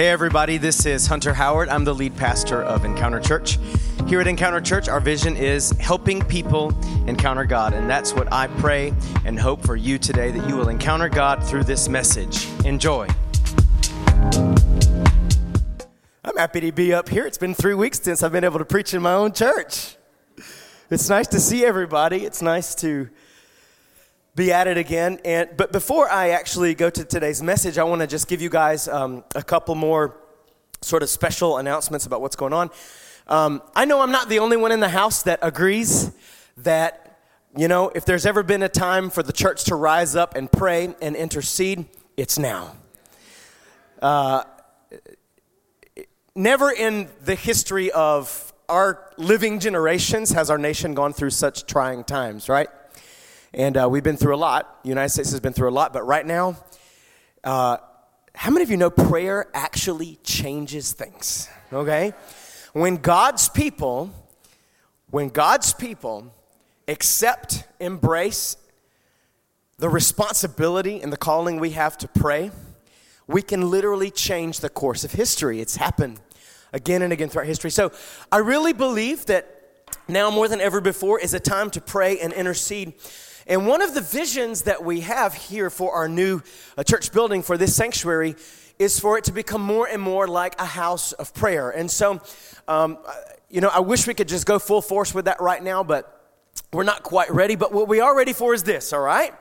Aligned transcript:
Hey, 0.00 0.08
everybody, 0.08 0.56
this 0.56 0.86
is 0.86 1.06
Hunter 1.06 1.34
Howard. 1.34 1.68
I'm 1.68 1.84
the 1.84 1.94
lead 1.94 2.16
pastor 2.16 2.62
of 2.62 2.86
Encounter 2.86 3.20
Church. 3.20 3.58
Here 4.06 4.18
at 4.18 4.26
Encounter 4.26 4.62
Church, 4.62 4.88
our 4.88 4.98
vision 4.98 5.36
is 5.36 5.72
helping 5.72 6.22
people 6.22 6.72
encounter 7.06 7.44
God. 7.44 7.74
And 7.74 7.90
that's 7.90 8.14
what 8.14 8.32
I 8.32 8.46
pray 8.46 8.94
and 9.26 9.38
hope 9.38 9.62
for 9.62 9.76
you 9.76 9.98
today 9.98 10.30
that 10.30 10.48
you 10.48 10.56
will 10.56 10.70
encounter 10.70 11.10
God 11.10 11.44
through 11.44 11.64
this 11.64 11.86
message. 11.86 12.48
Enjoy. 12.64 13.08
I'm 16.24 16.38
happy 16.38 16.60
to 16.60 16.72
be 16.72 16.94
up 16.94 17.10
here. 17.10 17.26
It's 17.26 17.36
been 17.36 17.52
three 17.52 17.74
weeks 17.74 18.00
since 18.00 18.22
I've 18.22 18.32
been 18.32 18.44
able 18.44 18.58
to 18.58 18.64
preach 18.64 18.94
in 18.94 19.02
my 19.02 19.12
own 19.12 19.34
church. 19.34 19.96
It's 20.88 21.10
nice 21.10 21.26
to 21.26 21.38
see 21.38 21.62
everybody. 21.62 22.24
It's 22.24 22.40
nice 22.40 22.74
to 22.76 23.10
be 24.40 24.52
at 24.52 24.66
it 24.66 24.78
again. 24.78 25.20
And 25.22 25.50
but 25.54 25.70
before 25.70 26.08
I 26.10 26.30
actually 26.30 26.74
go 26.74 26.88
to 26.88 27.04
today's 27.04 27.42
message, 27.42 27.76
I 27.76 27.84
want 27.84 28.00
to 28.00 28.06
just 28.06 28.26
give 28.26 28.40
you 28.40 28.48
guys 28.48 28.88
um, 28.88 29.22
a 29.34 29.42
couple 29.42 29.74
more 29.74 30.16
sort 30.80 31.02
of 31.02 31.10
special 31.10 31.58
announcements 31.58 32.06
about 32.06 32.22
what's 32.22 32.36
going 32.36 32.54
on. 32.54 32.70
Um, 33.26 33.60
I 33.76 33.84
know 33.84 34.00
I'm 34.00 34.10
not 34.10 34.30
the 34.30 34.38
only 34.38 34.56
one 34.56 34.72
in 34.72 34.80
the 34.80 34.88
house 34.88 35.24
that 35.24 35.40
agrees 35.42 36.10
that 36.56 37.18
you 37.54 37.68
know 37.68 37.90
if 37.94 38.06
there's 38.06 38.24
ever 38.24 38.42
been 38.42 38.62
a 38.62 38.68
time 38.70 39.10
for 39.10 39.22
the 39.22 39.32
church 39.32 39.64
to 39.64 39.74
rise 39.74 40.16
up 40.16 40.34
and 40.34 40.50
pray 40.50 40.94
and 41.02 41.16
intercede, 41.16 41.84
it's 42.16 42.38
now. 42.38 42.74
Uh, 44.00 44.44
never 46.34 46.70
in 46.70 47.10
the 47.26 47.34
history 47.34 47.92
of 47.92 48.54
our 48.70 49.12
living 49.18 49.60
generations 49.60 50.30
has 50.30 50.48
our 50.48 50.56
nation 50.56 50.94
gone 50.94 51.12
through 51.12 51.28
such 51.28 51.66
trying 51.66 52.04
times, 52.04 52.48
right? 52.48 52.70
And 53.52 53.76
uh, 53.76 53.88
we've 53.90 54.04
been 54.04 54.16
through 54.16 54.36
a 54.36 54.38
lot. 54.38 54.84
The 54.84 54.90
United 54.90 55.08
States 55.08 55.32
has 55.32 55.40
been 55.40 55.52
through 55.52 55.70
a 55.70 55.72
lot, 55.72 55.92
but 55.92 56.06
right 56.06 56.24
now, 56.24 56.56
uh, 57.42 57.78
how 58.32 58.50
many 58.50 58.62
of 58.62 58.70
you 58.70 58.76
know 58.76 58.90
prayer 58.90 59.48
actually 59.54 60.18
changes 60.22 60.92
things? 60.92 61.48
Okay? 61.72 62.12
When 62.72 62.96
God's 62.96 63.48
people, 63.48 64.12
when 65.10 65.30
God's 65.30 65.74
people 65.74 66.32
accept, 66.86 67.64
embrace 67.80 68.56
the 69.78 69.88
responsibility 69.88 71.00
and 71.00 71.12
the 71.12 71.16
calling 71.16 71.58
we 71.58 71.70
have 71.70 71.98
to 71.98 72.08
pray, 72.08 72.52
we 73.26 73.42
can 73.42 73.68
literally 73.68 74.12
change 74.12 74.60
the 74.60 74.68
course 74.68 75.02
of 75.02 75.10
history. 75.10 75.60
It's 75.60 75.76
happened 75.76 76.20
again 76.72 77.02
and 77.02 77.12
again 77.12 77.28
throughout 77.28 77.46
history. 77.46 77.70
So 77.70 77.90
I 78.30 78.38
really 78.38 78.72
believe 78.72 79.26
that 79.26 79.56
now 80.06 80.30
more 80.30 80.46
than 80.46 80.60
ever 80.60 80.80
before 80.80 81.18
is 81.18 81.34
a 81.34 81.40
time 81.40 81.70
to 81.70 81.80
pray 81.80 82.20
and 82.20 82.32
intercede 82.32 82.94
and 83.50 83.66
one 83.66 83.82
of 83.82 83.94
the 83.94 84.00
visions 84.00 84.62
that 84.62 84.84
we 84.84 85.00
have 85.00 85.34
here 85.34 85.70
for 85.70 85.92
our 85.92 86.08
new 86.08 86.40
uh, 86.78 86.84
church 86.84 87.10
building 87.12 87.42
for 87.42 87.58
this 87.58 87.74
sanctuary 87.74 88.36
is 88.78 89.00
for 89.00 89.18
it 89.18 89.24
to 89.24 89.32
become 89.32 89.60
more 89.60 89.88
and 89.88 90.00
more 90.00 90.28
like 90.28 90.58
a 90.60 90.64
house 90.64 91.10
of 91.10 91.34
prayer. 91.34 91.68
And 91.70 91.90
so, 91.90 92.20
um, 92.68 92.96
you 93.48 93.60
know, 93.60 93.68
I 93.68 93.80
wish 93.80 94.06
we 94.06 94.14
could 94.14 94.28
just 94.28 94.46
go 94.46 94.60
full 94.60 94.80
force 94.80 95.12
with 95.12 95.24
that 95.24 95.40
right 95.40 95.60
now, 95.60 95.82
but 95.82 96.16
we're 96.72 96.84
not 96.84 97.02
quite 97.02 97.28
ready. 97.32 97.56
But 97.56 97.72
what 97.72 97.88
we 97.88 97.98
are 97.98 98.16
ready 98.16 98.32
for 98.32 98.54
is 98.54 98.62
this, 98.62 98.92
all 98.92 99.00
right? 99.00 99.34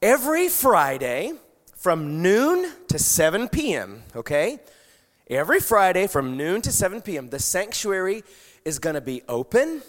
Every 0.00 0.48
Friday 0.48 1.32
from 1.74 2.22
noon 2.22 2.70
to 2.86 2.98
7 3.00 3.48
p.m., 3.48 4.04
okay? 4.14 4.60
Every 5.28 5.58
Friday 5.58 6.06
from 6.06 6.36
noon 6.36 6.62
to 6.62 6.70
7 6.70 7.02
p.m., 7.02 7.28
the 7.28 7.40
sanctuary 7.40 8.22
is 8.64 8.78
going 8.78 8.94
to 8.94 9.00
be 9.00 9.22
open. 9.28 9.82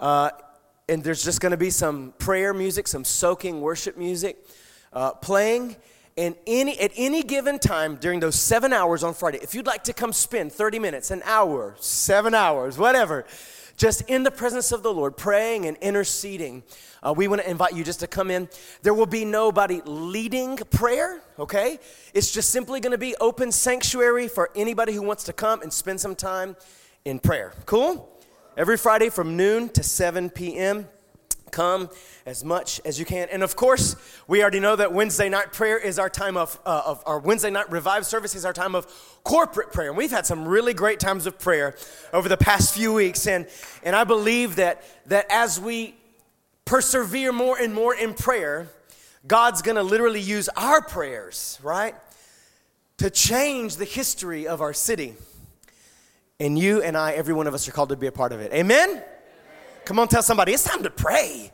Uh, 0.00 0.30
and 0.88 1.02
there's 1.02 1.24
just 1.24 1.40
going 1.40 1.52
to 1.52 1.56
be 1.56 1.70
some 1.70 2.12
prayer 2.18 2.52
music, 2.52 2.86
some 2.86 3.04
soaking 3.04 3.60
worship 3.60 3.96
music 3.96 4.36
uh, 4.92 5.12
playing. 5.12 5.76
And 6.16 6.36
any, 6.46 6.78
at 6.78 6.92
any 6.96 7.22
given 7.22 7.58
time 7.58 7.96
during 7.96 8.20
those 8.20 8.36
seven 8.36 8.72
hours 8.72 9.02
on 9.02 9.14
Friday, 9.14 9.38
if 9.42 9.54
you'd 9.54 9.66
like 9.66 9.84
to 9.84 9.92
come 9.92 10.12
spend 10.12 10.52
30 10.52 10.78
minutes, 10.78 11.10
an 11.10 11.22
hour, 11.24 11.74
seven 11.80 12.34
hours, 12.34 12.78
whatever, 12.78 13.24
just 13.76 14.02
in 14.02 14.22
the 14.22 14.30
presence 14.30 14.70
of 14.70 14.84
the 14.84 14.92
Lord, 14.92 15.16
praying 15.16 15.66
and 15.66 15.76
interceding, 15.78 16.62
uh, 17.02 17.12
we 17.16 17.26
want 17.26 17.42
to 17.42 17.50
invite 17.50 17.74
you 17.74 17.82
just 17.82 18.00
to 18.00 18.06
come 18.06 18.30
in. 18.30 18.48
There 18.82 18.94
will 18.94 19.06
be 19.06 19.24
nobody 19.24 19.80
leading 19.84 20.56
prayer, 20.56 21.20
okay? 21.38 21.80
It's 22.12 22.30
just 22.30 22.50
simply 22.50 22.78
going 22.78 22.92
to 22.92 22.98
be 22.98 23.16
open 23.20 23.50
sanctuary 23.50 24.28
for 24.28 24.50
anybody 24.54 24.92
who 24.92 25.02
wants 25.02 25.24
to 25.24 25.32
come 25.32 25.62
and 25.62 25.72
spend 25.72 26.00
some 26.00 26.14
time 26.14 26.56
in 27.04 27.18
prayer. 27.18 27.54
Cool? 27.66 28.13
Every 28.56 28.76
Friday 28.76 29.08
from 29.08 29.36
noon 29.36 29.68
to 29.70 29.82
7 29.82 30.30
p.m. 30.30 30.86
Come 31.50 31.90
as 32.24 32.44
much 32.44 32.80
as 32.84 33.00
you 33.00 33.04
can. 33.04 33.28
And 33.30 33.42
of 33.42 33.56
course, 33.56 33.96
we 34.28 34.42
already 34.42 34.60
know 34.60 34.76
that 34.76 34.92
Wednesday 34.92 35.28
night 35.28 35.52
prayer 35.52 35.76
is 35.76 35.98
our 35.98 36.08
time 36.08 36.36
of, 36.36 36.56
uh, 36.64 36.82
of 36.86 37.02
our 37.04 37.18
Wednesday 37.18 37.50
night 37.50 37.68
revive 37.72 38.06
service 38.06 38.36
is 38.36 38.44
our 38.44 38.52
time 38.52 38.76
of 38.76 38.86
corporate 39.24 39.72
prayer. 39.72 39.88
And 39.88 39.98
we've 39.98 40.12
had 40.12 40.24
some 40.24 40.46
really 40.46 40.72
great 40.72 41.00
times 41.00 41.26
of 41.26 41.36
prayer 41.36 41.76
over 42.12 42.28
the 42.28 42.36
past 42.36 42.72
few 42.72 42.92
weeks. 42.92 43.26
And, 43.26 43.48
and 43.82 43.96
I 43.96 44.04
believe 44.04 44.54
that, 44.54 44.84
that 45.06 45.26
as 45.30 45.60
we 45.60 45.96
persevere 46.64 47.32
more 47.32 47.58
and 47.58 47.74
more 47.74 47.92
in 47.92 48.14
prayer, 48.14 48.68
God's 49.26 49.62
gonna 49.62 49.82
literally 49.82 50.20
use 50.20 50.48
our 50.50 50.80
prayers, 50.80 51.58
right, 51.60 51.96
to 52.98 53.10
change 53.10 53.76
the 53.76 53.84
history 53.84 54.46
of 54.46 54.60
our 54.60 54.72
city. 54.72 55.14
And 56.40 56.58
you 56.58 56.82
and 56.82 56.96
I, 56.96 57.12
every 57.12 57.32
one 57.32 57.46
of 57.46 57.54
us, 57.54 57.68
are 57.68 57.72
called 57.72 57.90
to 57.90 57.96
be 57.96 58.08
a 58.08 58.12
part 58.12 58.32
of 58.32 58.40
it. 58.40 58.52
Amen? 58.52 58.90
Amen. 58.90 59.04
Come 59.84 59.98
on, 59.98 60.08
tell 60.08 60.22
somebody, 60.22 60.52
it's 60.52 60.64
time 60.64 60.82
to 60.82 60.90
pray. 60.90 61.52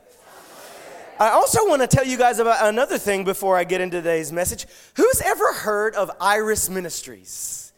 I 1.19 1.29
also 1.29 1.67
want 1.67 1.83
to 1.83 1.87
tell 1.87 2.05
you 2.05 2.17
guys 2.17 2.39
about 2.39 2.65
another 2.67 2.97
thing 2.97 3.23
before 3.23 3.55
I 3.55 3.63
get 3.63 3.79
into 3.79 3.97
today's 3.97 4.31
message. 4.31 4.65
Who's 4.95 5.21
ever 5.21 5.53
heard 5.53 5.93
of 5.93 6.09
Iris 6.19 6.67
Ministries? 6.67 7.73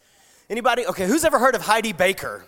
Anybody? 0.48 0.86
Okay, 0.86 1.06
who's 1.06 1.26
ever 1.26 1.38
heard 1.38 1.54
of 1.54 1.60
Heidi 1.60 1.92
Baker? 1.92 2.46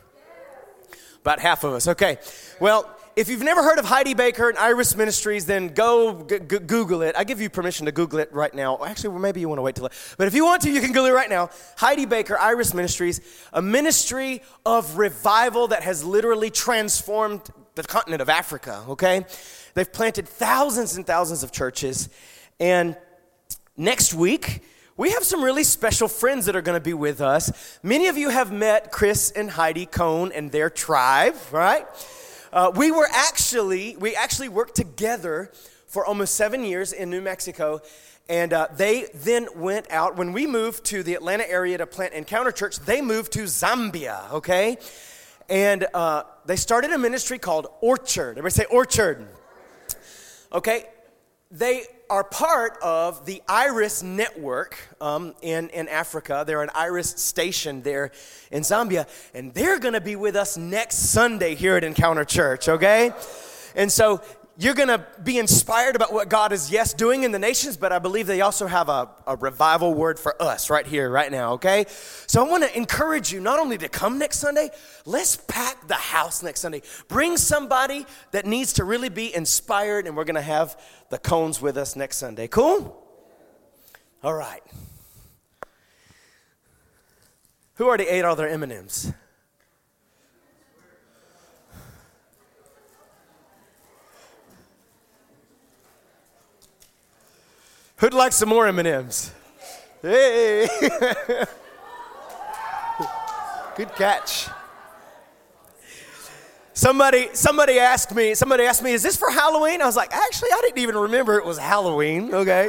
About 1.21 1.39
half 1.41 1.65
of 1.65 1.75
us. 1.75 1.87
Okay. 1.89 2.17
Well, 2.61 2.96
if 3.17 3.31
you've 3.31 3.43
never 3.43 3.63
heard 3.63 3.79
of 3.79 3.87
Heidi 3.87 4.13
Baker 4.13 4.51
and 4.51 4.59
Iris 4.59 4.95
Ministries, 4.95 5.47
then 5.47 5.69
go 5.69 6.23
g- 6.23 6.39
g- 6.39 6.59
Google 6.59 7.01
it. 7.01 7.17
I 7.17 7.25
give 7.25 7.41
you 7.41 7.49
permission 7.49 7.87
to 7.87 7.93
Google 7.93 8.19
it 8.19 8.31
right 8.31 8.55
now. 8.55 8.85
Actually, 8.85 9.09
well, 9.09 9.21
maybe 9.21 9.41
you 9.41 9.49
want 9.49 9.59
to 9.59 9.63
wait 9.63 9.75
till. 9.75 9.89
But 10.19 10.27
if 10.27 10.35
you 10.35 10.45
want 10.45 10.61
to, 10.63 10.71
you 10.71 10.83
can 10.83 10.93
Google 10.93 11.07
it 11.07 11.15
right 11.15 11.31
now. 11.31 11.49
Heidi 11.79 12.05
Baker, 12.05 12.39
Iris 12.39 12.75
Ministries, 12.75 13.23
a 13.55 13.63
ministry 13.63 14.43
of 14.67 14.99
revival 14.99 15.69
that 15.69 15.83
has 15.83 16.05
literally 16.05 16.51
transformed 16.51 17.41
the 17.75 17.83
continent 17.85 18.21
of 18.21 18.29
Africa. 18.29 18.85
Okay, 18.91 19.25
they've 19.73 19.91
planted 19.91 20.29
thousands 20.29 20.95
and 20.99 21.07
thousands 21.07 21.43
of 21.43 21.51
churches, 21.53 22.11
and 22.61 22.99
next 23.77 24.13
week. 24.15 24.63
We 24.99 25.11
have 25.11 25.25
some 25.25 25.45
really 25.45 25.63
special 25.63 26.09
friends 26.09 26.47
that 26.47 26.57
are 26.57 26.63
going 26.63 26.79
to 26.79 26.83
be 26.83 26.95
with 26.95 27.21
us. 27.21 27.79
Many 27.83 28.07
of 28.07 28.17
you 28.17 28.31
have 28.31 28.51
met 28.51 28.91
Chris 28.91 29.31
and 29.31 29.51
Heidi 29.51 29.85
Cohn 29.85 30.33
and 30.33 30.51
their 30.51 30.71
tribe, 30.71 31.35
right? 31.53 31.87
Uh, 32.57 32.73
we 32.75 32.91
were 32.91 33.07
actually, 33.13 33.99
we 33.99 34.17
actually 34.17 34.49
worked 34.49 34.75
together 34.75 35.53
for 35.87 36.07
almost 36.07 36.37
seven 36.37 36.65
years 36.65 36.95
in 36.95 37.11
New 37.11 37.21
Mexico. 37.21 37.83
And 38.31 38.55
uh, 38.55 38.69
they 38.75 39.09
then 39.13 39.49
went 39.55 39.91
out. 39.91 40.17
When 40.17 40.33
we 40.33 40.47
moved 40.47 40.87
to 40.87 41.03
the 41.03 41.13
Atlanta 41.13 41.47
area 41.51 41.77
to 41.77 41.87
plant 41.87 42.15
Encounter 42.15 42.51
Church, 42.51 42.79
they 42.79 43.03
moved 43.03 43.33
to 43.33 43.41
Zambia, 43.41 44.33
okay? 44.33 44.79
And 45.51 45.87
uh, 45.93 46.23
they 46.47 46.57
started 46.57 46.93
a 46.93 46.99
ministry 46.99 47.39
called 47.39 47.67
Orchard. 47.83 48.39
Everybody 48.39 48.55
say 48.55 48.65
Orchard. 48.71 49.29
Okay? 50.51 50.87
They 51.51 51.85
are 52.11 52.25
part 52.25 52.77
of 52.83 53.25
the 53.25 53.41
IRIS 53.49 54.03
network 54.03 54.77
um, 55.01 55.35
in, 55.43 55.69
in 55.71 55.89
Africa. 55.89 56.43
They're 56.45 56.63
an 56.63 56.71
IRIS 56.75 57.11
station 57.11 57.83
there 57.83 58.11
in 58.51 58.63
Zambia, 58.63 59.07
and 59.33 59.55
they're 59.55 59.79
going 59.79 59.95
to 59.95 60.01
be 60.01 60.17
with 60.17 60.35
us 60.35 60.57
next 60.57 60.97
Sunday 60.97 61.55
here 61.55 61.77
at 61.77 61.85
Encounter 61.85 62.25
Church, 62.25 62.69
okay? 62.69 63.13
And 63.77 63.93
so 63.93 64.23
you're 64.59 64.75
going 64.75 64.89
to 64.89 65.05
be 65.23 65.39
inspired 65.39 65.97
about 65.97 66.13
what 66.13 66.31
God 66.31 66.51
is, 66.53 66.71
yes, 66.71 66.95
doing 66.95 67.25
in 67.25 67.33
the 67.33 67.39
nations, 67.39 67.77
but 67.77 67.93
I 67.93 67.99
believe 67.99 68.27
they 68.27 68.41
also 68.41 68.67
have 68.67 68.89
a, 68.89 69.11
a 69.27 69.37
revival 69.37 69.93
word 69.93 70.19
for 70.19 70.41
us 70.41 70.71
right 70.71 70.87
here, 70.87 71.11
right 71.11 71.31
now, 71.31 71.55
okay? 71.55 71.85
So 72.27 72.45
I 72.45 72.49
want 72.49 72.65
to 72.65 72.75
encourage 72.75 73.33
you 73.33 73.41
not 73.41 73.59
only 73.59 73.77
to 73.77 73.89
come 73.89 74.19
next 74.19 74.39
Sunday, 74.39 74.71
let's 75.05 75.37
pack 75.37 75.87
the 75.89 75.95
house 75.95 76.43
next 76.43 76.61
Sunday. 76.61 76.81
Bring 77.09 77.37
somebody 77.37 78.07
that 78.31 78.47
needs 78.47 78.73
to 78.75 78.85
really 78.85 79.11
be 79.11 79.35
inspired, 79.35 80.07
and 80.07 80.17
we're 80.17 80.25
going 80.25 80.37
to 80.37 80.41
have 80.41 80.81
the 81.11 81.19
Cohns 81.19 81.61
with 81.61 81.77
us 81.77 81.95
next 81.95 82.17
Sunday. 82.17 82.49
Cool? 82.49 83.03
All 84.23 84.35
right. 84.35 84.63
Who 87.75 87.87
already 87.87 88.09
ate 88.09 88.25
all 88.25 88.37
their 88.37 88.49
M&Ms? 88.49 89.13
Who'd 97.99 98.13
like 98.13 98.33
some 98.33 98.51
more 98.51 98.67
M&Ms? 98.67 99.33
Hey. 100.03 100.69
Good 103.75 103.89
catch. 103.95 104.49
Somebody, 106.75 107.31
somebody 107.33 107.79
asked 107.79 108.15
me, 108.15 108.35
somebody 108.35 108.65
asked 108.65 108.83
me, 108.83 108.93
is 108.93 109.03
this 109.03 109.17
for 109.17 109.31
Halloween? 109.31 109.81
I 109.81 109.87
was 109.87 109.97
like, 109.97 110.13
actually, 110.13 110.51
I 110.53 110.61
didn't 110.61 110.77
even 110.79 110.95
remember 110.95 111.39
it 111.39 111.47
was 111.47 111.57
Halloween, 111.57 112.35
okay? 112.35 112.69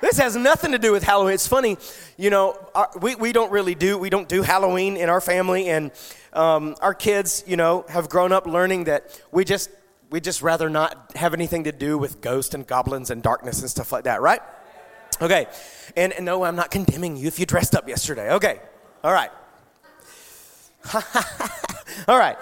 this 0.00 0.16
has 0.16 0.36
nothing 0.36 0.72
to 0.72 0.78
do 0.78 0.90
with 0.90 1.02
Halloween. 1.02 1.34
It's 1.34 1.46
funny, 1.46 1.76
you 2.16 2.30
know, 2.30 2.56
our, 2.74 2.88
we, 2.98 3.14
we 3.14 3.32
don't 3.32 3.52
really 3.52 3.74
do, 3.74 3.98
we 3.98 4.08
don't 4.08 4.28
do 4.28 4.40
Halloween 4.40 4.96
in 4.96 5.10
our 5.10 5.20
family. 5.20 5.68
And 5.68 5.90
um, 6.32 6.76
our 6.80 6.94
kids, 6.94 7.44
you 7.46 7.58
know, 7.58 7.84
have 7.90 8.08
grown 8.08 8.32
up 8.32 8.46
learning 8.46 8.84
that 8.84 9.20
we 9.30 9.44
just, 9.44 9.68
we 10.10 10.18
just 10.18 10.40
rather 10.40 10.70
not 10.70 11.12
have 11.14 11.34
anything 11.34 11.64
to 11.64 11.72
do 11.72 11.98
with 11.98 12.22
ghosts 12.22 12.54
and 12.54 12.66
goblins 12.66 13.10
and 13.10 13.22
darkness 13.22 13.60
and 13.60 13.68
stuff 13.68 13.92
like 13.92 14.04
that, 14.04 14.22
right? 14.22 14.40
Okay. 15.22 15.46
And, 15.96 16.12
and 16.12 16.24
no, 16.24 16.42
I'm 16.42 16.56
not 16.56 16.72
condemning 16.72 17.16
you 17.16 17.28
if 17.28 17.38
you 17.38 17.46
dressed 17.46 17.76
up 17.76 17.88
yesterday. 17.88 18.32
Okay. 18.32 18.60
All 19.04 19.12
right. 19.12 19.30
All 22.08 22.18
right. 22.18 22.36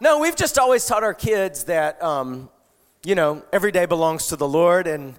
No, 0.00 0.18
we've 0.18 0.34
just 0.34 0.58
always 0.58 0.84
taught 0.84 1.04
our 1.04 1.14
kids 1.14 1.64
that, 1.64 2.02
um, 2.02 2.50
you 3.04 3.14
know, 3.14 3.44
every 3.52 3.70
day 3.70 3.86
belongs 3.86 4.26
to 4.26 4.36
the 4.36 4.48
Lord 4.48 4.88
and 4.88 5.14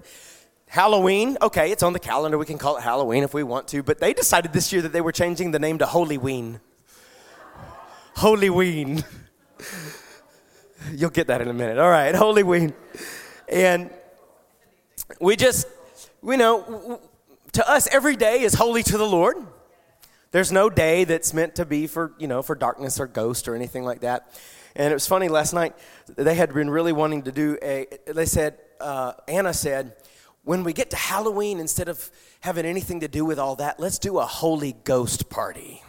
Halloween, 0.66 1.38
okay, 1.40 1.70
it's 1.72 1.82
on 1.82 1.94
the 1.94 1.98
calendar. 1.98 2.36
We 2.36 2.44
can 2.44 2.58
call 2.58 2.76
it 2.76 2.82
Halloween 2.82 3.22
if 3.22 3.32
we 3.32 3.42
want 3.42 3.68
to, 3.68 3.82
but 3.82 4.00
they 4.00 4.12
decided 4.12 4.52
this 4.52 4.70
year 4.70 4.82
that 4.82 4.92
they 4.92 5.00
were 5.00 5.12
changing 5.12 5.52
the 5.52 5.58
name 5.58 5.78
to 5.78 5.86
Holyween. 5.86 6.60
Holyween. 8.16 9.02
You'll 10.92 11.10
get 11.10 11.28
that 11.28 11.40
in 11.40 11.48
a 11.48 11.52
minute. 11.54 11.78
All 11.78 11.90
right, 11.90 12.14
Holyween. 12.14 12.74
And 13.48 13.90
we 15.20 15.36
just, 15.36 15.66
you 16.22 16.36
know, 16.36 17.00
to 17.52 17.70
us, 17.70 17.88
every 17.92 18.16
day 18.16 18.40
is 18.40 18.54
holy 18.54 18.82
to 18.84 18.98
the 18.98 19.06
Lord. 19.06 19.36
There's 20.30 20.50
no 20.50 20.68
day 20.68 21.04
that's 21.04 21.32
meant 21.32 21.54
to 21.56 21.64
be 21.64 21.86
for, 21.86 22.12
you 22.18 22.26
know, 22.26 22.42
for 22.42 22.54
darkness 22.56 22.98
or 22.98 23.06
ghost 23.06 23.46
or 23.46 23.54
anything 23.54 23.84
like 23.84 24.00
that. 24.00 24.28
And 24.74 24.90
it 24.90 24.94
was 24.94 25.06
funny 25.06 25.28
last 25.28 25.52
night, 25.52 25.76
they 26.16 26.34
had 26.34 26.52
been 26.52 26.68
really 26.68 26.92
wanting 26.92 27.22
to 27.22 27.32
do 27.32 27.56
a, 27.62 27.86
they 28.06 28.26
said, 28.26 28.58
uh, 28.80 29.12
Anna 29.28 29.54
said, 29.54 29.94
when 30.42 30.64
we 30.64 30.72
get 30.72 30.90
to 30.90 30.96
Halloween, 30.96 31.60
instead 31.60 31.88
of 31.88 32.10
having 32.40 32.66
anything 32.66 33.00
to 33.00 33.08
do 33.08 33.24
with 33.24 33.38
all 33.38 33.54
that, 33.56 33.78
let's 33.78 34.00
do 34.00 34.18
a 34.18 34.26
Holy 34.26 34.74
Ghost 34.84 35.30
party. 35.30 35.82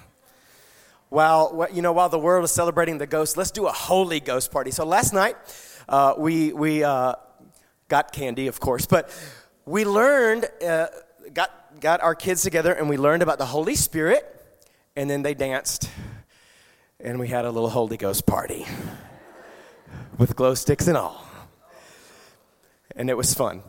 While, 1.10 1.68
you 1.72 1.82
know, 1.82 1.94
while 1.94 2.10
the 2.10 2.20
world 2.20 2.44
is 2.44 2.52
celebrating 2.52 2.98
the 2.98 3.08
ghost, 3.08 3.38
let's 3.38 3.52
do 3.52 3.68
a 3.68 3.72
Holy 3.72 4.20
Ghost 4.20 4.52
party. 4.52 4.72
So 4.72 4.86
last 4.86 5.14
night, 5.14 5.38
uh, 5.88 6.16
we, 6.18 6.52
we 6.52 6.84
uh, 6.84 7.14
got 7.88 8.12
candy, 8.12 8.48
of 8.48 8.60
course, 8.60 8.86
but 8.86 9.10
we 9.66 9.86
learned, 9.86 10.46
uh, 10.66 10.88
got, 11.34 11.80
got 11.80 12.02
our 12.02 12.16
kids 12.16 12.42
together 12.42 12.74
and 12.74 12.90
we 12.90 12.98
learned 12.98 13.24
about 13.24 13.38
the 13.38 13.46
Holy 13.46 13.76
Spirit, 13.76 14.32
and 14.96 15.10
then 15.10 15.22
they 15.22 15.34
danced 15.34 15.90
and 17.00 17.20
we 17.20 17.28
had 17.28 17.46
a 17.46 17.52
little 17.52 17.70
Holy 17.70 17.98
Ghost 17.98 18.26
party 18.26 18.66
with 20.18 20.36
glow 20.36 20.56
sticks 20.56 20.88
and 20.88 20.98
all. 20.98 21.24
And 22.96 23.10
it 23.10 23.18
was 23.18 23.34
fun. 23.34 23.62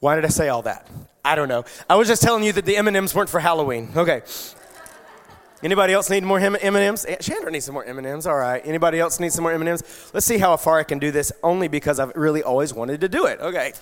Why 0.00 0.16
did 0.16 0.24
I 0.24 0.28
say 0.28 0.48
all 0.48 0.62
that? 0.62 0.86
I 1.24 1.36
don't 1.36 1.48
know. 1.48 1.64
I 1.88 1.96
was 1.96 2.08
just 2.08 2.20
telling 2.20 2.44
you 2.44 2.52
that 2.52 2.66
the 2.66 2.76
M&Ms 2.76 3.14
weren't 3.14 3.30
for 3.30 3.40
Halloween. 3.40 3.90
Okay. 3.96 4.22
Anybody 5.64 5.94
else 5.94 6.10
need 6.10 6.22
more 6.24 6.38
M&Ms? 6.38 7.06
Eh, 7.08 7.16
Chandra 7.16 7.50
needs 7.50 7.64
some 7.64 7.72
more 7.72 7.86
M&Ms. 7.86 8.26
All 8.26 8.36
right. 8.36 8.60
Anybody 8.66 9.00
else 9.00 9.18
need 9.18 9.32
some 9.32 9.44
more 9.44 9.52
M&Ms? 9.52 10.10
Let's 10.12 10.26
see 10.26 10.36
how 10.36 10.58
far 10.58 10.78
I 10.78 10.82
can 10.82 10.98
do 10.98 11.10
this 11.10 11.32
only 11.42 11.68
because 11.68 11.98
I've 11.98 12.14
really 12.14 12.42
always 12.42 12.74
wanted 12.74 13.00
to 13.00 13.08
do 13.08 13.24
it. 13.24 13.40
Okay. 13.40 13.72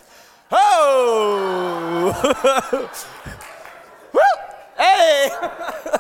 Oh! 0.52 2.14
Woo! 4.12 4.20
Hey! 4.79 5.29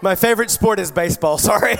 My 0.00 0.14
favorite 0.14 0.50
sport 0.52 0.78
is 0.78 0.92
baseball, 0.92 1.38
sorry. 1.52 1.76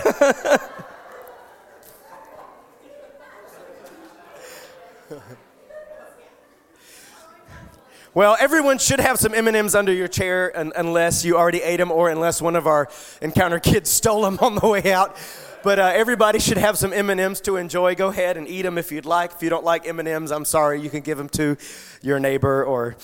Well, 8.17 8.35
everyone 8.41 8.79
should 8.79 8.99
have 8.99 9.19
some 9.19 9.35
M&Ms 9.35 9.75
under 9.75 9.93
your 9.93 10.09
chair 10.09 10.51
unless 10.75 11.23
you 11.23 11.37
already 11.37 11.61
ate 11.61 11.77
them 11.77 11.93
or 11.93 12.09
unless 12.09 12.41
one 12.41 12.57
of 12.57 12.67
our 12.67 12.89
encounter 13.21 13.59
kids 13.59 13.91
stole 14.01 14.23
them 14.23 14.39
on 14.41 14.55
the 14.55 14.67
way 14.67 14.91
out. 14.91 15.15
But 15.63 15.79
uh, 15.79 15.91
everybody 15.93 16.39
should 16.39 16.57
have 16.57 16.79
some 16.79 16.95
M&Ms 16.95 17.43
to 17.43 17.57
enjoy. 17.57 17.95
Go 17.95 18.09
ahead 18.09 18.39
and 18.39 18.49
eat 18.49 18.63
them 18.63 18.79
if 18.79 18.91
you'd 18.91 19.05
like. 19.05 19.33
If 19.35 19.43
you 19.43 19.51
don't 19.51 19.67
like 19.67 19.87
M&Ms, 19.87 20.33
I'm 20.33 20.47
sorry. 20.47 20.81
You 20.81 20.89
can 20.89 21.03
give 21.03 21.19
them 21.19 21.29
to 21.31 21.59
your 22.01 22.19
neighbor 22.19 22.65
or 22.65 22.97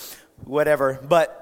whatever. 0.44 0.99
But 1.06 1.38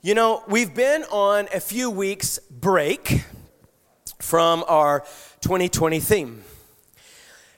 you 0.00 0.14
know, 0.14 0.42
we've 0.48 0.74
been 0.74 1.02
on 1.10 1.46
a 1.52 1.60
few 1.60 1.90
weeks 1.90 2.38
break 2.50 3.26
from 4.18 4.64
our 4.66 5.00
2020 5.42 6.00
theme. 6.00 6.42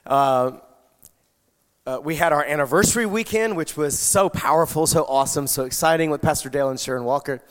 Uh, 0.05 0.57
uh, 1.87 1.99
we 2.03 2.15
had 2.15 2.31
our 2.31 2.43
anniversary 2.43 3.07
weekend, 3.07 3.57
which 3.57 3.75
was 3.75 3.97
so 3.97 4.29
powerful, 4.29 4.85
so 4.85 5.03
awesome, 5.05 5.47
so 5.47 5.65
exciting 5.65 6.11
with 6.11 6.21
Pastor 6.21 6.47
Dale 6.47 6.69
and 6.69 6.79
Sharon 6.79 7.05
Walker. 7.05 7.41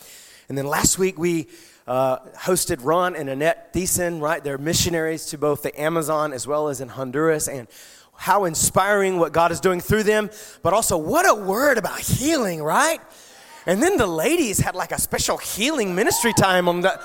And 0.49 0.56
then 0.56 0.69
last 0.69 0.99
week 0.99 1.19
we 1.19 1.49
uh, 1.88 2.19
hosted 2.37 2.79
Ron 2.82 3.17
and 3.17 3.29
Annette 3.29 3.73
Thiessen, 3.73 4.21
right? 4.21 4.43
They're 4.43 4.59
missionaries 4.59 5.27
to 5.27 5.38
both 5.38 5.62
the 5.62 5.81
Amazon 5.81 6.32
as 6.32 6.47
well 6.47 6.69
as 6.69 6.81
in 6.81 6.91
Honduras. 6.91 7.49
And 7.49 7.67
how 8.15 8.44
inspiring 8.44 9.19
what 9.19 9.32
God 9.32 9.50
is 9.50 9.59
doing 9.59 9.81
through 9.81 10.05
them, 10.05 10.31
but 10.62 10.73
also 10.75 10.97
what 10.97 11.29
a 11.29 11.35
word 11.35 11.76
about 11.76 11.99
healing, 11.99 12.62
right? 12.62 13.00
And 13.67 13.83
then 13.83 13.97
the 13.97 14.06
ladies 14.06 14.59
had 14.61 14.76
like 14.76 14.93
a 14.93 15.00
special 15.00 15.38
healing 15.38 15.94
ministry 15.94 16.33
time 16.35 16.69
on 16.69 16.83
the. 16.83 17.00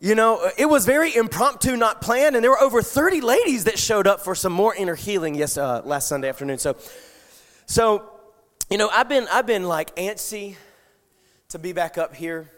You 0.00 0.14
know, 0.14 0.48
it 0.56 0.66
was 0.66 0.86
very 0.86 1.14
impromptu, 1.14 1.76
not 1.76 2.00
planned, 2.00 2.36
and 2.36 2.44
there 2.44 2.50
were 2.50 2.60
over 2.60 2.82
30 2.82 3.20
ladies 3.20 3.64
that 3.64 3.78
showed 3.78 4.06
up 4.06 4.20
for 4.20 4.34
some 4.34 4.52
more 4.52 4.74
inner 4.74 4.94
healing. 4.94 5.34
Yes, 5.34 5.58
uh, 5.58 5.82
last 5.84 6.08
Sunday 6.08 6.28
afternoon. 6.28 6.58
So, 6.58 6.76
so, 7.66 8.08
you 8.70 8.78
know, 8.78 8.88
I've 8.90 9.08
been 9.08 9.26
I've 9.30 9.46
been 9.46 9.64
like 9.64 9.96
antsy 9.96 10.56
to 11.48 11.58
be 11.58 11.72
back 11.72 11.98
up 11.98 12.14
here, 12.14 12.48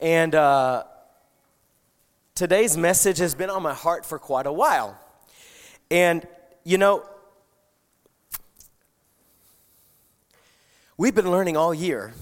and 0.00 0.34
uh, 0.34 0.84
today's 2.34 2.76
message 2.76 3.18
has 3.18 3.34
been 3.34 3.50
on 3.50 3.62
my 3.62 3.74
heart 3.74 4.06
for 4.06 4.20
quite 4.20 4.46
a 4.46 4.52
while, 4.52 4.96
and 5.90 6.26
you 6.62 6.78
know, 6.78 7.04
We've 10.98 11.14
been 11.14 11.30
learning 11.30 11.58
all 11.58 11.74
year 11.74 12.14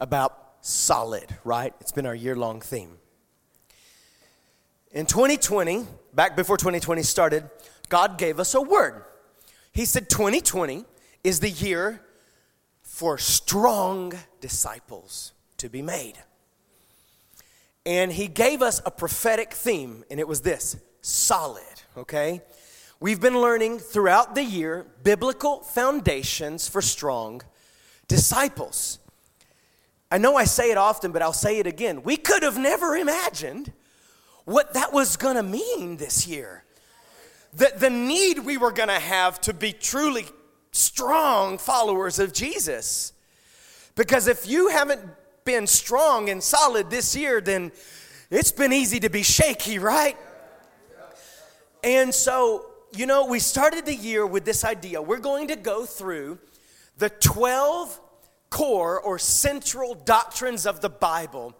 about 0.00 0.45
solid, 0.66 1.34
right? 1.44 1.72
It's 1.80 1.92
been 1.92 2.06
our 2.06 2.14
year 2.14 2.36
long 2.36 2.60
theme. 2.60 2.98
In 4.90 5.06
2020, 5.06 5.86
back 6.12 6.36
before 6.36 6.56
2020 6.56 7.02
started, 7.02 7.48
God 7.88 8.18
gave 8.18 8.40
us 8.40 8.54
a 8.54 8.60
word. 8.60 9.04
He 9.72 9.84
said 9.84 10.08
2020 10.08 10.84
is 11.22 11.40
the 11.40 11.50
year 11.50 12.00
for 12.82 13.18
strong 13.18 14.12
disciples 14.40 15.32
to 15.58 15.68
be 15.68 15.82
made. 15.82 16.14
And 17.84 18.10
He 18.10 18.26
gave 18.26 18.62
us 18.62 18.80
a 18.84 18.90
prophetic 18.90 19.52
theme, 19.52 20.04
and 20.10 20.18
it 20.18 20.26
was 20.26 20.40
this 20.40 20.76
solid, 21.00 21.82
okay? 21.96 22.40
We've 22.98 23.20
been 23.20 23.40
learning 23.40 23.78
throughout 23.78 24.34
the 24.34 24.42
year 24.42 24.86
biblical 25.04 25.60
foundations 25.60 26.68
for 26.68 26.82
strong 26.82 27.42
disciples. 28.08 28.98
I 30.10 30.18
know 30.18 30.36
I 30.36 30.44
say 30.44 30.70
it 30.70 30.78
often, 30.78 31.12
but 31.12 31.22
I'll 31.22 31.32
say 31.32 31.58
it 31.58 31.66
again. 31.66 32.02
We 32.02 32.16
could 32.16 32.42
have 32.42 32.58
never 32.58 32.96
imagined 32.96 33.72
what 34.44 34.74
that 34.74 34.92
was 34.92 35.16
going 35.16 35.36
to 35.36 35.42
mean 35.42 35.96
this 35.96 36.26
year. 36.26 36.64
That 37.54 37.80
the 37.80 37.90
need 37.90 38.40
we 38.40 38.56
were 38.56 38.70
going 38.70 38.88
to 38.88 39.00
have 39.00 39.40
to 39.42 39.54
be 39.54 39.72
truly 39.72 40.26
strong 40.72 41.58
followers 41.58 42.18
of 42.18 42.32
Jesus. 42.32 43.12
Because 43.94 44.28
if 44.28 44.46
you 44.48 44.68
haven't 44.68 45.00
been 45.44 45.66
strong 45.66 46.28
and 46.28 46.42
solid 46.42 46.90
this 46.90 47.16
year, 47.16 47.40
then 47.40 47.72
it's 48.30 48.52
been 48.52 48.72
easy 48.72 49.00
to 49.00 49.08
be 49.08 49.22
shaky, 49.22 49.78
right? 49.78 50.16
And 51.82 52.14
so 52.14 52.66
you 52.96 53.06
know, 53.06 53.26
we 53.26 53.38
started 53.38 53.84
the 53.84 53.94
year 53.94 54.26
with 54.26 54.44
this 54.44 54.64
idea. 54.64 55.02
We're 55.02 55.18
going 55.18 55.48
to 55.48 55.56
go 55.56 55.84
through 55.84 56.38
the 56.96 57.10
12 57.10 58.00
core 58.50 59.00
or 59.00 59.18
central 59.18 59.94
doctrines 59.94 60.66
of 60.66 60.80
the 60.80 60.88
Bible 60.88 61.54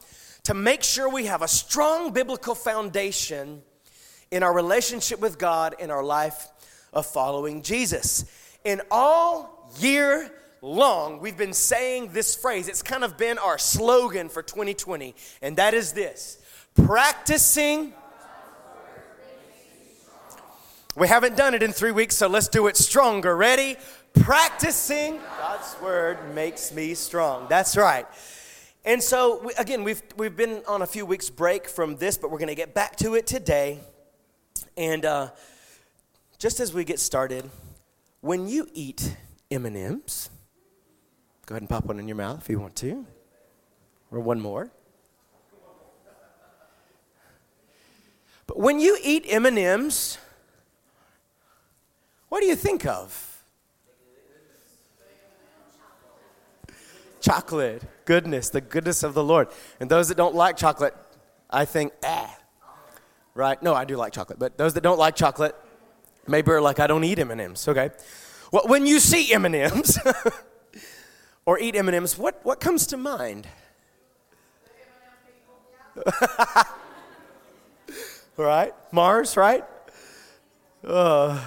to 0.44 0.54
make 0.54 0.82
sure 0.82 1.08
we 1.08 1.26
have 1.26 1.42
a 1.42 1.48
strong 1.48 2.12
biblical 2.12 2.54
foundation 2.54 3.62
in 4.30 4.42
our 4.42 4.54
relationship 4.54 5.20
with 5.20 5.38
God 5.38 5.74
in 5.78 5.90
our 5.90 6.04
life 6.04 6.48
of 6.92 7.06
following 7.06 7.62
Jesus. 7.62 8.24
In 8.64 8.80
all 8.90 9.70
year 9.80 10.30
long, 10.62 11.20
we've 11.20 11.36
been 11.36 11.52
saying 11.52 12.12
this 12.12 12.34
phrase. 12.34 12.68
It's 12.68 12.82
kind 12.82 13.04
of 13.04 13.16
been 13.18 13.38
our 13.38 13.58
slogan 13.58 14.28
for 14.28 14.42
2020, 14.42 15.14
and 15.42 15.56
that 15.56 15.74
is 15.74 15.92
this 15.92 16.38
practicing 16.74 17.92
we 20.96 21.08
haven't 21.08 21.36
done 21.36 21.52
it 21.52 21.62
in 21.62 21.72
three 21.72 21.92
weeks, 21.92 22.16
so 22.16 22.26
let's 22.26 22.48
do 22.48 22.68
it 22.68 22.76
stronger. 22.76 23.36
Ready? 23.36 23.76
Practicing 24.20 25.20
God's 25.38 25.76
word 25.80 26.18
makes 26.34 26.72
me 26.72 26.94
strong. 26.94 27.46
That's 27.48 27.76
right. 27.76 28.06
And 28.84 29.02
so, 29.02 29.40
we, 29.44 29.52
again, 29.54 29.84
we've, 29.84 30.02
we've 30.16 30.36
been 30.36 30.62
on 30.66 30.82
a 30.82 30.86
few 30.86 31.06
weeks' 31.06 31.30
break 31.30 31.68
from 31.68 31.96
this, 31.96 32.16
but 32.16 32.30
we're 32.30 32.38
going 32.38 32.48
to 32.48 32.54
get 32.54 32.74
back 32.74 32.96
to 32.96 33.14
it 33.14 33.26
today. 33.26 33.80
And 34.76 35.04
uh, 35.04 35.30
just 36.38 36.60
as 36.60 36.72
we 36.72 36.84
get 36.84 37.00
started, 37.00 37.48
when 38.20 38.48
you 38.48 38.68
eat 38.74 39.16
M&Ms, 39.50 40.30
go 41.46 41.54
ahead 41.54 41.62
and 41.62 41.68
pop 41.68 41.84
one 41.84 41.98
in 41.98 42.08
your 42.08 42.16
mouth 42.16 42.40
if 42.42 42.48
you 42.48 42.58
want 42.58 42.76
to, 42.76 43.06
or 44.10 44.20
one 44.20 44.40
more. 44.40 44.70
But 48.46 48.58
when 48.58 48.78
you 48.80 48.98
eat 49.02 49.24
M&Ms, 49.28 50.18
what 52.28 52.40
do 52.40 52.46
you 52.46 52.56
think 52.56 52.86
of? 52.86 53.35
Chocolate, 57.26 57.82
goodness, 58.04 58.50
the 58.50 58.60
goodness 58.60 59.02
of 59.02 59.14
the 59.14 59.24
Lord. 59.24 59.48
And 59.80 59.90
those 59.90 60.08
that 60.08 60.16
don't 60.16 60.34
like 60.34 60.56
chocolate, 60.56 60.94
I 61.50 61.64
think, 61.64 61.92
ah, 62.04 62.38
right? 63.34 63.60
No, 63.62 63.74
I 63.74 63.84
do 63.84 63.96
like 63.96 64.12
chocolate, 64.12 64.38
but 64.38 64.56
those 64.56 64.74
that 64.74 64.82
don't 64.82 64.98
like 64.98 65.16
chocolate, 65.16 65.56
maybe 66.28 66.52
are 66.52 66.60
like, 66.60 66.78
I 66.78 66.86
don't 66.86 67.02
eat 67.02 67.18
M&Ms. 67.18 67.66
Okay. 67.68 67.90
Well, 68.52 68.62
when 68.66 68.86
you 68.86 69.00
see 69.00 69.32
M&Ms 69.32 69.98
or 71.46 71.58
eat 71.58 71.74
M&Ms, 71.74 72.16
what, 72.16 72.38
what 72.44 72.60
comes 72.60 72.86
to 72.88 72.96
mind? 72.96 73.48
right? 78.36 78.72
Mars, 78.92 79.36
right? 79.36 79.64
Uh, 80.86 81.44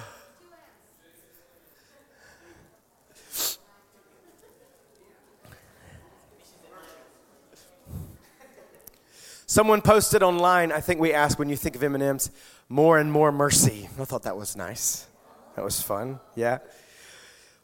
Someone 9.50 9.82
posted 9.82 10.22
online, 10.22 10.70
I 10.70 10.78
think 10.78 11.00
we 11.00 11.12
asked 11.12 11.36
when 11.40 11.48
you 11.48 11.56
think 11.56 11.74
of 11.74 11.82
M&Ms, 11.82 12.30
more 12.68 13.00
and 13.00 13.10
more 13.10 13.32
mercy. 13.32 13.88
I 13.98 14.04
thought 14.04 14.22
that 14.22 14.36
was 14.36 14.54
nice. 14.54 15.08
That 15.56 15.64
was 15.64 15.82
fun. 15.82 16.20
Yeah. 16.36 16.58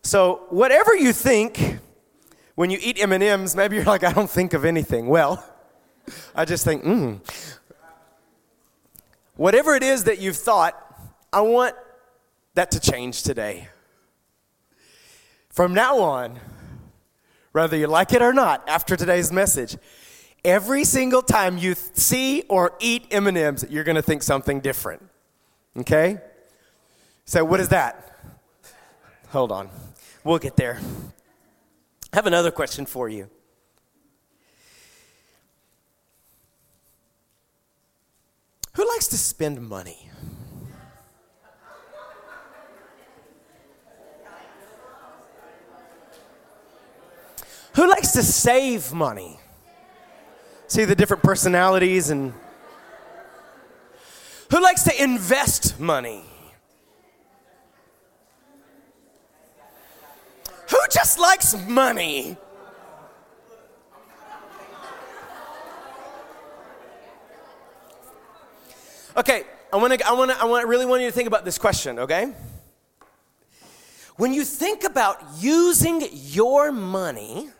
So, 0.02 0.47
whatever 0.50 0.97
you 0.97 1.12
think 1.12 1.78
when 2.57 2.71
you 2.71 2.78
eat 2.83 3.00
M&Ms, 3.00 3.55
maybe 3.55 3.76
you're 3.76 3.85
like 3.85 4.02
I 4.02 4.12
don't 4.12 4.28
think 4.28 4.52
of 4.52 4.64
anything. 4.64 5.07
Well, 5.07 5.47
I 6.35 6.45
just 6.45 6.64
think, 6.64 6.83
mm. 6.83 7.21
Whatever 9.37 9.76
it 9.76 9.85
is 9.85 10.02
that 10.05 10.19
you've 10.19 10.37
thought, 10.37 10.75
I 11.33 11.43
want 11.43 11.76
that 12.55 12.73
to 12.73 12.81
change 12.81 13.23
today. 13.23 13.69
From 15.50 15.73
now 15.73 16.00
on, 16.00 16.40
whether 17.52 17.76
you 17.76 17.87
like 17.87 18.12
it 18.12 18.23
or 18.23 18.33
not, 18.33 18.69
after 18.69 18.97
today's 18.97 19.31
message, 19.31 19.76
every 20.47 20.85
single 20.85 21.21
time 21.21 21.59
you 21.59 21.75
see 21.75 22.43
or 22.49 22.73
eat 22.79 23.07
M&Ms, 23.11 23.67
you're 23.69 23.85
going 23.85 23.97
to 23.97 24.03
think 24.03 24.23
something 24.23 24.61
different. 24.61 25.03
Okay? 25.76 26.19
So 27.26 27.45
what 27.45 27.61
is 27.61 27.69
that? 27.71 28.17
Hold 29.31 29.50
on. 29.50 29.69
We'll 30.25 30.38
get 30.38 30.57
there. 30.57 30.79
I 32.12 32.17
have 32.17 32.26
another 32.26 32.53
question 32.53 32.87
for 32.87 33.09
you. 33.09 33.29
Who 38.75 38.88
likes 38.88 39.09
to 39.09 39.19
spend 39.19 39.61
money? 39.61 40.11
Who 47.75 47.88
likes 47.88 48.12
to 48.12 48.23
save 48.23 48.93
money? 48.93 49.36
See 50.69 50.85
the 50.85 50.95
different 50.95 51.23
personalities 51.23 52.11
and 52.11 52.33
who 54.51 54.63
likes 54.63 54.85
to 54.85 55.03
invest 55.03 55.81
money? 55.81 56.25
Who 60.71 60.79
just 60.91 61.19
likes 61.19 61.57
money? 61.67 62.37
Okay, 69.17 69.45
I 69.73 69.77
want 69.77 69.99
to 69.99 70.07
I 70.07 70.13
want 70.13 70.31
to 70.31 70.39
I 70.39 70.45
want 70.45 70.67
really 70.69 70.85
want 70.85 71.03
you 71.03 71.09
to 71.09 71.13
think 71.13 71.27
about 71.27 71.45
this 71.45 71.57
question, 71.59 71.99
okay? 72.01 72.33
When 74.17 74.33
you 74.33 74.45
think 74.45 74.85
about 74.85 75.23
using 75.39 76.03
your 76.13 76.73
money 76.73 77.51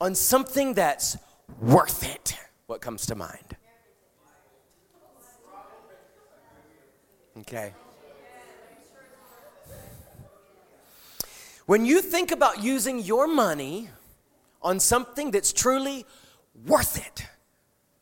on 0.00 0.14
something 0.14 0.74
that's 0.74 1.16
worth 1.60 2.02
it. 2.02 2.36
What 2.66 2.80
comes 2.80 3.06
to 3.06 3.14
mind? 3.14 3.56
Okay. 7.38 7.72
When 11.66 11.86
you 11.86 12.00
think 12.00 12.32
about 12.32 12.62
using 12.62 12.98
your 13.00 13.26
money 13.28 13.88
on 14.60 14.80
something 14.80 15.30
that's 15.30 15.52
truly 15.52 16.04
worth 16.66 16.98
it, 16.98 17.26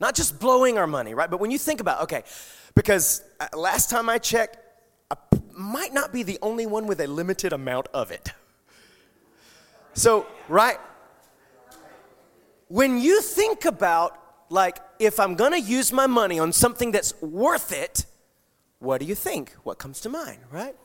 not 0.00 0.14
just 0.14 0.40
blowing 0.40 0.78
our 0.78 0.86
money, 0.86 1.14
right? 1.14 1.30
But 1.30 1.40
when 1.40 1.50
you 1.50 1.58
think 1.58 1.80
about, 1.80 2.02
okay, 2.02 2.22
because 2.74 3.22
uh, 3.40 3.48
last 3.56 3.90
time 3.90 4.08
I 4.08 4.18
checked, 4.18 4.56
I 5.10 5.16
might 5.52 5.92
not 5.92 6.12
be 6.12 6.22
the 6.22 6.38
only 6.40 6.66
one 6.66 6.86
with 6.86 7.00
a 7.00 7.06
limited 7.06 7.52
amount 7.52 7.88
of 7.92 8.10
it. 8.10 8.30
So, 9.92 10.26
right? 10.48 10.78
When 12.68 12.98
you 12.98 13.20
think 13.20 13.64
about, 13.64 14.18
like, 14.50 14.78
if 14.98 15.18
I'm 15.18 15.34
gonna 15.34 15.58
use 15.58 15.92
my 15.92 16.06
money 16.06 16.38
on 16.38 16.52
something 16.52 16.92
that's 16.92 17.20
worth 17.20 17.72
it, 17.72 18.04
what 18.78 19.00
do 19.00 19.06
you 19.06 19.14
think? 19.14 19.52
What 19.64 19.78
comes 19.78 20.00
to 20.02 20.08
mind, 20.08 20.38
right? 20.50 20.76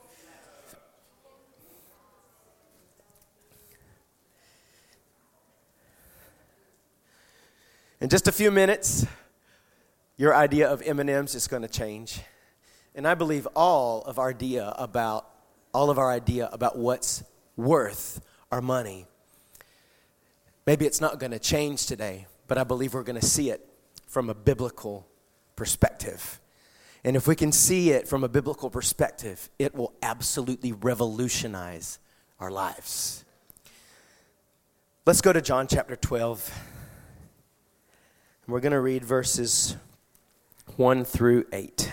In 8.00 8.10
just 8.10 8.28
a 8.28 8.32
few 8.32 8.50
minutes, 8.50 9.06
your 10.18 10.34
idea 10.34 10.68
of 10.68 10.82
M&Ms 10.82 11.34
is 11.34 11.48
going 11.48 11.62
to 11.62 11.68
change. 11.68 12.20
And 12.94 13.08
I 13.08 13.14
believe 13.14 13.48
all 13.56 14.02
of 14.02 14.18
our 14.18 14.28
idea 14.28 14.74
about 14.76 15.26
all 15.72 15.90
of 15.90 15.98
our 15.98 16.10
idea 16.10 16.48
about 16.52 16.76
what's 16.76 17.24
worth 17.56 18.20
our 18.52 18.60
money 18.60 19.06
Maybe 20.66 20.86
it's 20.86 21.00
not 21.00 21.18
going 21.20 21.32
to 21.32 21.38
change 21.38 21.86
today, 21.86 22.26
but 22.48 22.56
I 22.56 22.64
believe 22.64 22.94
we're 22.94 23.02
going 23.02 23.20
to 23.20 23.26
see 23.26 23.50
it 23.50 23.68
from 24.06 24.30
a 24.30 24.34
biblical 24.34 25.06
perspective. 25.56 26.40
And 27.04 27.16
if 27.16 27.26
we 27.26 27.36
can 27.36 27.52
see 27.52 27.90
it 27.90 28.08
from 28.08 28.24
a 28.24 28.28
biblical 28.28 28.70
perspective, 28.70 29.50
it 29.58 29.74
will 29.74 29.92
absolutely 30.02 30.72
revolutionize 30.72 31.98
our 32.40 32.50
lives. 32.50 33.24
Let's 35.04 35.20
go 35.20 35.32
to 35.32 35.42
John 35.42 35.66
chapter 35.66 35.96
12. 35.96 36.50
We're 38.46 38.60
going 38.60 38.72
to 38.72 38.80
read 38.80 39.04
verses 39.04 39.76
1 40.76 41.04
through 41.04 41.46
8. 41.52 41.92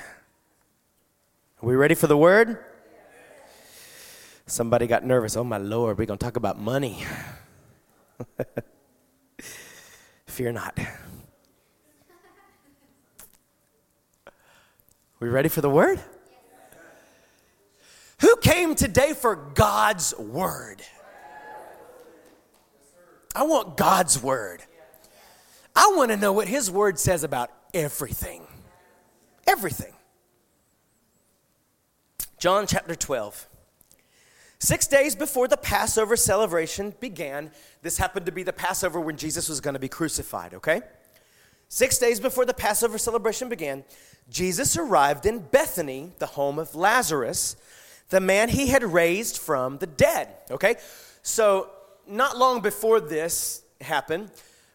Are 1.62 1.68
we 1.68 1.76
ready 1.76 1.96
for 1.96 2.08
the 2.08 2.18
word? 2.18 2.64
Somebody 4.46 4.88
got 4.88 5.06
nervous. 5.06 5.36
Oh, 5.36 5.44
my 5.44 5.58
Lord, 5.58 5.98
we're 5.98 6.06
going 6.06 6.20
to 6.20 6.26
talk 6.26 6.38
about 6.38 6.58
money. 6.58 7.06
Fear 10.26 10.52
not. 10.54 10.78
We 15.20 15.30
ready 15.30 15.50
for 15.50 15.62
the 15.62 15.70
word? 15.70 16.00
Who 18.22 18.36
came 18.38 18.76
today 18.76 19.14
for 19.14 19.36
God's 19.36 20.18
word? 20.18 20.82
I 23.36 23.44
want 23.44 23.78
God's 23.78 24.22
word. 24.22 24.64
I 25.76 25.94
want 25.96 26.12
to 26.12 26.18
know 26.18 26.34
what 26.34 26.48
his 26.48 26.70
word 26.70 27.00
says 27.00 27.24
about 27.24 27.52
everything. 27.74 28.46
Everything. 29.48 29.94
John 32.38 32.68
chapter 32.68 32.96
12. 32.96 33.48
Six 34.64 34.86
days 34.86 35.16
before 35.16 35.48
the 35.48 35.58
Passover 35.58 36.16
celebration 36.16 36.94
began, 37.00 37.50
this 37.82 37.98
happened 37.98 38.28
to 38.28 38.32
be 38.32 38.44
the 38.44 38.54
Passover 38.54 39.02
when 39.02 39.18
Jesus 39.18 39.50
was 39.50 39.60
going 39.60 39.74
to 39.74 39.80
be 39.80 39.90
crucified, 39.90 40.54
okay? 40.54 40.82
Six 41.68 41.98
days 41.98 42.20
before 42.20 42.46
the 42.46 42.54
Passover 42.54 43.00
celebration 43.00 43.50
began, 43.50 43.84
Jesus 44.30 44.78
arrived 44.78 45.26
in 45.26 45.40
Bethany, 45.40 46.12
the 46.20 46.28
home 46.28 46.60
of 46.60 46.76
Lazarus, 46.76 47.56
the 48.10 48.20
man 48.20 48.50
he 48.50 48.68
had 48.68 48.84
raised 48.84 49.40
from 49.40 49.80
the 49.80 49.88
dead, 49.88 50.28
okay? 50.52 50.76
So, 51.24 51.72
not 52.08 52.38
long 52.38 52.62
before 52.62 53.00
this 53.00 53.64
happened, 53.82 54.30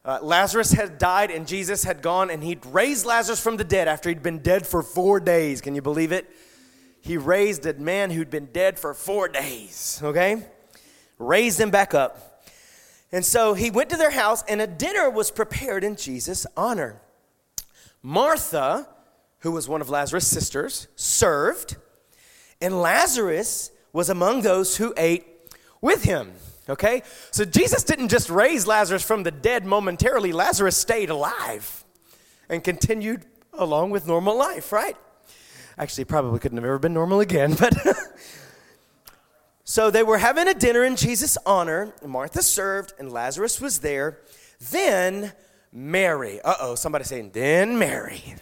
uh, 0.05 0.19
Lazarus 0.21 0.73
had 0.73 0.99
died 0.99 1.31
and 1.31 1.47
Jesus 1.47 1.85
had 1.85 2.03
gone 2.03 2.29
and 2.29 2.43
he'd 2.43 2.67
raised 2.67 3.07
Lazarus 3.07 3.39
from 3.39 3.57
the 3.57 3.63
dead 3.63 3.87
after 3.87 4.09
he'd 4.09 4.25
been 4.25 4.41
dead 4.41 4.67
for 4.67 4.83
four 4.83 5.21
days. 5.21 5.61
Can 5.61 5.77
you 5.77 5.83
believe 5.83 6.11
it? 6.11 6.29
He 7.07 7.17
raised 7.17 7.65
a 7.67 7.75
man 7.75 8.11
who'd 8.11 8.31
been 8.31 8.47
dead 8.47 8.81
for 8.81 8.93
four 8.93 9.29
days, 9.29 10.01
okay? 10.03 10.43
Raised 11.19 11.61
him 11.61 11.71
back 11.71 11.95
up. 11.95 12.45
And 13.13 13.25
so 13.25 13.55
he 13.55 13.71
went 13.71 13.91
to 13.91 13.97
their 13.97 14.11
house, 14.11 14.43
and 14.49 14.61
a 14.61 14.67
dinner 14.67 15.09
was 15.09 15.31
prepared 15.31 15.85
in 15.85 15.95
Jesus' 15.95 16.47
honor. 16.57 17.01
Martha, 18.03 18.89
who 19.41 19.53
was 19.53 19.69
one 19.69 19.81
of 19.81 19.89
Lazarus' 19.89 20.27
sisters, 20.27 20.89
served, 20.97 21.77
and 22.61 22.83
Lazarus 22.83 23.71
was 23.93 24.11
among 24.11 24.43
those 24.43 24.77
who 24.77 24.93
ate 24.97 25.25
with 25.81 26.03
him. 26.03 26.33
Okay? 26.69 27.05
So 27.31 27.45
Jesus 27.45 27.85
didn't 27.85 28.09
just 28.09 28.29
raise 28.29 28.67
Lazarus 28.67 29.05
from 29.05 29.23
the 29.23 29.31
dead 29.31 29.65
momentarily, 29.65 30.33
Lazarus 30.33 30.77
stayed 30.77 31.11
alive 31.11 31.85
and 32.49 32.65
continued 32.65 33.27
along 33.53 33.91
with 33.91 34.09
normal 34.09 34.37
life, 34.37 34.73
right? 34.73 34.97
Actually, 35.79 36.05
probably 36.05 36.39
couldn't 36.39 36.57
have 36.57 36.65
ever 36.65 36.79
been 36.79 36.95
normal 36.95 37.21
again, 37.21 37.55
but. 37.55 37.77
so 39.65 39.91
they 39.91 40.03
were 40.03 40.19
having 40.19 40.49
a 40.49 40.55
dinner 40.55 40.85
in 40.85 40.97
Jesus' 40.97 41.37
honor. 41.45 41.93
Martha 42.05 42.43
served, 42.43 42.95
and 42.99 43.13
Lazarus 43.13 43.61
was 43.61 43.81
there. 43.81 44.21
Then 44.71 45.33
Mary, 45.73 46.41
uh 46.41 46.55
oh, 46.61 46.75
somebody 46.75 47.05
saying, 47.05 47.31
then 47.33 47.79
Mary. 47.79 48.37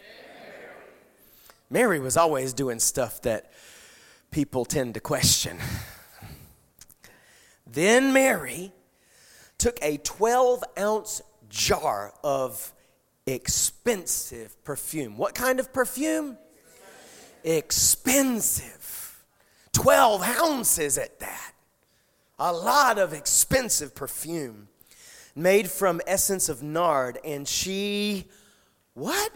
Mary 1.69 1.99
was 1.99 2.17
always 2.17 2.53
doing 2.53 2.79
stuff 2.79 3.21
that 3.23 3.51
people 4.31 4.65
tend 4.65 4.95
to 4.95 5.01
question. 5.01 5.59
Then 7.67 8.13
Mary 8.13 8.73
took 9.59 9.79
a 9.83 9.97
12 9.97 10.63
ounce 10.79 11.23
jar 11.49 12.13
of 12.23 12.73
expensive 13.27 14.63
perfume. 14.63 15.17
What 15.17 15.35
kind 15.35 15.59
of 15.59 15.73
perfume? 15.73 16.39
Expensive. 17.45 19.23
12 19.73 20.23
ounces 20.23 20.99
at 20.99 21.21
that. 21.21 21.53
A 22.39 22.53
lot 22.53 22.99
of 22.99 23.13
expensive 23.13 23.95
perfume 23.95 24.69
made 25.37 25.71
from 25.71 26.01
essence 26.07 26.49
of 26.49 26.63
nard. 26.63 27.19
And 27.25 27.47
she, 27.47 28.27
what? 28.95 29.33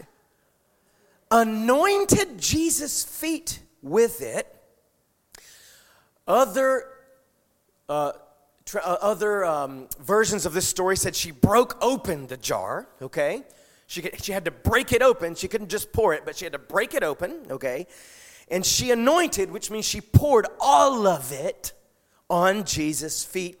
Anointed 1.31 2.37
Jesus' 2.39 3.03
feet 3.03 3.61
with 3.81 4.21
it. 4.21 4.53
Other 6.27 6.85
uh, 7.87 8.11
uh, 8.75 8.97
other 9.01 9.45
um, 9.45 9.87
versions 9.99 10.45
of 10.45 10.53
this 10.53 10.67
story 10.67 10.95
said 10.95 11.15
she 11.15 11.31
broke 11.31 11.77
open 11.81 12.27
the 12.27 12.37
jar, 12.37 12.87
okay? 13.01 13.43
She, 13.89 14.01
could, 14.01 14.23
she 14.23 14.31
had 14.31 14.45
to 14.45 14.51
break 14.51 14.93
it 14.93 15.01
open. 15.01 15.35
She 15.35 15.47
couldn't 15.47 15.69
just 15.69 15.91
pour 15.91 16.13
it, 16.13 16.23
but 16.23 16.37
she 16.37 16.45
had 16.45 16.53
to 16.53 16.59
break 16.59 16.93
it 16.93 17.03
open, 17.03 17.41
okay? 17.49 17.87
And 18.49 18.65
she 18.65 18.91
anointed, 18.91 19.51
which 19.51 19.69
means 19.69 19.83
she 19.83 19.99
poured 19.99 20.45
all 20.61 21.07
of 21.07 21.33
it 21.33 21.73
on 22.29 22.63
Jesus' 22.63 23.25
feet, 23.25 23.59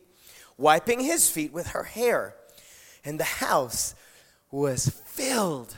wiping 0.57 1.01
his 1.01 1.29
feet 1.29 1.51
with 1.51 1.67
her 1.67 1.83
hair. 1.83 2.35
And 3.03 3.19
the 3.19 3.23
house 3.25 3.95
was 4.51 4.89
filled 5.05 5.75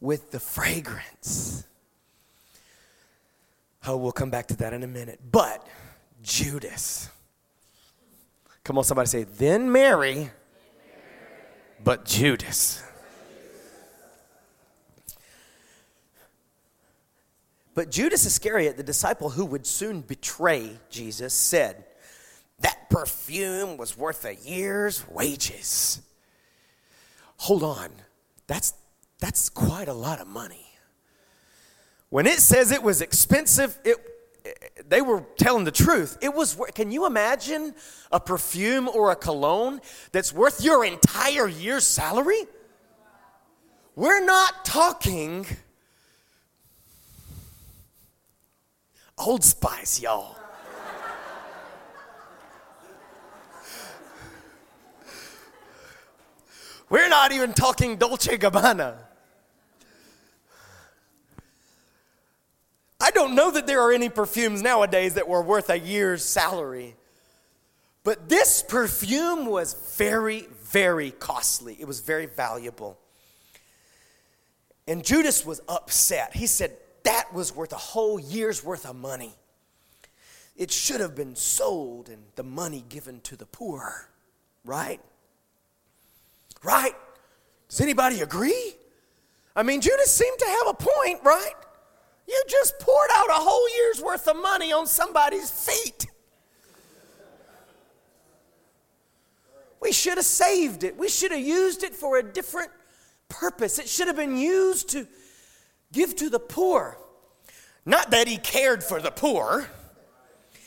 with 0.00 0.32
the 0.32 0.40
fragrance. 0.40 1.64
Oh, 3.86 3.96
we'll 3.96 4.12
come 4.12 4.30
back 4.30 4.48
to 4.48 4.56
that 4.56 4.72
in 4.72 4.82
a 4.82 4.88
minute. 4.88 5.20
But 5.30 5.66
Judas, 6.22 7.08
Come 8.68 8.76
on, 8.76 8.84
somebody 8.84 9.08
say, 9.08 9.24
then 9.24 9.72
Mary, 9.72 10.30
but 11.82 12.04
Judas. 12.04 12.82
But 17.78 17.92
Judas 17.92 18.26
Iscariot, 18.26 18.76
the 18.76 18.82
disciple 18.82 19.30
who 19.30 19.44
would 19.44 19.64
soon 19.64 20.00
betray 20.00 20.80
Jesus, 20.90 21.32
said, 21.32 21.84
That 22.58 22.90
perfume 22.90 23.76
was 23.76 23.96
worth 23.96 24.24
a 24.24 24.34
year's 24.34 25.08
wages. 25.08 26.02
Hold 27.36 27.62
on. 27.62 27.90
That's, 28.48 28.74
that's 29.20 29.48
quite 29.48 29.86
a 29.86 29.92
lot 29.92 30.20
of 30.20 30.26
money. 30.26 30.66
When 32.08 32.26
it 32.26 32.40
says 32.40 32.72
it 32.72 32.82
was 32.82 33.00
expensive, 33.00 33.78
it, 33.84 33.96
they 34.88 35.00
were 35.00 35.24
telling 35.36 35.62
the 35.62 35.70
truth. 35.70 36.18
It 36.20 36.34
was, 36.34 36.60
can 36.74 36.90
you 36.90 37.06
imagine 37.06 37.76
a 38.10 38.18
perfume 38.18 38.88
or 38.88 39.12
a 39.12 39.16
cologne 39.16 39.80
that's 40.10 40.32
worth 40.32 40.64
your 40.64 40.84
entire 40.84 41.46
year's 41.46 41.84
salary? 41.84 42.42
We're 43.94 44.24
not 44.24 44.64
talking 44.64 45.46
Old 49.18 49.44
Spice, 49.44 50.00
y'all. 50.00 50.36
We're 56.90 57.08
not 57.08 57.32
even 57.32 57.52
talking 57.52 57.96
Dolce 57.96 58.38
Gabbana. 58.38 58.96
I 63.00 63.10
don't 63.10 63.34
know 63.34 63.50
that 63.50 63.66
there 63.66 63.80
are 63.82 63.92
any 63.92 64.08
perfumes 64.08 64.62
nowadays 64.62 65.14
that 65.14 65.28
were 65.28 65.42
worth 65.42 65.70
a 65.70 65.78
year's 65.78 66.24
salary. 66.24 66.96
But 68.04 68.28
this 68.28 68.62
perfume 68.62 69.46
was 69.46 69.74
very, 69.96 70.48
very 70.62 71.10
costly. 71.10 71.76
It 71.78 71.86
was 71.86 72.00
very 72.00 72.26
valuable. 72.26 72.98
And 74.86 75.04
Judas 75.04 75.44
was 75.44 75.60
upset. 75.68 76.34
He 76.34 76.46
said, 76.46 76.72
That 77.08 77.32
was 77.32 77.56
worth 77.56 77.72
a 77.72 77.76
whole 77.76 78.20
year's 78.20 78.62
worth 78.62 78.84
of 78.84 78.94
money. 78.94 79.34
It 80.58 80.70
should 80.70 81.00
have 81.00 81.16
been 81.16 81.34
sold 81.36 82.10
and 82.10 82.22
the 82.34 82.42
money 82.42 82.84
given 82.86 83.22
to 83.22 83.34
the 83.34 83.46
poor, 83.46 84.10
right? 84.62 85.00
Right? 86.62 86.92
Does 87.70 87.80
anybody 87.80 88.20
agree? 88.20 88.74
I 89.56 89.62
mean, 89.62 89.80
Judas 89.80 90.14
seemed 90.14 90.38
to 90.38 90.44
have 90.44 90.66
a 90.66 90.74
point, 90.74 91.20
right? 91.24 91.54
You 92.28 92.44
just 92.46 92.78
poured 92.78 93.08
out 93.14 93.30
a 93.30 93.40
whole 93.40 93.70
year's 93.78 94.02
worth 94.02 94.28
of 94.28 94.36
money 94.36 94.70
on 94.74 94.86
somebody's 94.86 95.50
feet. 95.50 96.08
We 99.80 99.92
should 99.92 100.18
have 100.18 100.26
saved 100.26 100.84
it. 100.84 100.94
We 100.98 101.08
should 101.08 101.30
have 101.30 101.40
used 101.40 101.84
it 101.84 101.94
for 101.94 102.18
a 102.18 102.22
different 102.22 102.70
purpose. 103.30 103.78
It 103.78 103.88
should 103.88 104.08
have 104.08 104.16
been 104.16 104.36
used 104.36 104.90
to 104.90 105.06
give 105.92 106.16
to 106.16 106.30
the 106.30 106.40
poor. 106.40 106.98
Not 107.84 108.10
that 108.10 108.28
he 108.28 108.36
cared 108.36 108.84
for 108.84 109.00
the 109.00 109.10
poor, 109.10 109.68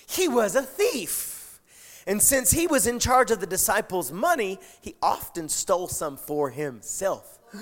he 0.07 0.27
was 0.27 0.55
a 0.55 0.63
thief. 0.63 1.59
And 2.07 2.21
since 2.21 2.51
he 2.51 2.67
was 2.67 2.87
in 2.87 2.99
charge 2.99 3.31
of 3.31 3.39
the 3.39 3.47
disciples' 3.47 4.11
money, 4.11 4.59
he 4.81 4.95
often 5.01 5.49
stole 5.49 5.87
some 5.87 6.17
for 6.17 6.49
himself. 6.49 7.39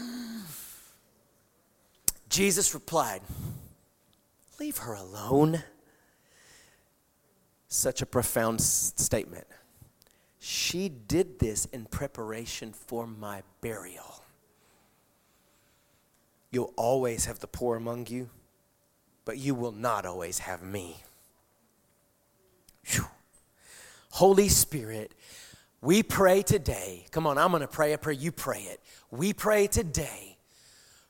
Jesus 2.29 2.73
replied, 2.73 3.21
Leave 4.59 4.77
her 4.79 4.93
alone. 4.93 5.63
Such 7.67 8.01
a 8.01 8.05
profound 8.05 8.61
statement. 8.61 9.47
She 10.39 10.89
did 10.89 11.39
this 11.39 11.65
in 11.65 11.85
preparation 11.85 12.73
for 12.73 13.05
my 13.05 13.43
burial. 13.61 14.08
You'll 16.51 16.73
always 16.75 17.25
have 17.25 17.39
the 17.39 17.47
poor 17.47 17.77
among 17.77 18.07
you, 18.07 18.29
but 19.25 19.37
you 19.37 19.53
will 19.53 19.71
not 19.71 20.05
always 20.05 20.39
have 20.39 20.63
me. 20.63 20.97
Whew. 22.85 23.05
Holy 24.11 24.49
Spirit, 24.49 25.13
we 25.81 26.01
pray 26.03 26.41
today. 26.41 27.05
Come 27.11 27.27
on, 27.27 27.37
I'm 27.37 27.51
going 27.51 27.61
to 27.61 27.67
pray 27.67 27.93
a 27.93 27.97
prayer. 27.97 28.15
You 28.15 28.31
pray 28.31 28.61
it. 28.61 28.81
We 29.11 29.33
pray 29.33 29.67
today 29.67 30.37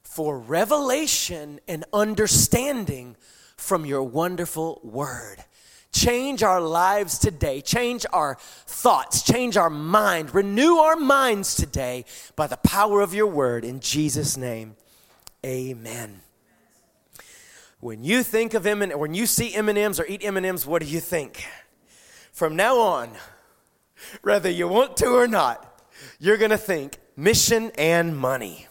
for 0.04 0.38
revelation 0.38 1.60
and 1.68 1.86
understanding 1.94 3.16
from 3.56 3.86
your 3.86 4.04
wonderful 4.04 4.82
word. 4.84 5.38
Change 5.92 6.44
our 6.44 6.62
lives 6.62 7.18
today. 7.18 7.62
Change 7.62 8.06
our 8.14 8.38
thoughts. 8.40 9.24
Change 9.24 9.58
our 9.58 9.70
mind. 9.70 10.36
Renew 10.36 10.76
our 10.76 10.96
minds 10.96 11.56
today 11.56 12.06
by 12.36 12.48
the 12.48 12.58
power 12.58 13.02
of 13.02 13.14
your 13.14 13.28
word. 13.28 13.66
In 13.66 13.80
Jesus' 13.80 14.38
name, 14.38 14.76
amen. 15.46 16.22
When 17.80 18.04
you 18.04 18.24
think 18.24 18.54
of 18.54 18.66
M 18.66 18.82
when 18.92 19.14
you 19.14 19.26
see 19.26 19.56
M&Ms 19.56 20.00
or 20.00 20.06
eat 20.06 20.24
M&Ms, 20.24 20.66
what 20.66 20.82
do 20.82 20.88
you 20.88 21.00
think? 21.00 21.46
From 22.34 22.56
now 22.56 22.78
on, 22.78 23.12
whether 24.22 24.50
you 24.50 24.68
want 24.68 24.98
to 24.98 25.08
or 25.08 25.28
not, 25.28 25.82
you're 26.20 26.38
going 26.38 26.52
to 26.52 26.58
think 26.58 26.98
mission 27.16 27.72
and 27.78 28.18
money. 28.18 28.68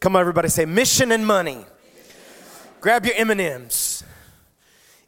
Come 0.00 0.16
on, 0.16 0.20
everybody, 0.20 0.48
say 0.48 0.64
mission 0.64 1.12
and 1.12 1.26
money. 1.26 1.64
Grab 2.80 3.04
your 3.04 3.14
M&Ms. 3.16 4.04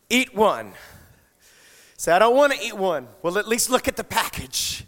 Eat 0.09 0.35
one. 0.35 0.73
Say, 1.97 2.13
I 2.13 2.19
don't 2.19 2.35
want 2.35 2.53
to 2.53 2.59
eat 2.65 2.77
one. 2.77 3.09
Well, 3.23 3.39
at 3.39 3.47
least 3.47 3.71
look 3.71 3.87
at 3.87 3.97
the 3.97 4.05
package. 4.05 4.85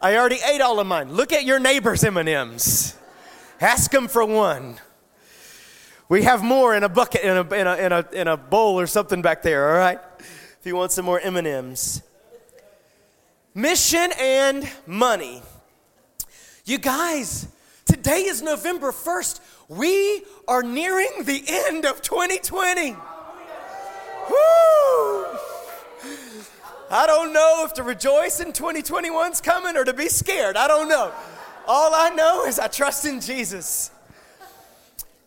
I 0.00 0.16
already 0.16 0.38
ate 0.46 0.60
all 0.60 0.80
of 0.80 0.86
mine. 0.86 1.12
Look 1.12 1.32
at 1.32 1.44
your 1.44 1.58
neighbor's 1.58 2.04
M&Ms. 2.04 2.94
Ask 3.60 3.90
them 3.90 4.08
for 4.08 4.24
one. 4.24 4.76
We 6.08 6.22
have 6.22 6.42
more 6.42 6.74
in 6.74 6.84
a 6.84 6.88
bucket, 6.88 7.22
in 7.22 7.36
a, 7.36 7.54
in 7.54 7.66
a, 7.66 7.76
in 7.76 7.92
a, 7.92 8.06
in 8.12 8.28
a 8.28 8.36
bowl 8.36 8.78
or 8.78 8.86
something 8.86 9.20
back 9.20 9.42
there, 9.42 9.70
all 9.70 9.78
right? 9.78 9.98
If 10.18 10.60
you 10.64 10.74
want 10.74 10.92
some 10.92 11.04
more 11.04 11.20
M&Ms. 11.20 12.02
Mission 13.54 14.10
and 14.18 14.70
money. 14.86 15.42
You 16.64 16.78
guys, 16.78 17.48
today 17.84 18.24
is 18.24 18.40
November 18.40 18.92
1st. 18.92 19.40
We 19.68 20.22
are 20.46 20.62
nearing 20.62 21.24
the 21.24 21.42
end 21.46 21.84
of 21.84 22.00
2020. 22.00 22.92
Woo! 22.92 22.98
I 26.90 27.06
don't 27.06 27.32
know 27.32 27.64
if 27.66 27.74
to 27.74 27.82
rejoice 27.82 28.40
in 28.40 28.52
2021's 28.52 29.40
coming 29.40 29.76
or 29.76 29.84
to 29.84 29.92
be 29.92 30.08
scared. 30.08 30.56
I 30.56 30.68
don't 30.68 30.88
know. 30.88 31.12
All 31.70 31.94
I 31.94 32.08
know 32.08 32.46
is 32.46 32.58
I 32.58 32.66
trust 32.66 33.04
in 33.04 33.20
Jesus. 33.20 33.90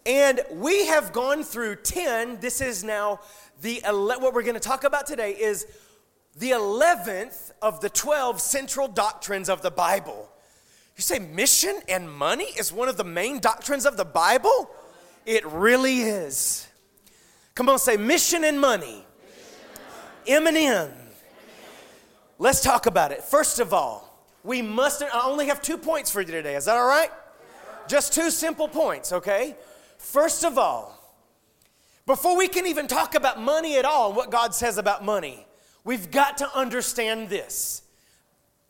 And 0.08 0.42
we 0.52 0.88
have 0.88 1.14
gone 1.14 1.44
through 1.44 1.76
10. 1.76 2.40
This 2.40 2.62
is 2.62 2.84
now 2.84 3.20
the 3.62 3.84
what 3.86 4.34
we're 4.34 4.42
going 4.42 4.56
to 4.56 4.60
talk 4.60 4.84
about 4.84 5.06
today 5.06 5.34
is 5.34 5.68
the 6.36 6.50
11th 6.50 7.52
of 7.62 7.80
the 7.80 7.90
12 7.90 8.42
central 8.42 8.88
doctrines 8.88 9.50
of 9.50 9.62
the 9.62 9.70
Bible. 9.70 10.30
You 10.98 11.04
say 11.04 11.20
mission 11.20 11.80
and 11.88 12.12
money 12.12 12.48
is 12.58 12.74
one 12.74 12.90
of 12.90 12.98
the 12.98 13.04
main 13.04 13.38
doctrines 13.40 13.86
of 13.86 13.96
the 13.96 14.06
Bible? 14.06 14.72
It 15.28 15.46
really 15.46 16.02
is. 16.02 16.68
Come 17.54 17.70
on, 17.70 17.78
say 17.78 17.98
mission 17.98 18.44
and 18.44 18.60
money. 18.60 19.06
M 20.28 20.48
and 20.48 20.58
M. 20.58 20.90
Let's 22.40 22.62
talk 22.62 22.88
about 22.88 23.12
it. 23.12 23.24
First 23.24 23.60
of 23.60 23.76
all, 23.76 24.11
we 24.44 24.62
must, 24.62 25.02
I 25.02 25.26
only 25.26 25.48
have 25.48 25.62
two 25.62 25.78
points 25.78 26.12
for 26.12 26.22
you 26.22 26.28
today. 26.28 26.56
Is 26.56 26.66
that 26.66 26.78
all 26.78 26.88
right? 26.88 27.12
Just 27.88 28.14
two 28.14 28.32
simple 28.32 28.68
points, 28.68 29.12
okay? 29.12 29.56
First 29.98 30.44
of 30.44 30.58
all, 30.58 30.98
before 32.06 32.38
we 32.38 32.48
can 32.48 32.66
even 32.66 32.88
talk 32.88 33.16
about 33.16 33.40
money 33.40 33.78
at 33.78 33.86
all 33.86 34.08
and 34.08 34.18
what 34.18 34.32
God 34.32 34.56
says 34.56 34.78
about 34.78 35.04
money, 35.06 35.46
We've 35.84 36.12
got 36.12 36.38
to 36.38 36.58
understand 36.58 37.30
this. 37.30 37.82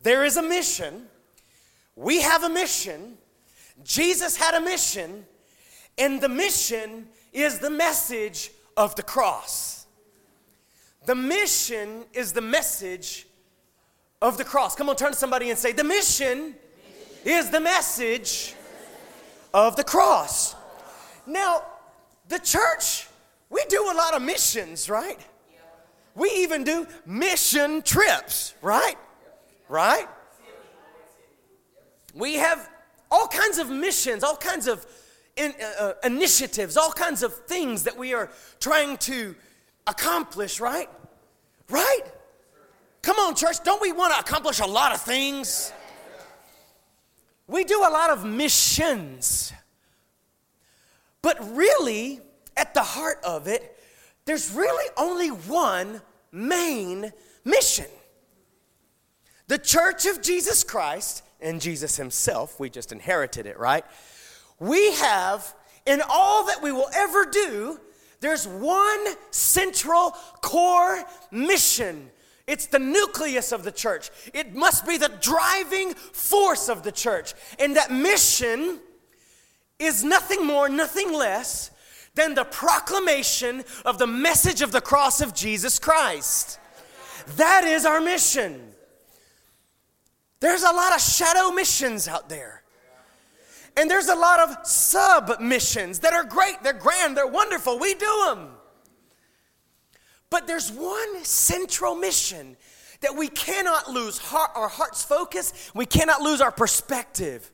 There 0.01 0.23
is 0.23 0.37
a 0.37 0.41
mission. 0.41 1.07
We 1.95 2.21
have 2.21 2.43
a 2.43 2.49
mission. 2.49 3.17
Jesus 3.83 4.37
had 4.37 4.53
a 4.55 4.61
mission. 4.61 5.25
And 5.97 6.21
the 6.21 6.29
mission 6.29 7.07
is 7.33 7.59
the 7.59 7.69
message 7.69 8.51
of 8.77 8.95
the 8.95 9.03
cross. 9.03 9.85
The 11.05 11.15
mission 11.15 12.05
is 12.13 12.31
the 12.31 12.41
message 12.41 13.27
of 14.21 14.37
the 14.37 14.43
cross. 14.43 14.75
Come 14.75 14.89
on, 14.89 14.95
turn 14.95 15.11
to 15.11 15.17
somebody 15.17 15.49
and 15.49 15.57
say, 15.57 15.71
The 15.71 15.83
mission 15.83 16.55
is 17.25 17.49
the 17.49 17.59
message 17.59 18.53
of 19.53 19.75
the 19.75 19.83
cross. 19.83 20.55
Now, 21.25 21.63
the 22.27 22.39
church, 22.39 23.07
we 23.49 23.63
do 23.69 23.83
a 23.91 23.95
lot 23.95 24.15
of 24.15 24.21
missions, 24.21 24.89
right? 24.89 25.19
We 26.15 26.29
even 26.37 26.63
do 26.63 26.87
mission 27.05 27.81
trips, 27.81 28.53
right? 28.61 28.97
Right? 29.69 30.07
We 32.13 32.35
have 32.35 32.69
all 33.09 33.27
kinds 33.27 33.57
of 33.57 33.69
missions, 33.69 34.23
all 34.23 34.35
kinds 34.35 34.67
of 34.67 34.85
in, 35.37 35.53
uh, 35.61 35.83
uh, 35.83 35.93
initiatives, 36.03 36.75
all 36.75 36.91
kinds 36.91 37.23
of 37.23 37.33
things 37.45 37.83
that 37.83 37.97
we 37.97 38.13
are 38.13 38.29
trying 38.59 38.97
to 38.97 39.35
accomplish, 39.87 40.59
right? 40.59 40.89
Right? 41.69 42.03
Come 43.01 43.17
on, 43.17 43.35
church, 43.35 43.63
don't 43.63 43.81
we 43.81 43.91
want 43.91 44.13
to 44.13 44.19
accomplish 44.19 44.59
a 44.59 44.65
lot 44.65 44.93
of 44.93 45.01
things? 45.01 45.73
We 47.47 47.63
do 47.63 47.79
a 47.79 47.89
lot 47.89 48.11
of 48.11 48.23
missions. 48.23 49.51
But 51.21 51.55
really, 51.55 52.19
at 52.55 52.73
the 52.73 52.83
heart 52.83 53.19
of 53.23 53.47
it, 53.47 53.77
there's 54.25 54.51
really 54.51 54.89
only 54.97 55.29
one 55.29 56.01
main 56.31 57.11
mission. 57.43 57.87
The 59.47 59.57
church 59.57 60.05
of 60.05 60.21
Jesus 60.21 60.63
Christ 60.63 61.23
and 61.41 61.59
Jesus 61.59 61.97
himself, 61.97 62.59
we 62.59 62.69
just 62.69 62.91
inherited 62.91 63.47
it, 63.47 63.59
right? 63.59 63.83
We 64.59 64.93
have, 64.93 65.53
in 65.85 66.01
all 66.07 66.45
that 66.45 66.61
we 66.61 66.71
will 66.71 66.89
ever 66.95 67.25
do, 67.25 67.79
there's 68.19 68.47
one 68.47 69.07
central 69.31 70.11
core 70.41 71.03
mission. 71.31 72.11
It's 72.51 72.65
the 72.65 72.79
nucleus 72.79 73.53
of 73.53 73.63
the 73.63 73.71
church. 73.71 74.11
It 74.33 74.53
must 74.53 74.85
be 74.85 74.97
the 74.97 75.09
driving 75.21 75.93
force 75.93 76.67
of 76.67 76.83
the 76.83 76.91
church. 76.91 77.33
And 77.57 77.77
that 77.77 77.91
mission 77.91 78.81
is 79.79 80.03
nothing 80.03 80.45
more, 80.45 80.67
nothing 80.67 81.13
less 81.13 81.71
than 82.13 82.35
the 82.35 82.43
proclamation 82.43 83.63
of 83.85 83.99
the 83.99 84.07
message 84.07 84.61
of 84.61 84.73
the 84.73 84.81
cross 84.81 85.21
of 85.21 85.33
Jesus 85.33 85.79
Christ. 85.79 86.59
That 87.37 87.63
is 87.63 87.85
our 87.85 88.01
mission. 88.01 88.61
There's 90.41 90.63
a 90.63 90.73
lot 90.73 90.93
of 90.93 90.99
shadow 90.99 91.51
missions 91.51 92.09
out 92.09 92.27
there. 92.27 92.63
And 93.77 93.89
there's 93.89 94.09
a 94.09 94.15
lot 94.15 94.41
of 94.41 94.67
sub 94.67 95.39
missions 95.39 95.99
that 95.99 96.11
are 96.11 96.25
great, 96.25 96.61
they're 96.63 96.73
grand, 96.73 97.15
they're 97.15 97.27
wonderful. 97.27 97.79
We 97.79 97.93
do 97.93 98.23
them. 98.25 98.49
But 100.31 100.47
there's 100.47 100.71
one 100.71 101.23
central 101.23 101.93
mission 101.93 102.57
that 103.01 103.15
we 103.15 103.27
cannot 103.27 103.91
lose 103.91 104.17
heart, 104.17 104.51
our 104.55 104.69
heart's 104.69 105.03
focus, 105.03 105.71
we 105.75 105.85
cannot 105.85 106.21
lose 106.21 106.41
our 106.41 106.51
perspective. 106.51 107.51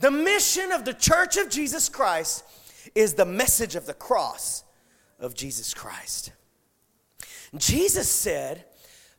The 0.00 0.10
mission 0.10 0.72
of 0.72 0.84
the 0.84 0.94
church 0.94 1.36
of 1.36 1.50
Jesus 1.50 1.88
Christ 1.88 2.42
is 2.94 3.14
the 3.14 3.24
message 3.24 3.76
of 3.76 3.86
the 3.86 3.94
cross 3.94 4.64
of 5.20 5.34
Jesus 5.34 5.74
Christ. 5.74 6.32
Jesus 7.56 8.08
said 8.08 8.64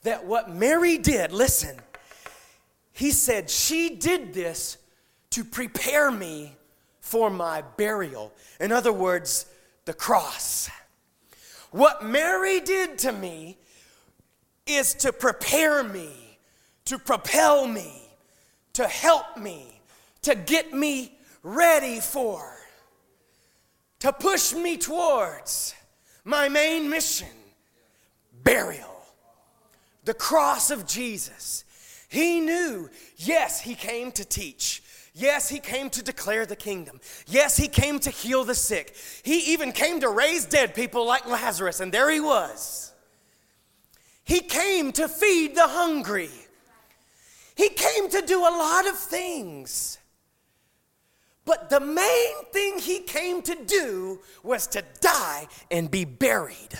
that 0.04 0.26
what 0.26 0.50
Mary 0.50 0.98
did, 0.98 1.32
listen, 1.32 1.78
he 2.94 3.12
said, 3.12 3.50
she 3.50 3.96
did 3.96 4.34
this 4.34 4.78
to 5.32 5.44
prepare 5.44 6.10
me 6.10 6.56
for 7.00 7.30
my 7.30 7.62
burial. 7.78 8.34
In 8.60 8.72
other 8.72 8.94
words, 8.94 9.46
the 9.86 9.94
cross. 9.94 10.70
What 11.78 12.04
Mary 12.04 12.60
did 12.60 12.98
to 13.00 13.12
me 13.12 13.58
is 14.66 14.96
to 14.96 15.14
prepare 15.14 15.84
me, 15.84 16.40
to 16.86 16.98
propel 16.98 17.68
me, 17.68 18.02
to 18.74 18.88
help 18.88 19.38
me, 19.38 19.80
to 20.24 20.34
get 20.34 20.74
me 20.74 21.18
ready 21.44 22.00
for 22.00 22.58
to 24.00 24.12
push 24.12 24.54
me 24.54 24.78
towards 24.78 25.74
my 26.24 26.50
main 26.50 26.90
mission 26.90 27.28
burial, 28.44 29.06
the 30.04 30.14
cross 30.14 30.72
of 30.72 30.88
Jesus. 30.88 31.64
He 32.10 32.40
knew, 32.40 32.90
yes, 33.18 33.62
he 33.62 33.76
came 33.76 34.12
to 34.14 34.26
teach. 34.26 34.82
Yes, 35.20 35.50
he 35.50 35.60
came 35.60 35.90
to 35.92 36.04
declare 36.04 36.46
the 36.46 36.56
kingdom. 36.56 37.02
Yes, 37.26 37.58
he 37.58 37.68
came 37.68 37.98
to 38.02 38.12
heal 38.12 38.44
the 38.44 38.54
sick. 38.54 38.96
He 39.24 39.52
even 39.54 39.72
came 39.72 40.00
to 40.02 40.10
raise 40.10 40.46
dead 40.46 40.76
people 40.76 41.08
like 41.08 41.26
Lazarus, 41.26 41.80
and 41.80 41.92
there 41.92 42.12
he 42.12 42.20
was. 42.20 42.94
He 44.24 44.42
came 44.42 44.92
to 44.92 45.08
feed 45.08 45.56
the 45.56 45.68
hungry. 45.68 46.30
He 47.56 47.70
came 47.70 48.12
to 48.12 48.22
do 48.22 48.42
a 48.42 48.44
lot 48.44 48.88
of 48.88 48.96
things. 48.96 49.98
But 51.46 51.72
the 51.72 51.80
main 51.80 52.46
thing 52.54 52.78
he 52.78 53.00
came 53.00 53.42
to 53.42 53.56
do 53.66 54.20
was 54.44 54.68
to 54.68 54.84
die 55.02 55.48
and 55.72 55.90
be 55.90 56.06
buried, 56.06 56.78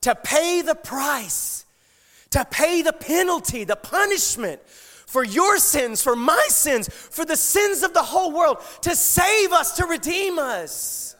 to 0.00 0.16
pay 0.16 0.60
the 0.60 0.74
price, 0.74 1.66
to 2.30 2.44
pay 2.46 2.82
the 2.82 2.94
penalty, 2.94 3.62
the 3.62 3.76
punishment 3.76 4.60
for 5.06 5.24
your 5.24 5.58
sins, 5.58 6.02
for 6.02 6.16
my 6.16 6.44
sins, 6.48 6.88
for 6.88 7.24
the 7.24 7.36
sins 7.36 7.82
of 7.82 7.94
the 7.94 8.02
whole 8.02 8.32
world, 8.32 8.58
to 8.82 8.94
save 8.94 9.52
us, 9.52 9.76
to 9.76 9.86
redeem 9.86 10.38
us. 10.38 11.16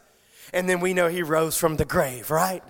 And 0.53 0.69
then 0.69 0.81
we 0.81 0.93
know 0.93 1.09
he 1.09 1.23
rose 1.23 1.57
from 1.57 1.77
the 1.77 1.85
grave, 1.85 2.31
right? 2.31 2.63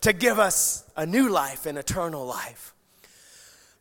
To 0.00 0.12
give 0.12 0.38
us 0.38 0.84
a 0.96 1.06
new 1.06 1.28
life 1.28 1.66
and 1.66 1.78
eternal 1.78 2.26
life. 2.26 2.74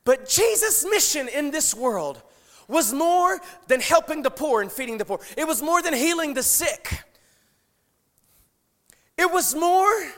But 0.06 0.27
Jesus' 0.27 0.86
mission 0.86 1.29
in 1.29 1.51
this 1.51 1.73
world 1.73 2.21
was 2.67 2.93
more 2.93 3.39
than 3.67 3.79
helping 3.79 4.21
the 4.21 4.32
poor 4.32 4.62
and 4.62 4.71
feeding 4.71 4.97
the 4.97 5.06
poor. 5.06 5.19
It 5.38 5.47
was 5.47 5.62
more 5.62 5.82
than 5.82 5.93
healing 5.93 6.34
the 6.34 6.43
sick. 6.43 7.03
It 9.17 9.32
was 9.32 9.56
more 9.56 10.12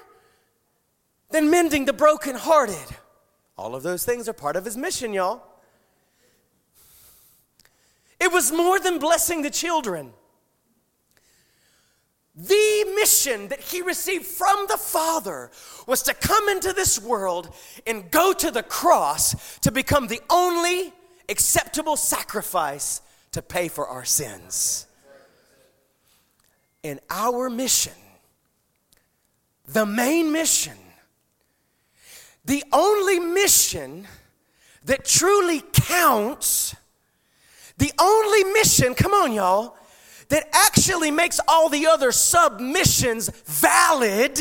than 1.30 1.50
mending 1.50 1.86
the 1.86 1.94
brokenhearted. 1.94 2.96
All 3.58 3.76
of 3.76 3.84
those 3.84 4.06
things 4.06 4.28
are 4.28 4.34
part 4.34 4.56
of 4.56 4.66
his 4.66 4.78
mission, 4.78 5.14
y'all. 5.14 5.44
It 8.26 8.32
was 8.32 8.52
more 8.52 8.80
than 8.80 8.98
blessing 8.98 9.44
the 9.44 9.52
children. 9.52 10.12
The 12.36 12.92
mission 12.96 13.50
that 13.50 13.60
he 13.60 13.84
received 13.84 14.26
from 14.26 14.66
the 14.68 14.78
Father 14.78 15.52
was 15.86 16.02
to 16.02 16.16
come 16.16 16.50
into 16.50 16.74
this 16.74 17.00
world 17.00 17.54
and 17.86 18.10
go 18.10 18.34
to 18.34 18.50
the 18.50 18.64
cross 18.64 19.60
to 19.60 19.72
become 19.72 20.08
the 20.08 20.22
only 20.32 20.92
acceptable 21.30 21.96
sacrifice 21.96 23.02
to 23.34 23.44
pay 23.44 23.68
for 23.68 23.88
our 23.88 24.04
sins. 24.04 24.88
And 26.84 27.00
our 27.12 27.48
mission, 27.48 27.94
the 29.68 29.86
main 29.86 30.32
mission, 30.32 30.80
the 32.44 32.64
only 32.74 33.20
mission 33.20 34.08
that 34.86 35.06
truly 35.06 35.62
counts, 35.74 36.76
the 37.78 37.92
only 38.00 38.44
mission, 38.54 38.94
come 38.94 39.14
on, 39.14 39.34
y'all, 39.34 39.78
that 40.30 40.48
actually 40.54 41.12
makes 41.12 41.40
all 41.48 41.70
the 41.70 41.88
other 41.88 42.12
submissions 42.12 43.30
valid 43.46 44.40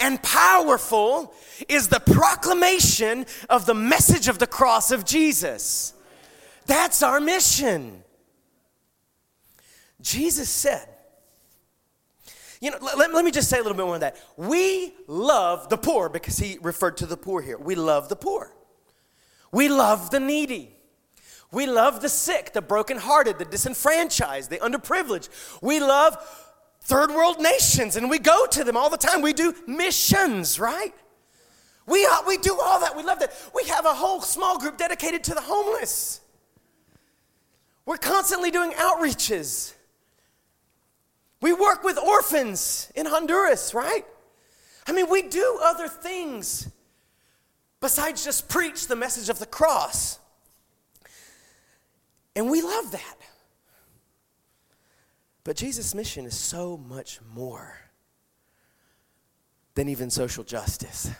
and 0.00 0.22
powerful 0.22 1.34
is 1.68 1.88
the 1.88 2.00
proclamation 2.00 3.26
of 3.48 3.66
the 3.66 3.74
message 3.74 4.28
of 4.28 4.38
the 4.38 4.46
cross 4.46 4.90
of 4.90 5.04
Jesus. 5.04 5.92
That's 6.66 7.02
our 7.02 7.20
mission. 7.20 8.04
Jesus 10.00 10.48
said, 10.48 10.88
you 12.60 12.70
know, 12.70 12.78
let, 12.80 13.12
let 13.12 13.24
me 13.24 13.30
just 13.30 13.48
say 13.48 13.58
a 13.58 13.62
little 13.62 13.76
bit 13.76 13.84
more 13.84 13.94
on 13.94 14.00
that. 14.00 14.16
We 14.36 14.94
love 15.06 15.68
the 15.68 15.78
poor 15.78 16.08
because 16.08 16.38
he 16.38 16.58
referred 16.60 16.96
to 16.98 17.06
the 17.06 17.16
poor 17.16 17.40
here. 17.40 17.58
We 17.58 17.74
love 17.74 18.08
the 18.08 18.16
poor. 18.16 18.52
We 19.52 19.68
love 19.68 20.10
the 20.10 20.20
needy. 20.20 20.77
We 21.50 21.66
love 21.66 22.02
the 22.02 22.08
sick, 22.08 22.52
the 22.52 22.60
brokenhearted, 22.60 23.38
the 23.38 23.44
disenfranchised, 23.44 24.50
the 24.50 24.58
underprivileged. 24.58 25.28
We 25.62 25.80
love 25.80 26.16
third 26.82 27.10
world 27.10 27.40
nations 27.40 27.96
and 27.96 28.10
we 28.10 28.18
go 28.18 28.46
to 28.46 28.64
them 28.64 28.76
all 28.76 28.90
the 28.90 28.98
time. 28.98 29.22
We 29.22 29.32
do 29.32 29.54
missions, 29.66 30.60
right? 30.60 30.94
We, 31.86 32.04
uh, 32.04 32.22
we 32.26 32.36
do 32.36 32.58
all 32.62 32.80
that. 32.80 32.96
We 32.96 33.02
love 33.02 33.18
that. 33.20 33.32
We 33.54 33.64
have 33.64 33.86
a 33.86 33.94
whole 33.94 34.20
small 34.20 34.58
group 34.58 34.76
dedicated 34.76 35.24
to 35.24 35.34
the 35.34 35.40
homeless. 35.40 36.20
We're 37.86 37.96
constantly 37.96 38.50
doing 38.50 38.72
outreaches. 38.72 39.72
We 41.40 41.54
work 41.54 41.82
with 41.82 41.96
orphans 41.96 42.92
in 42.94 43.06
Honduras, 43.06 43.72
right? 43.72 44.04
I 44.86 44.92
mean, 44.92 45.08
we 45.08 45.22
do 45.22 45.58
other 45.62 45.88
things 45.88 46.68
besides 47.80 48.22
just 48.22 48.50
preach 48.50 48.86
the 48.86 48.96
message 48.96 49.30
of 49.30 49.38
the 49.38 49.46
cross. 49.46 50.18
And 52.38 52.48
we 52.48 52.62
love 52.62 52.92
that. 52.92 53.16
But 55.42 55.56
Jesus' 55.56 55.92
mission 55.92 56.24
is 56.24 56.36
so 56.36 56.76
much 56.76 57.18
more 57.34 57.76
than 59.74 59.88
even 59.88 60.08
social 60.08 60.44
justice. 60.44 61.10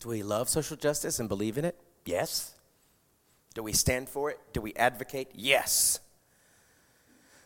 Do 0.00 0.08
we 0.08 0.24
love 0.24 0.48
social 0.48 0.76
justice 0.76 1.20
and 1.20 1.28
believe 1.28 1.58
in 1.58 1.64
it? 1.64 1.78
Yes. 2.04 2.52
Do 3.54 3.62
we 3.62 3.72
stand 3.72 4.08
for 4.08 4.32
it? 4.32 4.40
Do 4.52 4.60
we 4.60 4.74
advocate? 4.74 5.28
Yes. 5.32 6.00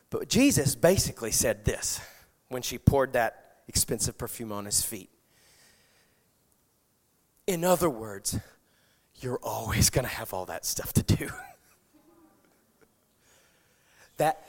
But 0.09 0.31
Jesus 0.31 0.75
basically 0.75 1.33
said 1.33 1.67
this 1.67 2.01
when 2.49 2.63
she 2.63 2.79
poured 2.79 3.13
that 3.13 3.57
expensive 3.69 4.17
perfume 4.17 4.53
on 4.53 4.65
his 4.65 4.81
feet. 4.81 5.11
In 7.47 7.63
other 7.63 7.91
words, 7.91 8.39
you're 9.21 9.41
always 9.43 9.91
going 9.91 10.05
to 10.05 10.11
have 10.11 10.35
all 10.35 10.47
that 10.47 10.65
stuff 10.65 10.93
to 10.95 11.03
do. 11.03 11.29
that 14.17 14.47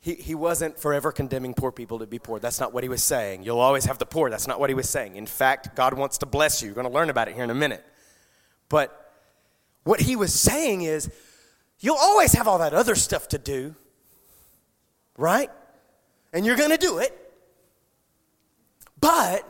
he, 0.00 0.14
he 0.14 0.34
wasn't 0.34 0.78
forever 0.78 1.12
condemning 1.12 1.54
poor 1.54 1.72
people 1.72 1.98
to 1.98 2.06
be 2.06 2.18
poor. 2.18 2.38
That's 2.38 2.60
not 2.60 2.72
what 2.72 2.82
he 2.82 2.88
was 2.88 3.02
saying. 3.02 3.42
You'll 3.42 3.60
always 3.60 3.84
have 3.84 3.98
the 3.98 4.06
poor. 4.06 4.30
That's 4.30 4.46
not 4.46 4.60
what 4.60 4.70
he 4.70 4.74
was 4.74 4.88
saying. 4.88 5.16
In 5.16 5.26
fact, 5.26 5.76
God 5.76 5.94
wants 5.94 6.18
to 6.18 6.26
bless 6.26 6.62
you. 6.62 6.66
You're 6.66 6.74
going 6.74 6.86
to 6.86 6.92
learn 6.92 7.10
about 7.10 7.28
it 7.28 7.34
here 7.34 7.44
in 7.44 7.50
a 7.50 7.54
minute. 7.54 7.84
But 8.68 9.12
what 9.84 10.00
he 10.00 10.16
was 10.16 10.32
saying 10.32 10.82
is, 10.82 11.10
you'll 11.80 11.96
always 11.96 12.32
have 12.32 12.48
all 12.48 12.58
that 12.58 12.74
other 12.74 12.94
stuff 12.94 13.28
to 13.28 13.38
do 13.38 13.74
right? 15.18 15.50
And 16.32 16.46
you're 16.46 16.56
going 16.56 16.70
to 16.70 16.78
do 16.78 16.98
it. 16.98 17.14
But 18.98 19.44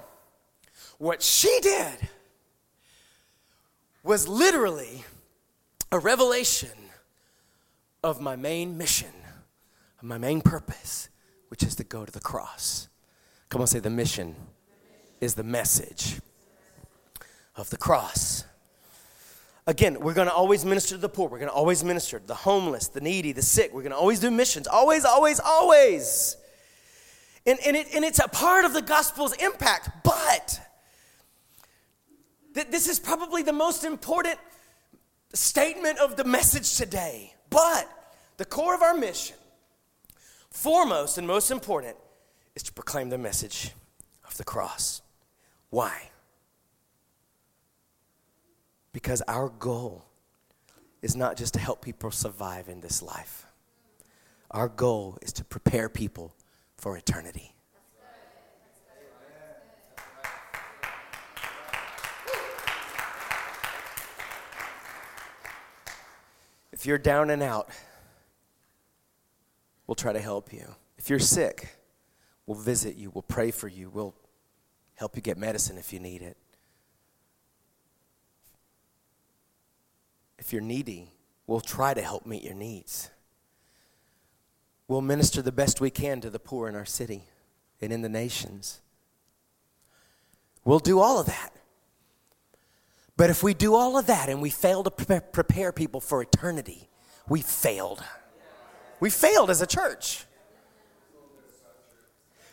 what 0.98 1.22
she 1.22 1.56
did 1.62 2.08
was 4.08 4.26
literally 4.26 5.04
a 5.92 5.98
revelation 5.98 6.70
of 8.02 8.22
my 8.22 8.36
main 8.36 8.78
mission, 8.78 9.12
my 10.00 10.16
main 10.16 10.40
purpose, 10.40 11.10
which 11.48 11.62
is 11.62 11.76
to 11.76 11.84
go 11.84 12.06
to 12.06 12.10
the 12.10 12.20
cross. 12.20 12.88
Come 13.50 13.60
on, 13.60 13.66
say 13.66 13.80
the 13.80 13.90
mission 13.90 14.34
is 15.20 15.34
the 15.34 15.42
message 15.42 16.20
of 17.54 17.68
the 17.68 17.76
cross. 17.76 18.44
Again, 19.66 20.00
we're 20.00 20.14
to 20.14 20.32
always 20.32 20.64
minister 20.64 20.94
to 20.94 21.00
the 21.02 21.10
poor. 21.10 21.28
We're 21.28 21.40
to 21.40 21.50
always 21.50 21.84
minister 21.84 22.18
to 22.18 22.26
the 22.26 22.34
homeless, 22.34 22.88
the 22.88 23.02
needy, 23.02 23.32
the 23.32 23.42
sick. 23.42 23.74
We're 23.74 23.82
to 23.90 23.94
always 23.94 24.20
do 24.20 24.30
missions. 24.30 24.66
Always, 24.66 25.04
always, 25.04 25.38
always. 25.38 26.38
And, 27.44 27.58
and, 27.66 27.76
it, 27.76 27.88
and 27.94 28.06
it's 28.06 28.20
a 28.20 28.28
part 28.28 28.64
of 28.64 28.72
the 28.72 28.80
gospel's 28.80 29.34
impact. 29.34 29.90
But 30.02 30.60
th- 32.58 32.70
this 32.70 32.88
is 32.88 32.98
probably 32.98 33.42
the 33.42 33.52
most 33.52 33.84
important 33.84 34.38
statement 35.32 35.98
of 35.98 36.16
the 36.16 36.24
message 36.24 36.76
today. 36.76 37.34
But 37.50 37.88
the 38.36 38.44
core 38.44 38.74
of 38.74 38.82
our 38.82 38.94
mission, 38.94 39.36
foremost 40.50 41.18
and 41.18 41.26
most 41.26 41.50
important, 41.50 41.96
is 42.54 42.62
to 42.64 42.72
proclaim 42.72 43.10
the 43.10 43.18
message 43.18 43.72
of 44.26 44.36
the 44.36 44.44
cross. 44.44 45.02
Why? 45.70 46.10
Because 48.92 49.22
our 49.28 49.48
goal 49.48 50.04
is 51.00 51.14
not 51.14 51.36
just 51.36 51.54
to 51.54 51.60
help 51.60 51.82
people 51.82 52.10
survive 52.10 52.68
in 52.68 52.80
this 52.80 53.02
life, 53.02 53.46
our 54.50 54.68
goal 54.68 55.18
is 55.22 55.32
to 55.34 55.44
prepare 55.44 55.88
people 55.88 56.34
for 56.76 56.96
eternity. 56.96 57.54
If 66.78 66.86
you're 66.86 66.96
down 66.96 67.30
and 67.30 67.42
out, 67.42 67.68
we'll 69.88 69.96
try 69.96 70.12
to 70.12 70.20
help 70.20 70.52
you. 70.52 70.76
If 70.96 71.10
you're 71.10 71.18
sick, 71.18 71.76
we'll 72.46 72.56
visit 72.56 72.94
you, 72.94 73.10
we'll 73.10 73.22
pray 73.22 73.50
for 73.50 73.66
you, 73.66 73.90
we'll 73.90 74.14
help 74.94 75.16
you 75.16 75.22
get 75.22 75.36
medicine 75.36 75.76
if 75.76 75.92
you 75.92 75.98
need 75.98 76.22
it. 76.22 76.36
If 80.38 80.52
you're 80.52 80.62
needy, 80.62 81.10
we'll 81.48 81.60
try 81.60 81.94
to 81.94 82.00
help 82.00 82.24
meet 82.24 82.44
your 82.44 82.54
needs. 82.54 83.10
We'll 84.86 85.00
minister 85.00 85.42
the 85.42 85.50
best 85.50 85.80
we 85.80 85.90
can 85.90 86.20
to 86.20 86.30
the 86.30 86.38
poor 86.38 86.68
in 86.68 86.76
our 86.76 86.86
city 86.86 87.24
and 87.80 87.92
in 87.92 88.02
the 88.02 88.08
nations. 88.08 88.78
We'll 90.64 90.78
do 90.78 91.00
all 91.00 91.18
of 91.18 91.26
that. 91.26 91.57
But 93.18 93.30
if 93.30 93.42
we 93.42 93.52
do 93.52 93.74
all 93.74 93.98
of 93.98 94.06
that 94.06 94.28
and 94.28 94.40
we 94.40 94.48
fail 94.48 94.84
to 94.84 94.92
prepare 94.92 95.72
people 95.72 96.00
for 96.00 96.22
eternity, 96.22 96.88
we 97.28 97.42
failed. 97.42 98.00
We 99.00 99.10
failed 99.10 99.50
as 99.50 99.60
a 99.60 99.66
church. 99.66 100.24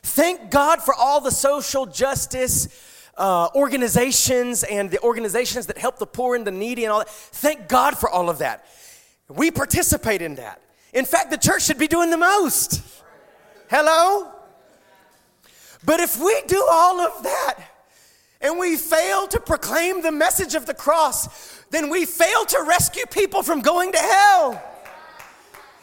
Thank 0.02 0.50
God 0.50 0.82
for 0.82 0.96
all 0.96 1.22
the 1.22 1.30
social 1.30 1.86
justice 1.86 2.68
uh, 3.16 3.50
organizations 3.54 4.64
and 4.64 4.90
the 4.90 5.00
organizations 5.04 5.68
that 5.68 5.78
help 5.78 6.00
the 6.00 6.08
poor 6.08 6.36
and 6.36 6.48
the 6.48 6.52
needy 6.52 6.84
and 6.84 6.92
all 6.92 7.00
that. 7.00 7.10
Thank 7.10 7.68
God 7.68 7.96
for 7.96 8.10
all 8.10 8.28
of 8.28 8.40
that. 8.40 8.66
We 9.30 9.52
participate 9.52 10.24
in 10.24 10.34
that. 10.36 10.64
In 10.94 11.06
fact, 11.06 11.30
the 11.30 11.38
church 11.38 11.64
should 11.64 11.78
be 11.78 11.88
doing 11.88 12.10
the 12.10 12.18
most. 12.18 12.82
Hello? 13.70 14.32
But 15.86 16.00
if 16.00 16.20
we 16.20 16.42
do 16.48 16.68
all 16.72 17.02
of 17.02 17.22
that 17.22 17.75
and 18.46 18.60
we 18.60 18.78
fail 18.78 19.28
to 19.28 19.40
proclaim 19.40 20.02
the 20.02 20.12
message 20.12 20.56
of 20.56 20.66
the 20.66 20.74
cross, 20.74 21.62
then 21.72 21.90
we 21.90 22.06
fail 22.06 22.46
to 22.46 22.64
rescue 22.68 23.06
people 23.08 23.44
from 23.44 23.62
going 23.62 23.92
to 23.92 23.98
hell. 23.98 24.64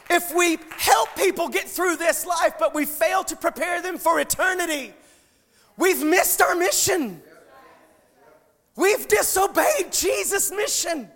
If 0.09 0.35
we 0.35 0.59
help 0.79 1.09
people 1.17 1.49
get 1.49 1.69
through 1.69 1.97
this 1.97 2.25
life, 2.27 2.55
but 2.59 2.75
we 2.75 2.85
fail 2.85 3.25
to 3.25 3.37
prepare 3.37 3.83
them 3.83 3.99
for 3.99 4.21
eternity, 4.21 4.95
We've 5.77 6.05
missed 6.05 6.41
our 6.43 6.55
mission. 6.55 7.23
We've 8.77 9.07
disobeyed 9.09 9.93
Jesus' 9.93 10.51
mission. 10.51 11.09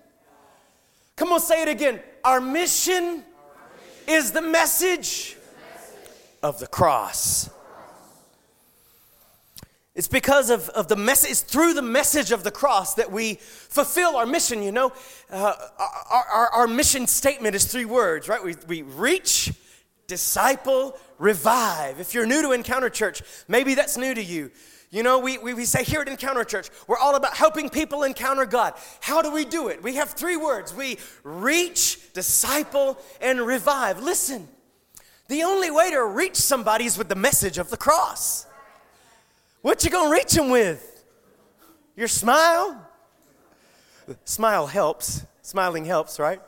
Come 1.15 1.33
on, 1.33 1.41
say 1.41 1.63
it 1.63 1.69
again. 1.69 2.01
Our 2.25 2.41
mission 2.41 3.25
is 4.07 4.33
the 4.33 4.43
message 4.43 5.37
of 6.43 6.59
the 6.59 6.67
cross. 6.67 7.49
It's 9.97 10.09
because 10.09 10.51
of, 10.51 10.69
of 10.69 10.89
the 10.89 10.97
message, 10.97 11.31
it's 11.31 11.41
through 11.41 11.73
the 11.73 11.81
message 11.81 12.31
of 12.31 12.45
the 12.45 12.51
cross 12.51 12.93
that 12.95 13.11
we 13.11 13.37
fulfill 13.37 14.17
our 14.17 14.27
mission. 14.27 14.63
You 14.63 14.71
know, 14.71 14.93
uh, 15.31 15.55
our, 16.11 16.25
our, 16.25 16.49
our, 16.49 16.67
mission 16.67 17.07
statement 17.07 17.55
is 17.55 17.65
three 17.65 17.87
words, 17.87 18.29
right? 18.29 18.45
We, 18.45 18.57
we 18.69 18.83
reach, 18.83 19.55
disciple, 20.07 20.99
revive. 21.17 21.99
If 21.99 22.13
you're 22.13 22.27
new 22.27 22.43
to 22.43 22.53
Encounter 22.53 22.91
Church, 22.91 23.23
maybe 23.49 23.75
that's 23.75 23.97
new 23.97 24.13
to 24.13 24.23
you. 24.23 24.51
You 24.91 25.03
know, 25.03 25.19
we, 25.19 25.39
we, 25.39 25.55
we 25.55 25.65
say 25.65 25.83
here 25.83 26.03
at 26.03 26.09
Encounter 26.09 26.45
Church, 26.45 26.69
we're 26.87 26.99
all 26.99 27.17
about 27.17 27.35
helping 27.35 27.71
people 27.71 28.03
encounter 28.03 28.45
God. 28.45 28.75
How 29.01 29.23
do 29.23 29.33
we 29.33 29.47
do 29.47 29.69
it? 29.69 29.83
We 29.83 29.95
have 29.95 30.11
three 30.11 30.37
words 30.37 30.75
we 30.75 30.99
reach, 31.25 32.13
disciple, 32.13 32.99
and 33.23 33.41
revive. 33.41 34.03
Listen, 34.03 34.47
the 35.29 35.43
only 35.43 35.71
way 35.71 35.91
to 35.91 36.05
reach 36.05 36.37
somebody 36.37 36.85
is 36.85 36.99
with 36.99 37.09
the 37.09 37.15
message 37.15 37.57
of 37.57 37.71
the 37.71 37.79
cross. 37.79 38.47
What 39.66 39.83
you 39.83 39.90
gonna 39.90 40.12
reach 40.12 40.31
them 40.31 40.50
with? 40.50 41.05
Your 41.96 42.07
smile? 42.07 42.88
Smile 44.24 44.68
helps. 44.68 45.24
Smiling 45.42 45.85
helps, 45.85 46.20
right? 46.20 46.40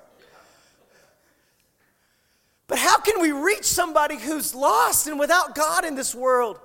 But 2.68 2.78
how 2.78 3.00
can 3.00 3.20
we 3.20 3.33
reach 3.33 3.64
somebody 3.64 4.18
who's 4.18 4.54
lost 4.54 5.09
and 5.09 5.18
without 5.18 5.57
God 5.57 5.85
in 5.85 5.96
this 5.96 6.14
world? 6.14 6.61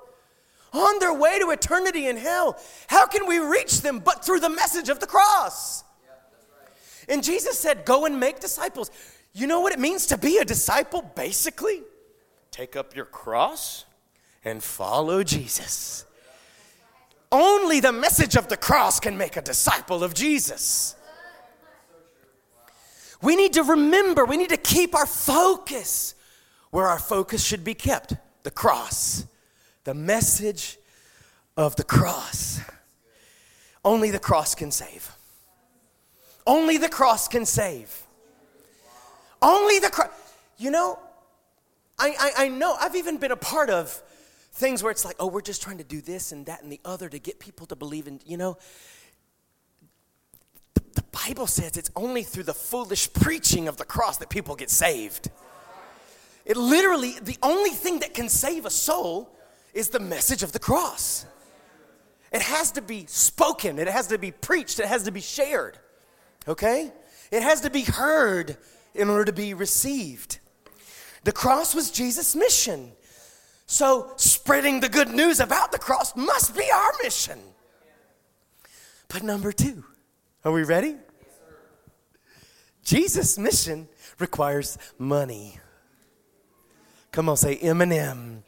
On 0.74 1.00
their 1.00 1.12
way 1.12 1.40
to 1.40 1.50
eternity 1.50 2.06
in 2.06 2.18
hell. 2.18 2.62
How 2.86 3.08
can 3.08 3.28
we 3.28 3.40
reach 3.40 3.82
them 3.82 3.98
but 3.98 4.24
through 4.24 4.42
the 4.42 4.50
message 4.50 4.90
of 4.90 5.00
the 5.00 5.08
cross? 5.08 5.84
And 7.10 7.24
Jesus 7.24 7.58
said, 7.58 7.84
Go 7.84 8.06
and 8.06 8.20
make 8.20 8.40
disciples. 8.40 8.92
You 9.34 9.48
know 9.48 9.62
what 9.62 9.74
it 9.74 9.80
means 9.80 10.06
to 10.06 10.20
be 10.20 10.38
a 10.38 10.46
disciple, 10.46 11.02
basically? 11.16 11.82
Take 12.52 12.76
up 12.76 12.96
your 12.96 13.06
cross 13.06 13.86
and 14.46 14.64
follow 14.64 15.24
Jesus. 15.24 16.06
Only 17.34 17.80
the 17.80 17.92
message 17.92 18.36
of 18.36 18.48
the 18.48 18.58
cross 18.58 19.00
can 19.00 19.18
make 19.18 19.38
a 19.38 19.42
disciple 19.42 20.04
of 20.04 20.14
Jesus. 20.14 20.96
We 23.24 23.36
need 23.36 23.54
to 23.54 23.64
remember, 23.64 24.24
we 24.24 24.38
need 24.38 24.50
to 24.50 24.58
keep 24.58 24.94
our 24.94 25.08
focus 25.08 26.14
where 26.70 26.88
our 26.88 27.00
focus 27.00 27.44
should 27.44 27.64
be 27.64 27.74
kept 27.74 28.14
the 28.44 28.52
cross, 28.52 29.26
the 29.84 29.96
message 29.96 30.78
of 31.58 31.76
the 31.76 31.84
cross. 31.84 32.62
Only 33.84 34.12
the 34.12 34.20
cross 34.20 34.54
can 34.54 34.70
save. 34.70 35.12
Only 36.46 36.78
the 36.78 36.90
cross 36.90 37.28
can 37.28 37.48
save. 37.48 38.04
Only 39.42 39.80
the 39.80 39.90
cross. 39.90 40.10
You 40.60 40.70
know, 40.70 41.00
I, 41.98 42.14
I, 42.20 42.46
I 42.46 42.48
know, 42.50 42.76
I've 42.80 42.96
even 42.96 43.18
been 43.18 43.32
a 43.32 43.36
part 43.36 43.72
of 43.72 44.04
things 44.54 44.84
where 44.84 44.92
it's 44.92 45.04
like, 45.04 45.16
oh, 45.20 45.28
we're 45.28 45.42
just 45.42 45.62
trying 45.62 45.80
to 45.80 45.84
do 45.84 46.00
this 46.00 46.32
and 46.32 46.46
that 46.46 46.62
and 46.64 46.72
the 46.72 46.80
other 46.86 47.10
to 47.10 47.20
get 47.20 47.40
people 47.40 47.66
to 47.68 47.76
believe 47.76 48.08
in, 48.08 48.20
you 48.26 48.38
know. 48.38 48.58
The 50.94 51.04
Bible 51.28 51.48
says 51.48 51.76
it's 51.76 51.92
only 51.96 52.24
through 52.24 52.44
the 52.44 52.54
foolish 52.54 53.12
preaching 53.14 53.68
of 53.68 53.78
the 53.78 53.86
cross 53.86 54.18
that 54.18 54.30
people 54.30 54.56
get 54.56 54.70
saved. 54.70 55.30
It 56.46 56.56
literally, 56.56 57.16
the 57.22 57.38
only 57.42 57.72
thing 57.72 58.00
that 58.00 58.14
can 58.14 58.30
save 58.30 58.66
a 58.66 58.70
soul 58.70 59.36
is 59.74 59.90
the 59.90 60.00
message 60.00 60.44
of 60.44 60.52
the 60.52 60.60
cross. 60.60 61.26
It 62.32 62.42
has 62.42 62.72
to 62.74 62.82
be 62.82 63.06
spoken, 63.08 63.80
it 63.80 63.88
has 63.88 64.08
to 64.08 64.18
be 64.18 64.32
preached, 64.32 64.80
it 64.80 64.86
has 64.86 65.04
to 65.04 65.12
be 65.12 65.22
shared. 65.22 65.80
Okay? 66.48 66.92
It 67.32 67.42
has 67.42 67.62
to 67.62 67.70
be 67.70 67.82
heard 67.82 68.58
in 68.94 69.10
order 69.10 69.26
to 69.26 69.34
be 69.34 69.54
received. 69.54 70.40
The 71.24 71.32
cross 71.32 71.74
was 71.74 71.90
Jesus' 71.90 72.36
mission. 72.36 72.92
So, 73.66 74.12
spreading 74.44 74.82
the 74.82 74.90
good 74.90 75.08
news 75.08 75.40
about 75.40 75.72
the 75.72 75.80
cross 75.80 76.18
must 76.18 76.54
be 76.54 76.70
our 76.70 76.92
mission. 77.02 77.40
But 79.08 79.24
number 79.24 79.54
two, 79.54 79.86
are 80.44 80.52
we 80.52 80.64
ready? 80.64 80.98
Jesus' 82.84 83.38
mission 83.38 83.88
requires 84.20 84.78
money. 85.00 85.60
Come 87.14 87.30
on, 87.30 87.38
say 87.38 87.56
M&M. 87.56 88.44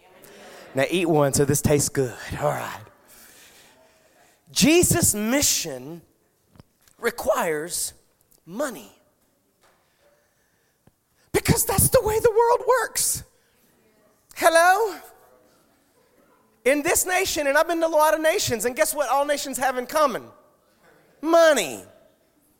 Now 0.75 0.83
eat 0.91 1.07
one 1.07 1.33
so 1.33 1.45
this 1.45 1.61
tastes 1.61 1.87
good. 1.87 2.13
All 2.41 2.49
right. 2.49 2.81
Jesus' 4.51 5.15
mission 5.15 6.01
requires 6.99 7.93
money. 8.45 8.91
Because 11.31 11.63
that's 11.63 11.87
the 11.87 12.01
way 12.01 12.19
the 12.19 12.31
world 12.31 12.67
works. 12.67 13.23
Hello? 14.35 14.99
In 16.65 16.81
this 16.81 17.05
nation, 17.05 17.45
and 17.45 17.57
I've 17.57 17.67
been 17.67 17.79
to 17.79 17.85
a 17.85 17.87
lot 17.87 18.15
of 18.15 18.21
nations, 18.21 18.65
and 18.65 18.75
guess 18.75 18.93
what 18.95 19.07
all 19.07 19.23
nations 19.23 19.57
have 19.59 19.77
in 19.77 19.85
common? 19.85 20.23
Money. 21.21 21.83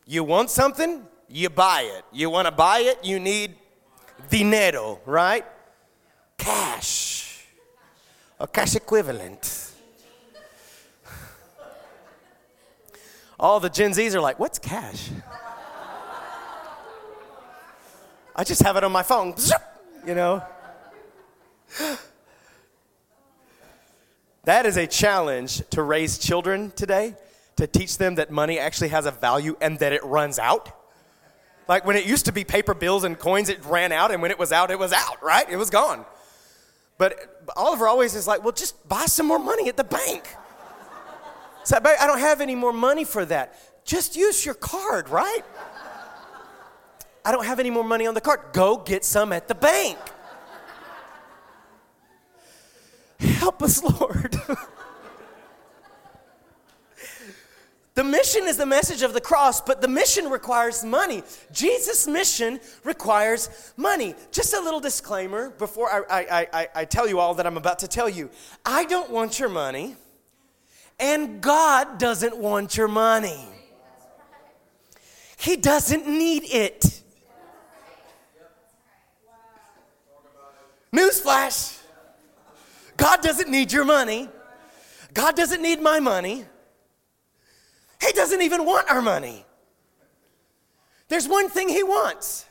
You 0.06 0.22
want 0.22 0.48
something, 0.48 1.02
you 1.28 1.50
buy 1.50 1.82
it. 1.82 2.04
You 2.12 2.30
want 2.30 2.46
to 2.46 2.52
buy 2.52 2.78
it, 2.78 3.04
you 3.04 3.18
need 3.18 3.56
dinero, 4.30 5.00
right? 5.04 5.44
Cash. 6.38 7.46
A 8.38 8.46
cash 8.46 8.76
equivalent. 8.76 9.72
All 13.38 13.58
the 13.58 13.68
Gen 13.68 13.90
Zs 13.90 14.14
are 14.14 14.20
like, 14.20 14.38
what's 14.38 14.58
cash? 14.58 15.10
I 18.34 18.44
just 18.44 18.62
have 18.62 18.76
it 18.76 18.84
on 18.84 18.92
my 18.92 19.02
phone, 19.02 19.34
you 20.06 20.14
know. 20.14 20.42
That 24.46 24.64
is 24.64 24.76
a 24.76 24.86
challenge 24.86 25.62
to 25.70 25.82
raise 25.82 26.18
children 26.18 26.70
today 26.70 27.16
to 27.56 27.66
teach 27.66 27.98
them 27.98 28.14
that 28.14 28.30
money 28.30 28.60
actually 28.60 28.88
has 28.88 29.04
a 29.04 29.10
value 29.10 29.56
and 29.60 29.76
that 29.80 29.92
it 29.92 30.04
runs 30.04 30.38
out. 30.38 30.70
Like 31.66 31.84
when 31.84 31.96
it 31.96 32.06
used 32.06 32.26
to 32.26 32.32
be 32.32 32.44
paper 32.44 32.72
bills 32.72 33.02
and 33.02 33.18
coins, 33.18 33.48
it 33.48 33.64
ran 33.64 33.90
out, 33.90 34.12
and 34.12 34.22
when 34.22 34.30
it 34.30 34.38
was 34.38 34.52
out, 34.52 34.70
it 34.70 34.78
was 34.78 34.92
out, 34.92 35.20
right? 35.20 35.50
It 35.50 35.56
was 35.56 35.68
gone. 35.68 36.04
But 36.96 37.42
Oliver 37.56 37.88
always 37.88 38.14
is 38.14 38.28
like, 38.28 38.44
well, 38.44 38.52
just 38.52 38.88
buy 38.88 39.06
some 39.06 39.26
more 39.26 39.40
money 39.40 39.68
at 39.68 39.76
the 39.76 39.84
bank. 39.84 40.28
So 41.64 41.76
I 41.82 42.06
don't 42.06 42.20
have 42.20 42.40
any 42.40 42.54
more 42.54 42.72
money 42.72 43.02
for 43.02 43.24
that. 43.24 43.58
Just 43.84 44.14
use 44.14 44.46
your 44.46 44.54
card, 44.54 45.08
right? 45.08 45.42
I 47.24 47.32
don't 47.32 47.46
have 47.46 47.58
any 47.58 47.70
more 47.70 47.82
money 47.82 48.06
on 48.06 48.14
the 48.14 48.20
card. 48.20 48.40
Go 48.52 48.76
get 48.76 49.04
some 49.04 49.32
at 49.32 49.48
the 49.48 49.56
bank. 49.56 49.98
Help 53.18 53.62
us, 53.62 53.82
Lord. 53.82 54.36
The 57.96 58.04
mission 58.04 58.46
is 58.46 58.58
the 58.58 58.66
message 58.66 59.00
of 59.00 59.14
the 59.14 59.22
cross, 59.22 59.62
but 59.62 59.80
the 59.80 59.88
mission 59.88 60.28
requires 60.28 60.84
money. 60.84 61.22
Jesus' 61.50 62.06
mission 62.06 62.60
requires 62.84 63.72
money. 63.74 64.14
Just 64.30 64.52
a 64.52 64.60
little 64.60 64.80
disclaimer 64.80 65.48
before 65.48 65.90
I, 65.90 66.02
I, 66.10 66.48
I, 66.52 66.68
I, 66.74 66.84
tell 66.84 67.08
you 67.08 67.18
all 67.18 67.32
that 67.36 67.46
I'm 67.46 67.56
about 67.56 67.78
to 67.78 67.88
tell 67.88 68.06
you. 68.06 68.28
I 68.66 68.84
don't 68.84 69.08
want 69.08 69.38
your 69.38 69.48
money, 69.48 69.96
and 71.00 71.40
God 71.40 71.96
doesn't 71.96 72.36
want 72.36 72.76
your 72.76 72.86
money. 72.86 73.48
He 75.38 75.56
doesn't 75.56 76.06
need 76.06 76.44
it. 76.44 77.00
Newsflash 80.92 81.75
God 82.96 83.22
doesn't 83.22 83.50
need 83.50 83.72
your 83.72 83.84
money, 83.84 84.28
God 85.12 85.36
doesn't 85.36 85.62
need 85.62 85.80
my 85.80 86.00
money. 86.00 86.44
He 88.04 88.12
doesn't 88.12 88.42
even 88.42 88.64
want 88.66 88.90
our 88.90 89.00
money. 89.00 89.44
There's 91.08 91.28
one 91.28 91.48
thing 91.48 91.68
He 91.68 91.82
wants 91.82 92.44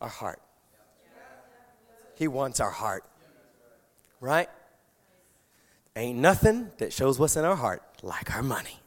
our 0.00 0.08
heart. 0.08 0.40
He 2.16 2.28
wants 2.28 2.60
our 2.60 2.70
heart. 2.70 3.04
Right? 4.20 4.48
Ain't 5.96 6.18
nothing 6.18 6.70
that 6.78 6.92
shows 6.92 7.18
what's 7.18 7.36
in 7.36 7.44
our 7.44 7.56
heart 7.56 7.82
like 8.02 8.34
our 8.34 8.42
money. 8.42 8.80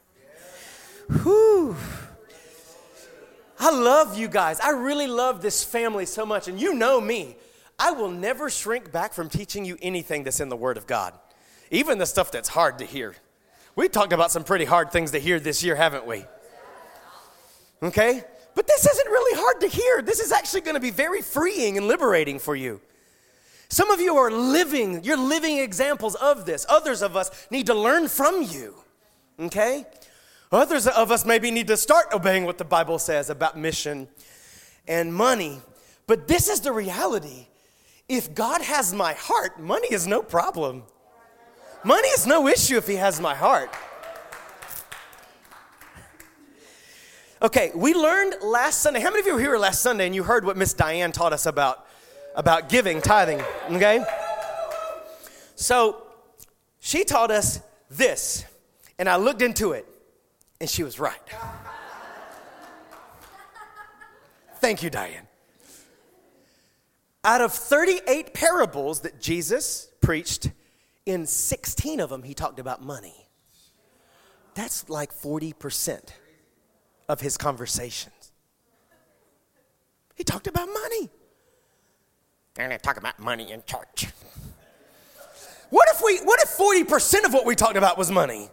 Whew. 1.22 1.76
I 3.60 3.70
love 3.70 4.16
you 4.16 4.28
guys. 4.28 4.60
I 4.60 4.70
really 4.70 5.06
love 5.06 5.42
this 5.42 5.64
family 5.64 6.06
so 6.06 6.26
much. 6.26 6.48
And 6.48 6.60
you 6.60 6.74
know 6.74 7.00
me. 7.00 7.36
I 7.78 7.92
will 7.92 8.10
never 8.10 8.50
shrink 8.50 8.90
back 8.90 9.12
from 9.12 9.28
teaching 9.28 9.64
you 9.64 9.78
anything 9.80 10.24
that's 10.24 10.40
in 10.40 10.48
the 10.48 10.56
Word 10.56 10.76
of 10.76 10.86
God, 10.86 11.14
even 11.70 11.98
the 11.98 12.06
stuff 12.06 12.32
that's 12.32 12.48
hard 12.48 12.78
to 12.78 12.84
hear. 12.84 13.14
We 13.76 13.88
talked 13.88 14.12
about 14.12 14.32
some 14.32 14.42
pretty 14.42 14.64
hard 14.64 14.90
things 14.90 15.12
to 15.12 15.18
hear 15.18 15.38
this 15.38 15.62
year, 15.62 15.76
haven't 15.76 16.06
we? 16.06 16.24
Okay? 17.82 18.24
But 18.54 18.66
this 18.66 18.86
isn't 18.86 19.06
really 19.06 19.40
hard 19.40 19.60
to 19.60 19.68
hear. 19.68 20.02
This 20.02 20.18
is 20.18 20.32
actually 20.32 20.62
going 20.62 20.74
to 20.74 20.80
be 20.80 20.90
very 20.90 21.22
freeing 21.22 21.76
and 21.76 21.86
liberating 21.86 22.40
for 22.40 22.56
you. 22.56 22.80
Some 23.68 23.90
of 23.90 24.00
you 24.00 24.16
are 24.16 24.30
living, 24.30 25.04
you're 25.04 25.18
living 25.18 25.58
examples 25.58 26.14
of 26.16 26.46
this. 26.46 26.64
Others 26.68 27.02
of 27.02 27.16
us 27.16 27.30
need 27.50 27.66
to 27.66 27.74
learn 27.74 28.08
from 28.08 28.42
you. 28.42 28.74
Okay? 29.38 29.84
Others 30.50 30.86
of 30.86 31.12
us 31.12 31.24
maybe 31.26 31.50
need 31.50 31.66
to 31.68 31.76
start 31.76 32.06
obeying 32.12 32.44
what 32.44 32.58
the 32.58 32.64
Bible 32.64 32.98
says 32.98 33.28
about 33.28 33.58
mission 33.58 34.08
and 34.88 35.12
money. 35.12 35.60
But 36.06 36.26
this 36.26 36.48
is 36.48 36.60
the 36.60 36.72
reality. 36.72 37.47
If 38.08 38.34
God 38.34 38.62
has 38.62 38.94
my 38.94 39.12
heart, 39.12 39.60
money 39.60 39.88
is 39.90 40.06
no 40.06 40.22
problem. 40.22 40.84
Money 41.84 42.08
is 42.08 42.26
no 42.26 42.48
issue 42.48 42.78
if 42.78 42.86
He 42.86 42.96
has 42.96 43.20
my 43.20 43.34
heart. 43.34 43.70
Okay, 47.40 47.70
we 47.74 47.94
learned 47.94 48.36
last 48.42 48.80
Sunday. 48.80 49.00
How 49.00 49.10
many 49.10 49.20
of 49.20 49.26
you 49.26 49.34
were 49.34 49.40
here 49.40 49.56
last 49.58 49.80
Sunday 49.82 50.06
and 50.06 50.14
you 50.14 50.24
heard 50.24 50.44
what 50.44 50.56
Miss 50.56 50.72
Diane 50.72 51.12
taught 51.12 51.32
us 51.32 51.46
about, 51.46 51.86
about 52.34 52.68
giving, 52.68 53.00
tithing? 53.00 53.40
Okay? 53.70 54.04
So 55.54 56.02
she 56.80 57.04
taught 57.04 57.30
us 57.30 57.60
this, 57.90 58.44
and 58.98 59.08
I 59.08 59.16
looked 59.16 59.42
into 59.42 59.72
it, 59.72 59.86
and 60.60 60.68
she 60.68 60.82
was 60.82 60.98
right. 60.98 61.20
Thank 64.56 64.82
you, 64.82 64.90
Diane. 64.90 65.27
Out 67.24 67.40
of 67.40 67.52
38 67.52 68.32
parables 68.32 69.00
that 69.00 69.20
Jesus 69.20 69.90
preached, 70.00 70.50
in 71.04 71.26
16 71.26 72.00
of 72.00 72.10
them, 72.10 72.22
he 72.22 72.34
talked 72.34 72.60
about 72.60 72.82
money. 72.82 73.28
That's 74.54 74.88
like 74.88 75.12
40% 75.12 76.00
of 77.08 77.20
his 77.20 77.36
conversations. 77.36 78.32
He 80.14 80.24
talked 80.24 80.46
about 80.46 80.68
money. 80.68 81.10
And 82.58 82.72
they 82.72 82.78
talk 82.78 82.96
about 82.96 83.18
money 83.18 83.52
in 83.52 83.62
church. 83.64 84.08
What 85.70 85.88
if 85.94 86.02
we 86.04 86.18
what 86.18 86.40
if 86.42 86.48
40% 86.48 87.24
of 87.24 87.32
what 87.32 87.46
we 87.46 87.54
talked 87.54 87.76
about 87.76 87.96
was 87.96 88.10
money? 88.10 88.50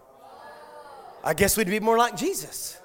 I 1.24 1.34
guess 1.34 1.58
we'd 1.58 1.68
be 1.68 1.80
more 1.80 1.98
like 1.98 2.16
Jesus. 2.16 2.78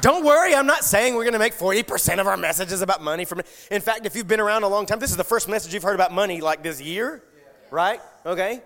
Don't 0.00 0.24
worry, 0.24 0.54
I'm 0.54 0.66
not 0.66 0.84
saying 0.84 1.14
we're 1.14 1.24
going 1.24 1.32
to 1.32 1.38
make 1.38 1.54
40% 1.54 2.20
of 2.20 2.26
our 2.26 2.36
messages 2.36 2.82
about 2.82 3.02
money. 3.02 3.24
From, 3.24 3.42
in 3.70 3.80
fact, 3.80 4.06
if 4.06 4.14
you've 4.14 4.28
been 4.28 4.40
around 4.40 4.62
a 4.62 4.68
long 4.68 4.86
time, 4.86 4.98
this 4.98 5.10
is 5.10 5.16
the 5.16 5.24
first 5.24 5.48
message 5.48 5.74
you've 5.74 5.82
heard 5.82 5.94
about 5.94 6.12
money 6.12 6.40
like 6.40 6.62
this 6.62 6.80
year, 6.80 7.22
right? 7.70 8.00
Okay. 8.24 8.62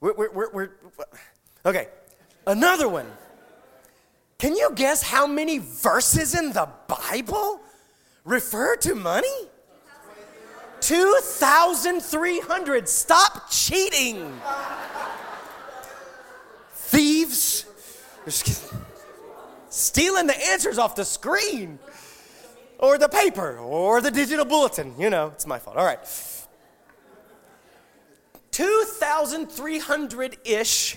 We're, 0.00 0.14
we're, 0.14 0.52
we're, 0.52 0.70
okay, 1.64 1.88
another 2.46 2.88
one. 2.88 3.06
Can 4.38 4.54
you 4.54 4.70
guess 4.74 5.02
how 5.02 5.26
many 5.26 5.58
verses 5.58 6.38
in 6.38 6.52
the 6.52 6.68
Bible 6.88 7.60
refer 8.24 8.76
to 8.76 8.94
money? 8.94 9.48
2,300. 10.80 12.88
Stop 12.88 13.50
cheating. 13.50 14.40
Thieves. 16.74 17.64
Stealing 19.76 20.26
the 20.26 20.48
answers 20.48 20.78
off 20.78 20.94
the 20.94 21.04
screen 21.04 21.78
or 22.78 22.96
the 22.96 23.10
paper 23.10 23.58
or 23.58 24.00
the 24.00 24.10
digital 24.10 24.46
bulletin. 24.46 24.94
You 24.98 25.10
know, 25.10 25.26
it's 25.34 25.46
my 25.46 25.58
fault. 25.58 25.76
All 25.76 25.84
right. 25.84 25.98
2,300 28.52 30.38
ish 30.46 30.96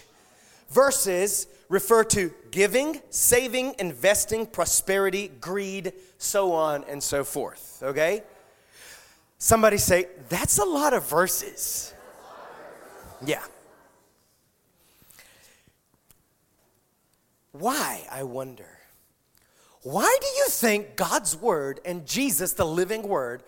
verses 0.70 1.48
refer 1.68 2.06
to 2.06 2.32
giving, 2.52 3.02
saving, 3.10 3.76
investing, 3.80 4.46
prosperity, 4.46 5.30
greed, 5.42 5.92
so 6.18 6.54
on 6.54 6.86
and 6.86 7.04
so 7.04 7.26
forth. 7.26 7.84
Okay? 7.84 8.24
Somebody 9.40 9.76
say, 9.78 10.08
that's 10.30 10.58
a 10.58 10.64
lot 10.64 10.94
of 10.94 11.06
verses. 11.10 11.94
Yeah. 13.26 13.44
Why, 17.52 18.08
I 18.12 18.24
wonder? 18.24 18.68
Why 19.82 20.18
do 20.20 20.28
you 20.28 20.48
think 20.50 20.96
God's 20.96 21.36
Word 21.36 21.80
and 21.86 22.06
Jesus, 22.06 22.54
the 22.54 22.66
living 22.66 23.04
Word, 23.04 23.44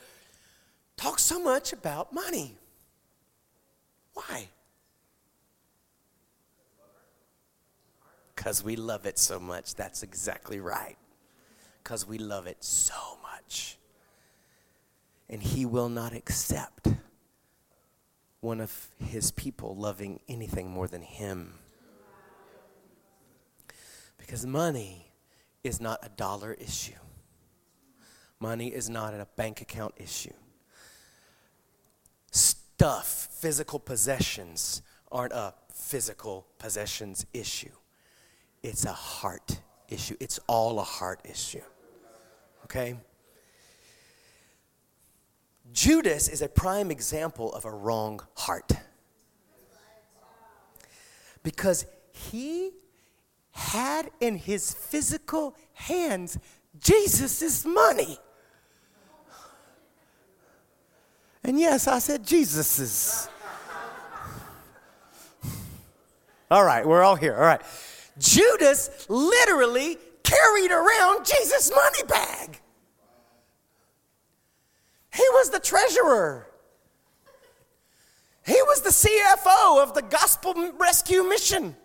talk 0.95 1.19
so 1.19 1.39
much 1.41 1.73
about 1.73 2.13
money? 2.13 2.57
Why? 4.13 4.47
Because 8.35 8.63
we 8.63 8.75
love 8.75 9.05
it 9.05 9.19
so 9.19 9.39
much. 9.39 9.75
That's 9.75 10.03
exactly 10.03 10.59
right. 10.59 10.97
Because 11.83 12.07
we 12.07 12.17
love 12.17 12.47
it 12.47 12.63
so 12.63 13.19
much. 13.21 13.77
And 15.29 15.43
He 15.43 15.65
will 15.65 15.89
not 15.89 16.13
accept 16.13 16.87
one 18.39 18.59
of 18.59 18.89
His 18.97 19.31
people 19.31 19.75
loving 19.75 20.21
anything 20.27 20.71
more 20.71 20.87
than 20.87 21.03
Him. 21.03 21.59
Because 24.31 24.45
money 24.45 25.11
is 25.61 25.81
not 25.81 25.99
a 26.03 26.07
dollar 26.07 26.53
issue, 26.53 26.95
money 28.39 28.69
is 28.69 28.89
not 28.89 29.13
a 29.13 29.27
bank 29.35 29.59
account 29.59 29.93
issue. 29.97 30.31
Stuff, 32.31 33.27
physical 33.29 33.77
possessions, 33.77 34.83
aren't 35.11 35.33
a 35.33 35.53
physical 35.73 36.47
possessions 36.59 37.25
issue. 37.33 37.73
It's 38.63 38.85
a 38.85 38.93
heart 38.93 39.59
issue. 39.89 40.15
It's 40.21 40.39
all 40.47 40.79
a 40.79 40.83
heart 40.85 41.19
issue. 41.25 41.63
Okay? 42.63 42.95
Judas 45.73 46.29
is 46.29 46.41
a 46.41 46.47
prime 46.47 46.89
example 46.89 47.53
of 47.53 47.65
a 47.65 47.71
wrong 47.71 48.21
heart. 48.35 48.71
Because 51.43 51.85
he 52.13 52.71
had 53.51 54.09
in 54.19 54.37
his 54.37 54.73
physical 54.73 55.55
hands 55.73 56.37
Jesus' 56.79 57.65
money. 57.65 58.17
And 61.43 61.59
yes, 61.59 61.87
I 61.87 61.99
said 61.99 62.25
Jesus's. 62.25 63.27
All 66.49 66.63
right, 66.63 66.85
we're 66.85 67.01
all 67.01 67.15
here. 67.15 67.35
All 67.35 67.41
right. 67.41 67.61
Judas 68.19 69.05
literally 69.09 69.97
carried 70.23 70.71
around 70.71 71.25
Jesus' 71.25 71.71
money 71.73 72.03
bag. 72.07 72.59
He 75.13 75.23
was 75.31 75.49
the 75.49 75.59
treasurer. 75.59 76.47
He 78.45 78.61
was 78.63 78.81
the 78.81 78.89
CFO 78.89 79.81
of 79.81 79.93
the 79.93 80.01
Gospel 80.01 80.73
Rescue 80.77 81.23
Mission. 81.23 81.75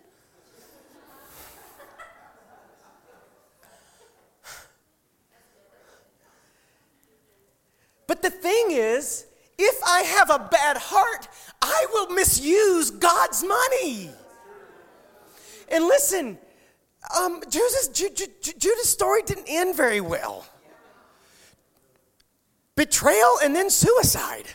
But 8.07 8.21
the 8.21 8.29
thing 8.29 8.71
is, 8.71 9.25
if 9.57 9.83
I 9.85 10.01
have 10.01 10.29
a 10.29 10.39
bad 10.39 10.77
heart, 10.77 11.27
I 11.61 11.85
will 11.93 12.09
misuse 12.09 12.89
God's 12.89 13.43
money. 13.43 14.09
And 15.69 15.83
listen, 15.83 16.37
um, 17.17 17.41
Judas, 17.49 17.89
Ju- 17.89 18.09
Ju- 18.09 18.53
Judas' 18.57 18.89
story 18.89 19.21
didn't 19.23 19.47
end 19.47 19.75
very 19.75 19.99
well. 19.99 20.45
Betrayal 22.75 23.39
and 23.43 23.55
then 23.55 23.69
suicide. 23.69 24.45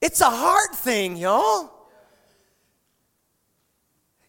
It's 0.00 0.20
a 0.20 0.30
hard 0.30 0.70
thing, 0.74 1.16
y'all. 1.16 1.72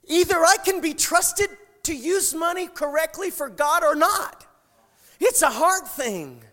Either 0.07 0.43
I 0.43 0.57
can 0.65 0.81
be 0.81 0.95
trusted 0.95 1.49
to 1.83 1.95
use 1.95 2.33
money 2.33 2.67
correctly 2.67 3.31
for 3.31 3.49
God 3.49 3.83
or 3.83 3.95
not. 3.95 4.45
It's 5.19 5.41
a 5.41 5.49
hard 5.49 5.85
thing. 5.85 6.43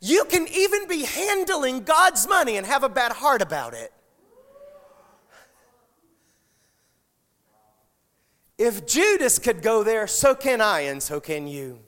You 0.00 0.24
can 0.24 0.48
even 0.48 0.88
be 0.88 1.04
handling 1.04 1.82
God's 1.82 2.26
money 2.26 2.56
and 2.56 2.66
have 2.66 2.82
a 2.82 2.88
bad 2.88 3.12
heart 3.12 3.42
about 3.42 3.74
it. 3.74 3.92
If 8.56 8.86
Judas 8.86 9.38
could 9.38 9.62
go 9.62 9.82
there, 9.82 10.06
so 10.06 10.34
can 10.34 10.60
I, 10.60 10.80
and 10.80 11.02
so 11.02 11.18
can 11.20 11.46
you. 11.46 11.78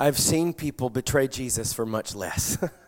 I've 0.00 0.18
seen 0.18 0.52
people 0.52 0.90
betray 0.90 1.28
Jesus 1.28 1.72
for 1.72 1.86
much 1.86 2.14
less. 2.14 2.58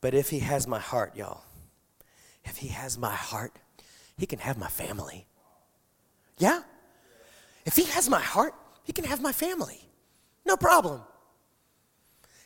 But 0.00 0.14
if 0.14 0.30
he 0.30 0.40
has 0.40 0.66
my 0.66 0.78
heart, 0.78 1.16
y'all, 1.16 1.44
if 2.44 2.58
he 2.58 2.68
has 2.68 2.96
my 2.98 3.14
heart, 3.14 3.52
he 4.16 4.26
can 4.26 4.38
have 4.38 4.58
my 4.58 4.68
family. 4.68 5.26
Yeah? 6.38 6.62
If 7.64 7.76
he 7.76 7.84
has 7.84 8.08
my 8.08 8.20
heart, 8.20 8.54
he 8.84 8.92
can 8.92 9.04
have 9.04 9.20
my 9.20 9.32
family. 9.32 9.80
No 10.44 10.56
problem. 10.56 11.02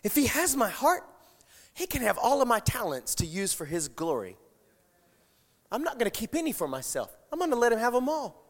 If 0.02 0.14
he 0.14 0.26
has 0.26 0.56
my 0.56 0.70
heart, 0.70 1.02
he 1.74 1.86
can 1.86 2.02
have 2.02 2.18
all 2.18 2.40
of 2.40 2.48
my 2.48 2.60
talents 2.60 3.14
to 3.16 3.26
use 3.26 3.52
for 3.52 3.66
his 3.66 3.88
glory. 3.88 4.36
I'm 5.70 5.82
not 5.82 5.98
going 5.98 6.10
to 6.10 6.18
keep 6.18 6.34
any 6.34 6.52
for 6.52 6.66
myself. 6.66 7.14
I'm 7.32 7.38
going 7.38 7.50
to 7.50 7.56
let 7.56 7.72
him 7.72 7.78
have 7.78 7.92
them 7.92 8.08
all. 8.08 8.42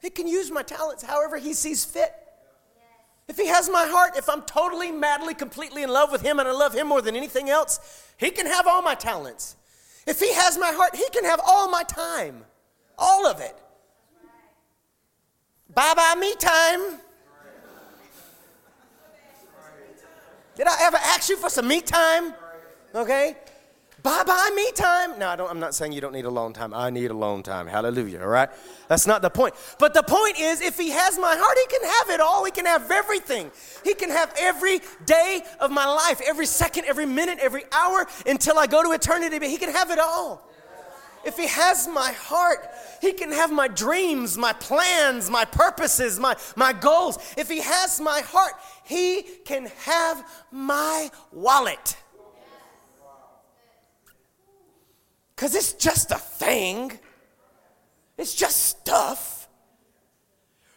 He 0.00 0.10
can 0.10 0.26
use 0.26 0.50
my 0.50 0.62
talents 0.62 1.02
however 1.02 1.36
he 1.36 1.52
sees 1.52 1.84
fit. 1.84 2.12
If 3.30 3.36
he 3.36 3.46
has 3.46 3.70
my 3.70 3.86
heart, 3.86 4.16
if 4.16 4.28
I'm 4.28 4.42
totally, 4.42 4.90
madly, 4.90 5.34
completely 5.34 5.84
in 5.84 5.90
love 5.90 6.10
with 6.10 6.20
him 6.20 6.40
and 6.40 6.48
I 6.48 6.50
love 6.50 6.74
him 6.74 6.88
more 6.88 7.00
than 7.00 7.14
anything 7.14 7.48
else, 7.48 7.78
he 8.16 8.32
can 8.32 8.44
have 8.44 8.66
all 8.66 8.82
my 8.82 8.96
talents. 8.96 9.54
If 10.04 10.18
he 10.18 10.34
has 10.34 10.58
my 10.58 10.72
heart, 10.72 10.96
he 10.96 11.08
can 11.10 11.24
have 11.24 11.40
all 11.46 11.70
my 11.70 11.84
time. 11.84 12.44
All 12.98 13.28
of 13.28 13.38
it. 13.38 13.56
Bye 15.72 15.94
bye 15.94 16.16
me 16.18 16.34
time. 16.34 16.98
Did 20.56 20.66
I 20.66 20.76
ever 20.80 20.96
ask 20.96 21.28
you 21.28 21.36
for 21.36 21.50
some 21.50 21.68
me 21.68 21.80
time? 21.82 22.34
Okay? 22.96 23.36
Bye 24.02 24.24
bye 24.24 24.50
me 24.54 24.70
time. 24.72 25.18
No, 25.18 25.28
I 25.28 25.36
don't, 25.36 25.50
I'm 25.50 25.60
not 25.60 25.74
saying 25.74 25.92
you 25.92 26.00
don't 26.00 26.12
need 26.12 26.24
alone 26.24 26.52
time. 26.52 26.72
I 26.72 26.90
need 26.90 27.10
alone 27.10 27.42
time. 27.42 27.66
Hallelujah, 27.66 28.20
all 28.20 28.28
right? 28.28 28.48
That's 28.88 29.06
not 29.06 29.20
the 29.20 29.30
point. 29.30 29.54
But 29.78 29.94
the 29.94 30.02
point 30.02 30.38
is, 30.38 30.60
if 30.60 30.78
he 30.78 30.90
has 30.90 31.18
my 31.18 31.36
heart, 31.36 31.58
he 31.58 31.78
can 31.78 31.88
have 31.88 32.10
it 32.10 32.20
all. 32.20 32.44
He 32.44 32.50
can 32.50 32.66
have 32.66 32.90
everything. 32.90 33.50
He 33.84 33.94
can 33.94 34.10
have 34.10 34.32
every 34.38 34.80
day 35.04 35.42
of 35.58 35.70
my 35.70 35.86
life, 35.86 36.20
every 36.26 36.46
second, 36.46 36.86
every 36.86 37.06
minute, 37.06 37.38
every 37.40 37.64
hour 37.72 38.06
until 38.26 38.58
I 38.58 38.66
go 38.66 38.82
to 38.82 38.92
eternity. 38.92 39.38
But 39.38 39.48
he 39.48 39.56
can 39.56 39.72
have 39.72 39.90
it 39.90 39.98
all. 39.98 40.50
If 41.24 41.36
He 41.36 41.46
has 41.48 41.86
my 41.86 42.12
heart, 42.12 42.66
He 43.00 43.12
can 43.12 43.30
have 43.30 43.52
my 43.52 43.68
dreams, 43.68 44.38
my 44.38 44.52
plans, 44.54 45.30
my 45.30 45.44
purposes, 45.44 46.18
my, 46.18 46.36
my 46.56 46.72
goals. 46.72 47.18
If 47.36 47.48
He 47.50 47.60
has 47.60 48.00
my 48.00 48.20
heart, 48.20 48.54
He 48.84 49.22
can 49.44 49.66
have 49.84 50.24
my 50.50 51.10
wallet. 51.30 51.96
Because 55.40 55.54
it's 55.54 55.72
just 55.72 56.10
a 56.10 56.18
thing, 56.18 56.92
it's 58.18 58.34
just 58.34 58.58
stuff. 58.58 59.48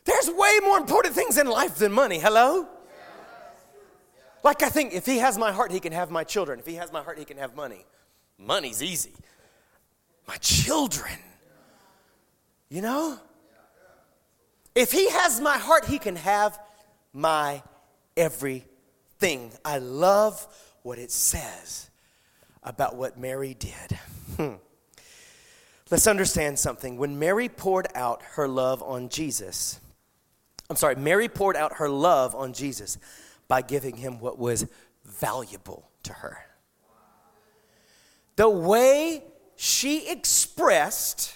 There's 0.05 0.30
way 0.30 0.59
more 0.64 0.78
important 0.78 1.14
things 1.14 1.38
in 1.38 1.47
life 1.47 1.76
than 1.76 1.91
money. 1.91 2.18
Hello? 2.18 2.70
Like, 4.41 4.64
I 4.64 4.70
think 4.70 4.93
if 4.93 5.05
he 5.05 5.18
has 5.18 5.38
my 5.38 5.51
heart, 5.51 5.74
he 5.74 5.82
can 5.82 5.91
have 5.91 6.11
my 6.11 6.24
children. 6.24 6.59
If 6.59 6.66
he 6.66 6.76
has 6.76 6.93
my 6.93 7.01
heart, 7.01 7.20
he 7.20 7.26
can 7.26 7.36
have 7.39 7.57
money. 7.57 7.84
Money's 8.38 8.82
easy. 8.82 9.11
My 10.30 10.38
children. 10.38 11.18
You 12.70 12.84
know? 12.84 13.20
If 14.76 14.93
he 14.93 15.09
has 15.09 15.41
my 15.41 15.57
heart, 15.57 15.84
he 15.84 15.99
can 15.99 16.16
have 16.16 16.57
my 17.11 17.61
everything. 18.16 19.51
I 19.66 19.80
love 19.80 20.47
what 20.84 20.99
it 20.99 21.11
says 21.11 21.89
about 22.64 22.95
what 22.95 23.20
Mary 23.20 23.55
did. 23.55 23.99
Hmm. 24.38 24.53
Let's 25.91 26.07
understand 26.07 26.57
something. 26.57 26.97
When 26.97 27.19
Mary 27.19 27.49
poured 27.49 27.88
out 27.93 28.23
her 28.34 28.47
love 28.47 28.81
on 28.81 29.09
Jesus, 29.09 29.79
I'm 30.69 30.75
sorry, 30.75 30.95
Mary 30.95 31.27
poured 31.29 31.55
out 31.55 31.73
her 31.73 31.89
love 31.89 32.34
on 32.34 32.53
Jesus 32.53 32.97
by 33.47 33.61
giving 33.61 33.97
him 33.97 34.19
what 34.19 34.39
was 34.39 34.65
valuable 35.05 35.89
to 36.03 36.13
her. 36.13 36.39
The 38.36 38.49
way 38.49 39.23
she 39.55 40.09
expressed 40.09 41.36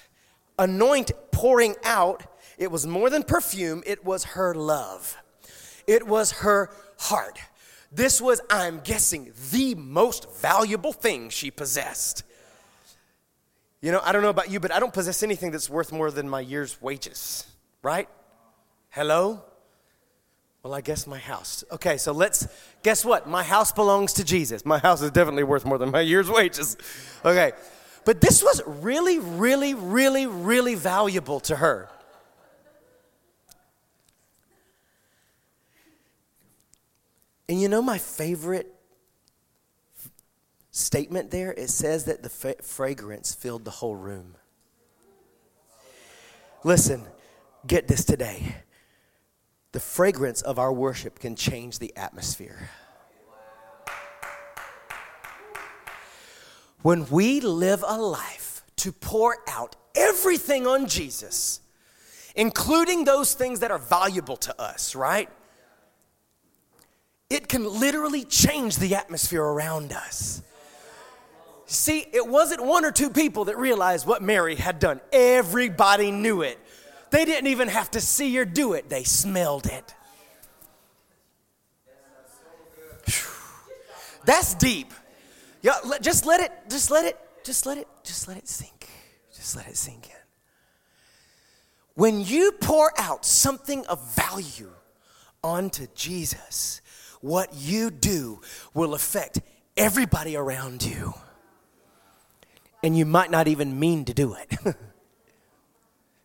anoint 0.58 1.12
pouring 1.32 1.76
out, 1.84 2.24
it 2.58 2.72
was 2.72 2.88
more 2.88 3.10
than 3.10 3.24
perfume, 3.24 3.84
it 3.86 4.04
was 4.04 4.24
her 4.24 4.56
love. 4.56 5.16
It 5.86 6.08
was 6.08 6.32
her 6.32 6.72
heart. 6.98 7.40
This 7.92 8.20
was, 8.20 8.42
I'm 8.50 8.80
guessing, 8.80 9.32
the 9.52 9.76
most 9.76 10.28
valuable 10.40 10.94
thing 10.94 11.30
she 11.30 11.52
possessed. 11.52 12.24
You 13.82 13.92
know, 13.92 14.02
I 14.04 14.12
don't 14.12 14.24
know 14.24 14.30
about 14.30 14.50
you, 14.50 14.60
but 14.60 14.72
I 14.72 14.80
don't 14.80 14.94
possess 14.94 15.22
anything 15.22 15.52
that's 15.52 15.70
worth 15.70 15.92
more 15.92 16.10
than 16.10 16.28
my 16.28 16.40
year's 16.40 16.82
wages, 16.82 17.46
right? 17.84 18.10
Hello? 18.90 19.44
Well, 20.64 20.74
I 20.74 20.82
guess 20.82 21.06
my 21.06 21.20
house. 21.20 21.64
Okay, 21.72 21.98
so 21.98 22.12
let's 22.12 22.48
guess 22.82 23.06
what? 23.06 23.30
My 23.30 23.44
house 23.44 23.72
belongs 23.72 24.14
to 24.14 24.24
Jesus. 24.24 24.66
My 24.66 24.80
house 24.80 25.02
is 25.02 25.12
definitely 25.12 25.44
worth 25.44 25.64
more 25.64 25.78
than 25.78 25.92
my 25.92 26.02
year's 26.02 26.30
wages. 26.30 26.76
Okay. 27.24 27.52
But 28.04 28.22
this 28.22 28.42
was 28.42 28.62
really, 28.66 29.20
really, 29.20 29.74
really, 29.74 30.26
really 30.26 30.76
valuable 30.76 31.40
to 31.42 31.58
her. 31.58 31.90
And 37.48 37.62
you 37.62 37.70
know 37.70 37.82
my 37.82 37.98
favorite 37.98 38.74
statement 40.78 41.32
there? 41.32 41.52
It 41.54 41.70
says 41.70 42.06
that 42.06 42.24
the 42.24 42.30
fa- 42.30 42.62
fragrance 42.62 43.34
filled 43.34 43.66
the 43.66 43.72
whole 43.72 43.96
room. 43.96 44.36
Listen, 46.64 47.04
get 47.66 47.88
this 47.88 48.06
today 48.06 48.56
the 49.74 49.80
fragrance 49.80 50.42
of 50.42 50.58
our 50.58 50.74
worship 50.74 51.20
can 51.20 51.36
change 51.36 51.78
the 51.78 51.96
atmosphere. 51.96 52.70
When 56.82 57.08
we 57.10 57.42
live 57.42 57.84
a 57.88 58.02
life 58.02 58.64
to 58.78 58.92
pour 58.92 59.38
out 59.48 59.76
everything 59.96 60.66
on 60.66 60.88
Jesus, 60.88 61.60
including 62.36 63.04
those 63.04 63.34
things 63.34 63.60
that 63.60 63.72
are 63.72 63.78
valuable 63.78 64.38
to 64.38 64.62
us, 64.62 64.96
right? 64.96 65.30
It 67.30 67.48
can 67.48 67.80
literally 67.80 68.24
change 68.24 68.78
the 68.78 68.96
atmosphere 68.96 69.44
around 69.44 69.92
us. 69.92 70.42
See, 71.70 72.06
it 72.14 72.26
wasn't 72.26 72.64
one 72.64 72.86
or 72.86 72.92
two 72.92 73.10
people 73.10 73.46
that 73.46 73.58
realized 73.58 74.08
what 74.08 74.22
Mary 74.22 74.56
had 74.56 74.80
done. 74.80 75.02
Everybody 75.12 76.12
knew 76.12 76.42
it. 76.42 76.58
They 77.12 77.26
didn't 77.26 77.48
even 77.48 77.68
have 77.68 77.92
to 77.92 78.00
see 78.02 78.34
her 78.36 78.46
do 78.46 78.74
it, 78.74 78.90
they 78.90 79.04
smelled 79.04 79.68
it. 79.68 79.94
That's 84.26 84.56
deep. 84.56 84.94
Yeah, 85.62 85.74
just 86.02 86.26
let 86.26 86.40
it, 86.42 86.52
just 86.70 86.90
let 86.90 87.06
it, 87.06 87.18
just 87.44 87.66
let 87.66 87.78
it, 87.78 87.88
just 88.04 88.28
let 88.28 88.38
it 88.38 88.48
sink. 88.48 88.90
Just 89.34 89.56
let 89.56 89.68
it 89.68 89.76
sink 89.76 90.08
in. 90.08 90.16
When 91.96 92.22
you 92.22 92.54
pour 92.54 92.94
out 92.98 93.26
something 93.26 93.86
of 93.88 94.16
value 94.16 94.72
onto 95.44 95.88
Jesus, 95.96 96.82
what 97.20 97.54
you 97.54 97.90
do 97.90 98.40
will 98.74 98.94
affect 98.94 99.40
everybody 99.76 100.38
around 100.38 100.84
you. 100.84 101.14
And 102.84 102.98
you 102.98 103.06
might 103.06 103.32
not 103.32 103.48
even 103.48 103.80
mean 103.80 104.06
to 104.06 104.14
do 104.14 104.36
it. 104.36 104.76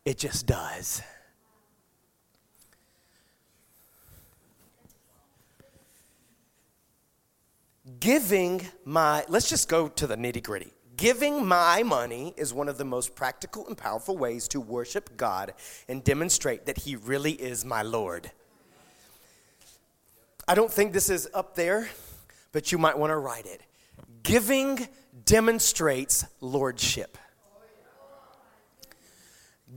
It 0.05 0.19
just 0.19 0.47
does. 0.47 1.01
Giving 8.01 8.67
my, 8.85 9.25
let's 9.29 9.49
just 9.49 9.69
go 9.69 9.89
to 9.89 10.07
the 10.07 10.17
nitty 10.17 10.43
gritty. 10.43 10.73
Giving 10.97 11.47
my 11.47 11.83
money 11.83 12.35
is 12.37 12.53
one 12.53 12.69
of 12.69 12.79
the 12.79 12.85
most 12.85 13.15
practical 13.15 13.67
and 13.67 13.77
powerful 13.77 14.17
ways 14.17 14.49
to 14.49 14.61
worship 14.61 15.17
God 15.17 15.55
and 15.89 16.03
demonstrate 16.03 16.67
that 16.67 16.79
He 16.79 16.97
really 16.97 17.33
is 17.33 17.65
my 17.65 17.83
Lord. 17.83 18.31
I 20.49 20.55
don't 20.55 20.71
think 20.71 20.93
this 20.93 21.09
is 21.09 21.29
up 21.33 21.55
there, 21.55 21.89
but 22.51 22.73
you 22.73 22.79
might 22.79 22.99
want 22.99 23.11
to 23.11 23.17
write 23.17 23.47
it. 23.47 23.63
Giving 24.23 24.89
demonstrates 25.25 26.25
lordship. 26.41 27.19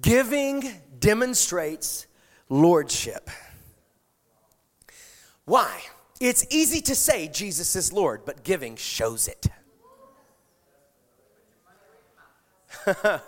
Giving 0.01 0.63
demonstrates 0.99 2.07
lordship. 2.49 3.29
Why? 5.45 5.81
It's 6.19 6.45
easy 6.49 6.81
to 6.81 6.95
say 6.95 7.27
Jesus 7.27 7.75
is 7.75 7.91
Lord, 7.93 8.21
but 8.25 8.43
giving 8.43 8.75
shows 8.75 9.27
it. 9.27 9.47
but 12.85 13.23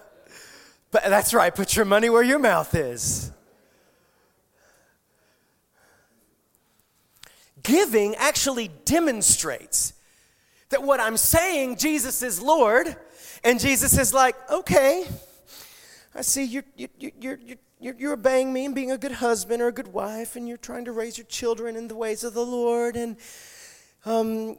that's 0.92 1.34
right, 1.34 1.54
put 1.54 1.76
your 1.76 1.86
money 1.86 2.10
where 2.10 2.24
your 2.24 2.40
mouth 2.40 2.76
is. 2.76 3.32
Giving 7.64 8.16
actually 8.16 8.70
demonstrates 8.86 9.94
that 10.70 10.84
what 10.84 11.00
I'm 11.00 11.18
saying, 11.18 11.78
Jesus 11.78 12.22
is 12.22 12.42
Lord, 12.42 12.96
and 13.44 13.60
Jesus 13.60 13.98
is 13.98 14.14
like, 14.14 14.36
okay, 14.52 15.06
I 16.14 16.22
see 16.22 16.44
you're, 16.44 16.66
you're, 16.76 16.90
you're, 17.00 17.40
you're, 17.80 17.96
you're 17.98 18.14
obeying 18.14 18.52
me 18.52 18.66
and 18.66 18.76
being 18.76 18.92
a 18.92 18.98
good 18.98 19.14
husband 19.14 19.62
or 19.62 19.68
a 19.68 19.72
good 19.72 19.94
wife, 19.94 20.36
and 20.36 20.48
you're 20.48 20.58
trying 20.58 20.86
to 20.86 20.92
raise 20.92 21.18
your 21.18 21.28
children 21.28 21.76
in 21.76 21.88
the 21.88 21.96
ways 21.96 22.24
of 22.24 22.34
the 22.34 22.46
Lord, 22.46 22.96
and 22.96 23.18
um, 24.06 24.58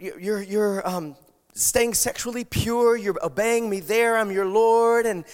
you're, 0.00 0.42
you're 0.42 0.88
um, 0.88 1.16
staying 1.54 1.94
sexually 1.94 2.44
pure, 2.44 2.96
you're 2.96 3.16
obeying 3.24 3.68
me 3.68 3.80
there, 3.80 4.16
I'm 4.16 4.30
your 4.30 4.46
Lord, 4.46 5.06
and 5.06 5.24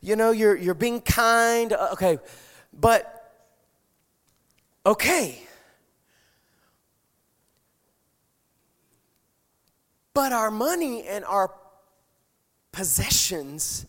you 0.00 0.16
know, 0.16 0.30
you're, 0.30 0.56
you're 0.56 0.74
being 0.74 1.00
kind. 1.00 1.72
Uh, 1.72 1.88
okay, 1.92 2.18
but, 2.72 3.32
okay. 4.86 5.42
But 10.18 10.32
our 10.32 10.50
money 10.50 11.04
and 11.04 11.24
our 11.24 11.54
possessions 12.72 13.86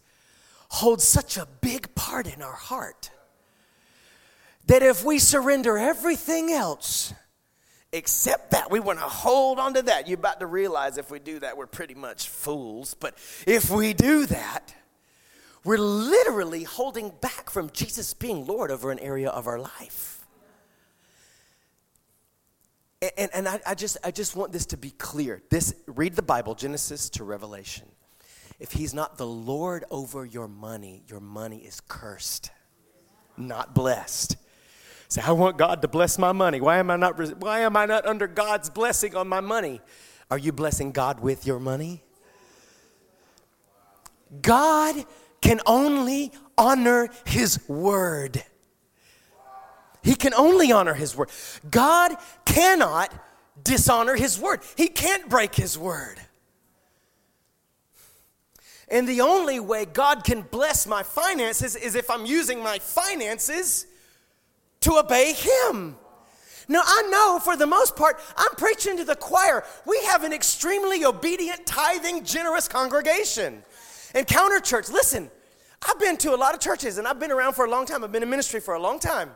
hold 0.70 1.02
such 1.02 1.38
a 1.38 1.48
big 1.60 1.96
part 1.96 2.32
in 2.32 2.44
our 2.44 2.54
heart 2.54 3.10
that 4.68 4.84
if 4.84 5.04
we 5.04 5.18
surrender 5.18 5.76
everything 5.76 6.52
else 6.52 7.16
except 7.92 8.52
that, 8.52 8.70
we 8.70 8.80
want 8.80 9.00
to 9.00 9.06
hold 9.06 9.58
on 9.58 9.74
to 9.74 9.82
that. 9.82 10.08
You're 10.08 10.20
about 10.20 10.40
to 10.42 10.46
realize 10.46 11.00
if 11.00 11.10
we 11.10 11.18
do 11.18 11.40
that, 11.40 11.58
we're 11.58 11.66
pretty 11.66 11.96
much 11.96 12.30
fools. 12.30 12.94
But 12.94 13.18
if 13.48 13.72
we 13.72 13.94
do 13.94 14.28
that, 14.28 14.76
we're 15.64 15.80
literally 15.80 16.62
holding 16.62 17.10
back 17.10 17.50
from 17.50 17.72
Jesus 17.72 18.14
being 18.14 18.46
Lord 18.46 18.70
over 18.70 18.92
an 18.92 19.00
area 19.00 19.30
of 19.30 19.48
our 19.48 19.60
life. 19.60 20.19
And, 23.02 23.30
and 23.34 23.48
I, 23.48 23.60
I, 23.66 23.76
just, 23.76 23.98
I 24.04 24.12
just 24.12 24.36
want 24.36 24.52
this 24.52 24.66
to 24.68 24.78
be 24.78 24.92
clear. 24.92 25.42
This, 25.50 25.74
read 25.88 26.16
the 26.16 26.22
Bible, 26.22 26.56
Genesis 26.56 27.10
to 27.12 27.24
Revelation 27.24 27.86
if 28.60 28.74
he's 28.74 28.94
not 28.94 29.18
the 29.18 29.26
Lord 29.26 29.86
over 29.90 30.26
your 30.26 30.48
money, 30.48 31.04
your 31.08 31.22
money 31.22 31.60
is 31.60 31.82
cursed, 31.88 32.52
not 33.38 33.74
blessed. 33.74 34.36
Say, 35.08 35.22
I 35.22 35.32
want 35.32 35.58
God 35.58 35.82
to 35.82 35.88
bless 35.88 36.20
my 36.20 36.34
money. 36.34 36.60
Why 36.60 36.78
am 36.78 36.92
I 36.92 36.98
not, 36.98 37.18
why 37.38 37.62
am 37.62 37.78
I 37.78 37.86
not 37.86 38.06
under 38.06 38.28
God's 38.28 38.70
blessing 38.70 39.16
on 39.16 39.28
my 39.28 39.40
money? 39.40 39.82
Are 40.30 40.38
you 40.38 40.52
blessing 40.52 40.92
God 40.92 41.22
with 41.22 41.48
your 41.48 41.60
money? 41.60 42.04
God 44.42 45.06
can 45.42 45.62
only 45.66 46.32
honor 46.58 47.10
his 47.26 47.68
word. 47.68 48.44
He 50.02 50.16
can 50.16 50.34
only 50.34 50.72
honor 50.72 50.94
his 50.94 51.16
word. 51.16 51.30
God 51.70 52.16
cannot 52.46 53.14
dishonor 53.64 54.16
his 54.16 54.40
word. 54.40 54.62
He 54.78 54.88
can't 54.88 55.30
break 55.30 55.56
his 55.56 55.78
word. 55.78 56.20
And 58.92 59.08
the 59.08 59.22
only 59.22 59.60
way 59.60 59.86
God 59.86 60.24
can 60.24 60.42
bless 60.42 60.88
my 60.88 61.04
finances 61.04 61.76
is 61.76 61.96
if 61.96 62.10
I'm 62.10 62.26
using 62.26 62.62
my 62.64 62.80
finances 62.80 63.86
to 64.82 64.98
obey 64.98 65.34
Him. 65.34 65.96
Now, 66.68 66.82
I 66.86 67.02
know 67.10 67.40
for 67.40 67.56
the 67.56 67.68
most 67.68 67.96
part, 67.96 68.20
I'm 68.38 68.56
preaching 68.56 68.98
to 68.98 69.04
the 69.04 69.16
choir. 69.16 69.64
We 69.86 70.04
have 70.06 70.24
an 70.24 70.34
extremely 70.34 71.04
obedient, 71.04 71.66
tithing, 71.66 72.24
generous 72.24 72.68
congregation. 72.68 73.64
Encounter 74.14 74.60
Church, 74.60 74.90
listen, 74.90 75.30
I've 75.88 76.00
been 76.00 76.18
to 76.18 76.34
a 76.34 76.38
lot 76.38 76.54
of 76.54 76.60
churches 76.60 76.98
and 76.98 77.08
I've 77.08 77.20
been 77.20 77.32
around 77.32 77.54
for 77.54 77.66
a 77.66 77.70
long 77.70 77.86
time. 77.86 78.04
I've 78.04 78.12
been 78.12 78.24
in 78.24 78.30
ministry 78.30 78.60
for 78.60 78.76
a 78.76 78.80
long 78.80 79.00
time. 79.00 79.32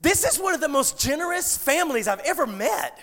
This 0.00 0.24
is 0.24 0.38
one 0.38 0.54
of 0.54 0.60
the 0.60 0.68
most 0.68 0.98
generous 0.98 1.56
families 1.56 2.06
I've 2.06 2.20
ever 2.20 2.46
met. 2.46 2.98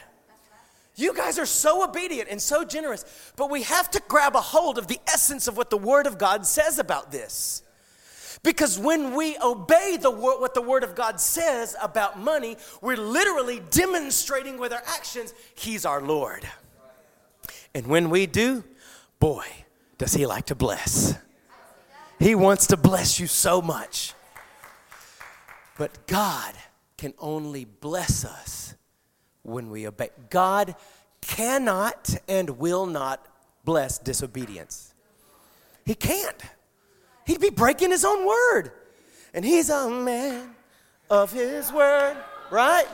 You 0.95 1.13
guys 1.15 1.39
are 1.39 1.45
so 1.45 1.83
obedient 1.83 2.29
and 2.29 2.39
so 2.41 2.63
generous, 2.63 3.03
but 3.35 3.49
we 3.49 3.63
have 3.63 3.89
to 3.91 4.01
grab 4.07 4.35
a 4.35 4.41
hold 4.41 4.77
of 4.77 4.87
the 4.87 4.99
essence 5.07 5.47
of 5.47 5.57
what 5.57 5.69
the 5.69 5.77
Word 5.77 6.05
of 6.05 6.19
God 6.19 6.45
says 6.45 6.77
about 6.77 7.11
this. 7.11 7.63
Because 8.43 8.77
when 8.77 9.15
we 9.15 9.37
obey 9.39 9.97
the 9.99 10.11
what 10.11 10.53
the 10.53 10.61
Word 10.61 10.83
of 10.83 10.93
God 10.95 11.19
says 11.19 11.75
about 11.81 12.19
money, 12.19 12.57
we're 12.81 12.97
literally 12.97 13.61
demonstrating 13.71 14.59
with 14.59 14.71
our 14.71 14.83
actions, 14.85 15.33
He's 15.55 15.85
our 15.85 16.01
Lord. 16.01 16.47
And 17.73 17.87
when 17.87 18.09
we 18.11 18.27
do, 18.27 18.63
boy, 19.19 19.45
does 19.97 20.13
He 20.13 20.27
like 20.27 20.45
to 20.47 20.55
bless. 20.55 21.15
He 22.19 22.35
wants 22.35 22.67
to 22.67 22.77
bless 22.77 23.19
you 23.19 23.25
so 23.25 23.61
much. 23.61 24.13
But 25.77 26.05
God 26.05 26.53
can 27.03 27.13
only 27.19 27.65
bless 27.65 28.23
us 28.23 28.75
when 29.41 29.69
we 29.69 29.85
obey. 29.85 30.07
God 30.29 30.73
cannot 31.19 32.15
and 32.29 32.51
will 32.51 32.85
not 32.85 33.27
bless 33.65 33.97
disobedience. 33.97 34.93
He 35.85 35.95
can't. 35.95 36.41
He'd 37.25 37.41
be 37.41 37.49
breaking 37.49 37.91
his 37.91 38.05
own 38.05 38.25
word. 38.25 38.71
And 39.33 39.43
he's 39.43 39.69
a 39.69 39.89
man 39.89 40.55
of 41.09 41.29
his 41.33 41.73
word, 41.73 42.15
right? 42.49 42.87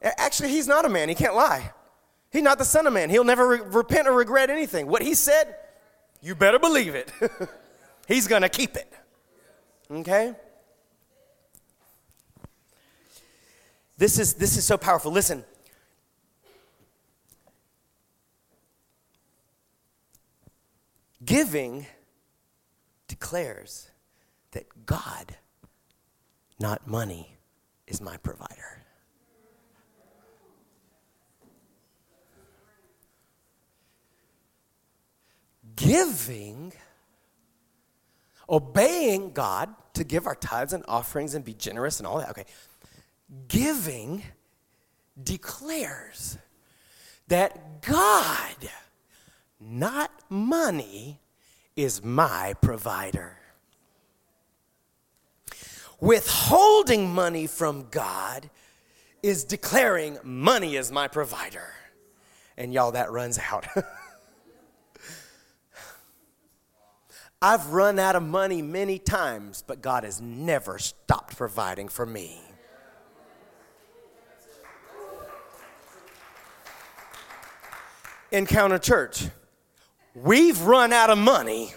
Actually, 0.00 0.50
he's 0.50 0.68
not 0.68 0.84
a 0.84 0.88
man. 0.88 1.08
He 1.08 1.16
can't 1.16 1.34
lie. 1.34 1.72
He's 2.30 2.42
not 2.44 2.58
the 2.58 2.64
son 2.64 2.86
of 2.86 2.92
man. 2.92 3.10
He'll 3.10 3.24
never 3.24 3.48
re- 3.48 3.60
repent 3.60 4.06
or 4.06 4.12
regret 4.12 4.50
anything. 4.50 4.86
What 4.86 5.02
he 5.02 5.14
said, 5.14 5.56
you 6.22 6.36
better 6.36 6.60
believe 6.60 6.94
it. 6.94 7.10
he's 8.06 8.26
going 8.26 8.42
to 8.42 8.48
keep 8.48 8.76
it. 8.76 8.92
Okay? 9.90 10.34
This 13.96 14.18
is, 14.18 14.34
this 14.34 14.56
is 14.56 14.64
so 14.64 14.76
powerful. 14.76 15.12
Listen. 15.12 15.44
Giving 21.24 21.86
declares 23.08 23.90
that 24.50 24.66
God, 24.84 25.36
not 26.60 26.86
money, 26.86 27.36
is 27.86 28.00
my 28.00 28.16
provider. 28.18 28.82
Giving, 35.76 36.72
obeying 38.48 39.32
God 39.32 39.74
to 39.94 40.04
give 40.04 40.26
our 40.26 40.34
tithes 40.34 40.72
and 40.72 40.84
offerings 40.88 41.34
and 41.34 41.44
be 41.44 41.54
generous 41.54 41.98
and 41.98 42.06
all 42.06 42.18
that. 42.18 42.30
Okay 42.30 42.46
Giving 43.48 44.22
declares 45.22 46.38
that 47.28 47.82
God, 47.82 48.70
not 49.60 50.10
money, 50.28 51.20
is 51.76 52.04
my 52.04 52.54
provider. 52.60 53.38
Withholding 56.00 57.12
money 57.12 57.46
from 57.46 57.88
God 57.90 58.50
is 59.22 59.44
declaring 59.44 60.18
money 60.22 60.76
is 60.76 60.92
my 60.92 61.08
provider. 61.08 61.72
And 62.56 62.72
y'all, 62.72 62.92
that 62.92 63.10
runs 63.10 63.38
out. 63.38 63.66
I've 67.46 67.74
run 67.74 67.98
out 67.98 68.16
of 68.16 68.22
money 68.22 68.62
many 68.62 68.98
times, 68.98 69.62
but 69.66 69.82
God 69.82 70.04
has 70.04 70.18
never 70.18 70.78
stopped 70.78 71.36
providing 71.36 71.88
for 71.88 72.06
me. 72.06 72.40
Encounter 78.32 78.78
Church, 78.78 79.28
we've 80.14 80.58
run 80.62 80.94
out 80.94 81.10
of 81.10 81.18
money 81.18 81.74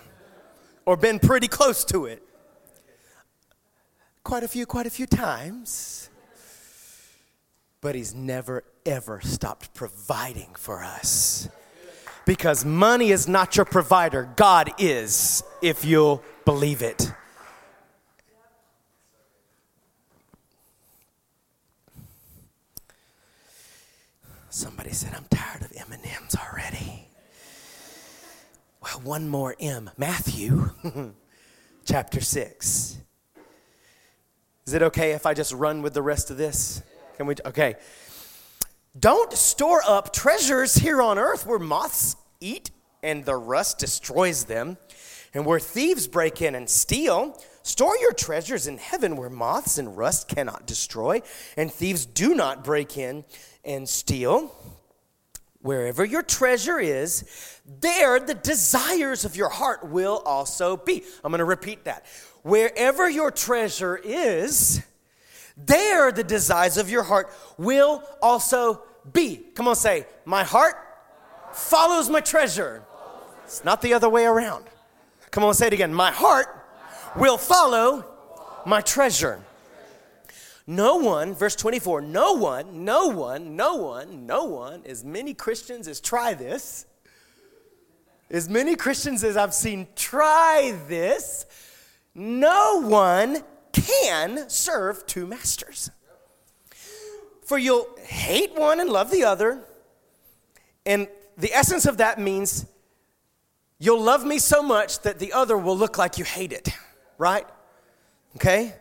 or 0.86 0.96
been 0.96 1.20
pretty 1.20 1.50
close 1.50 1.84
to 1.84 2.06
it. 2.06 2.24
Quite 4.24 4.44
a 4.44 4.48
few, 4.48 4.66
quite 4.66 4.86
a 4.86 4.90
few 4.90 5.06
times. 5.06 6.10
But 7.82 7.94
He's 7.94 8.16
never, 8.16 8.64
ever 8.86 9.20
stopped 9.20 9.74
providing 9.74 10.56
for 10.56 10.82
us. 10.82 11.50
Because 12.28 12.66
money 12.66 13.12
is 13.12 13.26
not 13.30 13.56
your 13.56 13.64
provider, 13.64 14.28
God 14.36 14.74
is, 14.78 15.44
if 15.62 15.86
you'll 15.86 16.22
believe 16.44 16.82
it. 16.82 17.10
Somebody 24.50 24.92
said, 24.92 25.14
I'm 25.16 25.24
tired 25.30 25.62
of 25.62 25.72
M&Ms 25.72 26.36
already. 26.36 27.08
Well, 28.84 29.00
one 29.06 29.30
more 29.30 29.56
M. 29.62 29.90
Matthew 29.96 30.72
chapter 31.86 32.20
6. 32.20 32.98
Is 34.66 34.74
it 34.74 34.82
okay 34.82 35.14
if 35.14 35.26
I 35.26 35.34
just 35.34 35.54
run 35.54 35.82
with 35.82 35.94
the 35.94 36.02
rest 36.02 36.30
of 36.30 36.36
this? 36.36 36.84
Can 37.16 37.26
we? 37.26 37.36
Okay. 37.46 37.76
Don't 38.98 39.34
store 39.34 39.82
up 39.86 40.14
treasures 40.14 40.76
here 40.76 41.02
on 41.02 41.20
earth 41.20 41.46
where 41.46 41.60
moths 41.60 42.16
eat 42.40 42.72
and 43.04 43.26
the 43.26 43.36
rust 43.36 43.80
destroys 43.80 44.46
them, 44.46 44.78
and 45.34 45.46
where 45.46 45.60
thieves 45.60 46.08
break 46.08 46.42
in 46.42 46.56
and 46.56 46.70
steal. 46.70 47.40
Store 47.62 47.96
your 47.98 48.14
treasures 48.14 48.66
in 48.66 48.78
heaven 48.78 49.18
where 49.18 49.30
moths 49.30 49.78
and 49.78 49.96
rust 49.98 50.28
cannot 50.28 50.66
destroy, 50.66 51.22
and 51.56 51.72
thieves 51.72 52.06
do 52.06 52.34
not 52.34 52.64
break 52.64 52.98
in 52.98 53.24
and 53.64 53.88
steal. 53.88 54.56
Wherever 55.60 56.06
your 56.06 56.24
treasure 56.24 56.80
is, 56.80 57.60
there 57.82 58.20
the 58.20 58.36
desires 58.36 59.26
of 59.26 59.36
your 59.36 59.50
heart 59.50 59.88
will 59.90 60.24
also 60.26 60.78
be. 60.78 61.04
I'm 61.24 61.32
going 61.32 61.40
to 61.40 61.46
repeat 61.46 61.84
that. 61.86 62.06
Wherever 62.42 63.10
your 63.10 63.32
treasure 63.32 63.98
is, 63.98 64.82
there 65.58 66.12
the 66.12 66.24
desires 66.24 66.78
of 66.78 66.90
your 66.90 67.04
heart 67.04 67.32
will 67.58 68.04
also 68.22 68.84
be. 69.12 69.38
Come 69.56 69.68
on, 69.68 69.76
say, 69.76 70.06
My 70.26 70.44
heart 70.44 70.76
follows 71.54 72.10
my 72.10 72.22
treasure. 72.22 72.84
It's 73.44 73.64
not 73.64 73.82
the 73.82 73.94
other 73.94 74.10
way 74.10 74.26
around. 74.26 74.66
Come 75.32 75.44
on, 75.44 75.54
say 75.54 75.68
it 75.68 75.74
again. 75.74 75.94
My 75.94 76.12
heart 76.12 76.48
will 77.16 77.38
follow 77.38 78.06
my 78.66 78.82
treasure. 78.82 79.42
No 80.70 80.98
one, 80.98 81.34
verse 81.34 81.56
24, 81.56 82.02
no 82.02 82.34
one, 82.34 82.84
no 82.84 83.08
one, 83.08 83.56
no 83.56 83.76
one, 83.76 84.26
no 84.26 84.44
one, 84.44 84.84
as 84.86 85.02
many 85.02 85.34
Christians 85.34 85.88
as 85.88 86.02
try 86.02 86.34
this, 86.34 86.86
as 88.30 88.50
many 88.50 88.76
Christians 88.76 89.24
as 89.24 89.38
I've 89.38 89.54
seen 89.54 89.88
try 89.96 90.78
this, 90.90 91.46
no 92.14 92.82
one 92.82 93.44
can 93.82 94.50
serve 94.50 95.06
two 95.06 95.28
masters. 95.28 95.92
For 97.44 97.58
you'll 97.58 97.88
hate 98.04 98.56
one 98.56 98.80
and 98.80 98.90
love 98.90 99.12
the 99.12 99.24
other. 99.24 99.64
And 100.86 101.08
the 101.38 101.54
essence 101.54 101.86
of 101.86 101.98
that 101.98 102.20
means 102.20 102.66
you'll 103.80 104.02
love 104.02 104.26
me 104.26 104.40
so 104.40 104.62
much 104.62 105.00
that 105.02 105.20
the 105.20 105.34
other 105.34 105.58
will 105.58 105.78
look 105.78 105.98
like 105.98 106.18
you 106.18 106.26
hate 106.26 106.52
it, 106.52 106.70
right? 107.18 107.48
Okay? 108.36 108.74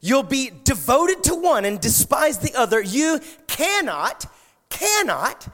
You'll 0.00 0.22
be 0.22 0.50
devoted 0.64 1.22
to 1.24 1.34
one 1.34 1.64
and 1.64 1.80
despise 1.80 2.38
the 2.38 2.54
other. 2.56 2.80
You 2.80 3.20
cannot, 3.46 4.26
cannot, 4.70 5.48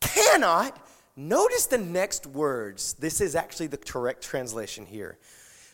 cannot. 0.00 0.86
Notice 1.16 1.66
the 1.66 1.78
next 1.78 2.26
words. 2.26 2.94
This 2.94 3.20
is 3.20 3.34
actually 3.34 3.68
the 3.68 3.78
correct 3.78 4.22
translation 4.22 4.84
here. 4.86 5.18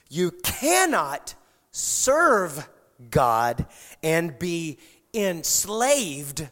You 0.09 0.31
cannot 0.31 1.35
serve 1.73 2.69
God 3.11 3.67
and 4.03 4.39
be 4.39 4.79
enslaved 5.13 6.49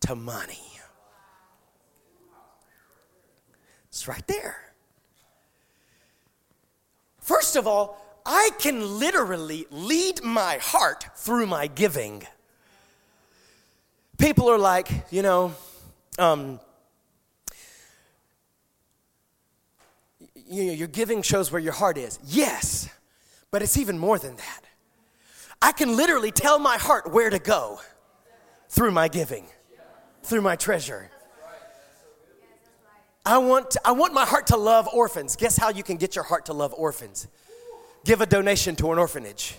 to 0.00 0.14
money. 0.14 0.58
It's 3.88 4.06
right 4.06 4.26
there. 4.26 4.56
First 7.18 7.56
of 7.56 7.66
all, 7.66 8.00
I 8.24 8.50
can 8.58 8.98
literally 8.98 9.66
lead 9.70 10.22
my 10.22 10.58
heart 10.58 11.06
through 11.16 11.46
my 11.46 11.66
giving. 11.66 12.26
People 14.18 14.50
are 14.50 14.58
like, 14.58 14.88
you 15.10 15.22
know, 15.22 15.54
um, 16.18 16.60
you 20.34 20.64
know, 20.66 20.72
your 20.72 20.88
giving 20.88 21.22
shows 21.22 21.50
where 21.50 21.60
your 21.60 21.72
heart 21.72 21.96
is. 21.96 22.18
Yes, 22.24 22.88
but 23.50 23.62
it's 23.62 23.76
even 23.76 23.98
more 23.98 24.18
than 24.18 24.36
that. 24.36 24.64
I 25.62 25.72
can 25.72 25.96
literally 25.96 26.30
tell 26.30 26.58
my 26.58 26.76
heart 26.76 27.12
where 27.12 27.30
to 27.30 27.38
go 27.38 27.80
through 28.68 28.92
my 28.92 29.08
giving, 29.08 29.46
through 30.22 30.40
my 30.40 30.56
treasure. 30.56 31.10
I 33.26 33.38
want, 33.38 33.76
I 33.84 33.92
want 33.92 34.14
my 34.14 34.24
heart 34.24 34.46
to 34.48 34.56
love 34.56 34.88
orphans. 34.92 35.36
Guess 35.36 35.56
how 35.56 35.70
you 35.70 35.82
can 35.82 35.96
get 35.96 36.14
your 36.14 36.24
heart 36.24 36.46
to 36.46 36.52
love 36.52 36.72
orphans? 36.72 37.28
Give 38.04 38.20
a 38.20 38.26
donation 38.26 38.76
to 38.76 38.92
an 38.92 38.98
orphanage. 38.98 39.56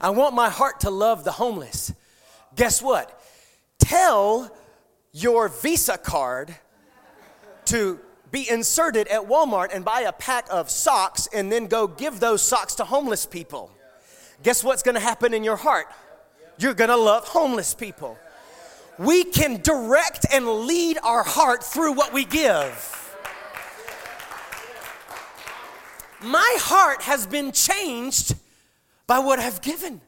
I 0.00 0.10
want 0.10 0.34
my 0.34 0.48
heart 0.48 0.80
to 0.80 0.90
love 0.90 1.24
the 1.24 1.32
homeless. 1.32 1.92
Guess 2.54 2.82
what? 2.82 3.20
Tell 3.78 4.54
your 5.12 5.48
Visa 5.48 5.98
card 5.98 6.54
to 7.66 7.98
be 8.32 8.50
inserted 8.50 9.06
at 9.06 9.20
Walmart 9.28 9.68
and 9.72 9.84
buy 9.84 10.00
a 10.00 10.12
pack 10.12 10.46
of 10.50 10.68
socks 10.68 11.28
and 11.32 11.52
then 11.52 11.66
go 11.68 11.86
give 11.86 12.18
those 12.18 12.42
socks 12.42 12.74
to 12.76 12.84
homeless 12.84 13.26
people. 13.26 13.70
Guess 14.42 14.64
what's 14.64 14.82
gonna 14.82 14.98
happen 14.98 15.32
in 15.32 15.44
your 15.44 15.56
heart? 15.56 15.86
You're 16.58 16.74
gonna 16.74 16.96
love 16.96 17.28
homeless 17.28 17.74
people 17.74 18.18
we 18.98 19.24
can 19.24 19.60
direct 19.62 20.26
and 20.32 20.46
lead 20.66 20.98
our 21.02 21.22
heart 21.22 21.64
through 21.64 21.92
what 21.92 22.12
we 22.12 22.24
give. 22.24 22.98
My 26.22 26.56
heart 26.60 27.02
has 27.02 27.26
been 27.26 27.52
changed 27.52 28.36
by 29.06 29.18
what 29.18 29.38
I've 29.38 29.60
given. 29.60 30.00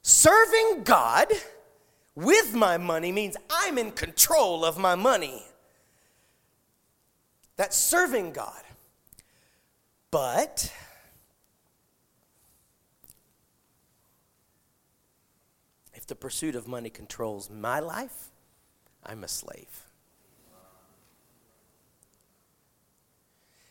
Serving 0.00 0.82
God 0.84 1.28
with 2.14 2.54
my 2.54 2.78
money 2.78 3.12
means 3.12 3.36
I'm 3.50 3.78
in 3.78 3.90
control 3.90 4.64
of 4.64 4.78
my 4.78 4.94
money. 4.94 5.42
That's 7.56 7.76
serving 7.76 8.32
God. 8.32 8.62
But 10.10 10.72
if 15.92 16.06
the 16.06 16.14
pursuit 16.14 16.54
of 16.54 16.68
money 16.68 16.90
controls 16.90 17.50
my 17.50 17.80
life, 17.80 18.30
I'm 19.04 19.24
a 19.24 19.28
slave. 19.28 19.84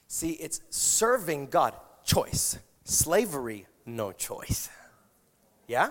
See, 0.08 0.32
it's 0.34 0.62
serving 0.70 1.48
God, 1.48 1.74
choice. 2.04 2.60
Slavery, 2.84 3.66
no 3.86 4.12
choice. 4.12 4.70
Yeah? 5.68 5.90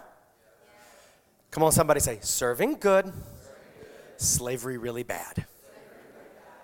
Come 1.52 1.64
on, 1.64 1.70
somebody 1.70 2.00
say, 2.00 2.18
serving 2.22 2.78
good, 2.80 3.12
slavery 4.16 4.78
really 4.78 5.02
bad. 5.02 5.44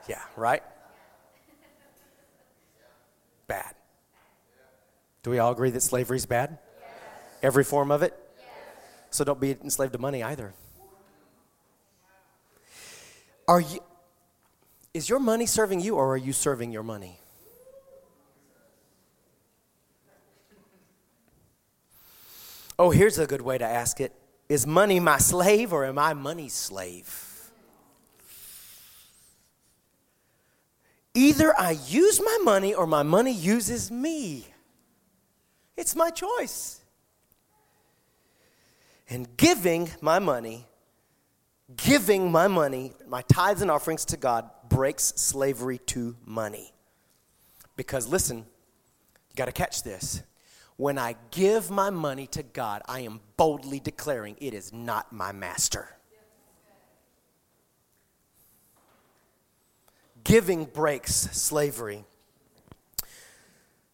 Yeah, 0.08 0.22
right? 0.34 0.62
Bad. 3.46 3.74
Do 5.22 5.30
we 5.30 5.38
all 5.38 5.52
agree 5.52 5.68
that 5.70 5.82
slavery 5.82 6.16
is 6.16 6.24
bad? 6.24 6.58
Every 7.42 7.64
form 7.64 7.90
of 7.90 8.02
it? 8.02 8.18
So 9.10 9.24
don't 9.24 9.38
be 9.38 9.50
enslaved 9.50 9.92
to 9.92 9.98
money 9.98 10.22
either. 10.22 10.54
Are 13.46 13.60
you 13.60 13.80
is 14.94 15.08
your 15.08 15.18
money 15.18 15.44
serving 15.44 15.80
you 15.80 15.96
or 15.96 16.14
are 16.14 16.16
you 16.16 16.32
serving 16.32 16.72
your 16.72 16.82
money? 16.82 17.20
Oh, 22.78 22.90
here's 22.90 23.18
a 23.18 23.26
good 23.26 23.42
way 23.42 23.58
to 23.58 23.64
ask 23.64 24.00
it. 24.00 24.14
Is 24.48 24.66
money 24.66 24.98
my 24.98 25.18
slave 25.18 25.72
or 25.72 25.84
am 25.84 25.98
I 25.98 26.14
money's 26.14 26.54
slave? 26.54 27.50
Either 31.14 31.52
I 31.58 31.72
use 31.86 32.20
my 32.20 32.38
money 32.42 32.74
or 32.74 32.86
my 32.86 33.02
money 33.02 33.32
uses 33.32 33.90
me. 33.90 34.46
It's 35.76 35.94
my 35.94 36.10
choice 36.10 36.80
and 39.10 39.36
giving 39.36 39.90
my 40.00 40.18
money, 40.18 40.66
giving 41.76 42.30
my 42.30 42.46
money, 42.46 42.92
my 43.06 43.22
tithes 43.22 43.62
and 43.62 43.70
offerings 43.70 44.04
to 44.06 44.16
God 44.16 44.48
breaks 44.68 45.04
slavery 45.16 45.78
to 45.86 46.16
money. 46.24 46.72
Because 47.76 48.06
listen, 48.08 48.38
you 48.38 49.36
got 49.36 49.46
to 49.46 49.52
catch 49.52 49.82
this. 49.82 50.22
When 50.78 50.96
I 50.96 51.16
give 51.32 51.72
my 51.72 51.90
money 51.90 52.28
to 52.28 52.44
God, 52.44 52.82
I 52.86 53.00
am 53.00 53.18
boldly 53.36 53.80
declaring 53.80 54.36
it 54.40 54.54
is 54.54 54.72
not 54.72 55.12
my 55.12 55.32
master. 55.32 55.88
Giving 60.22 60.66
breaks 60.66 61.12
slavery 61.12 62.04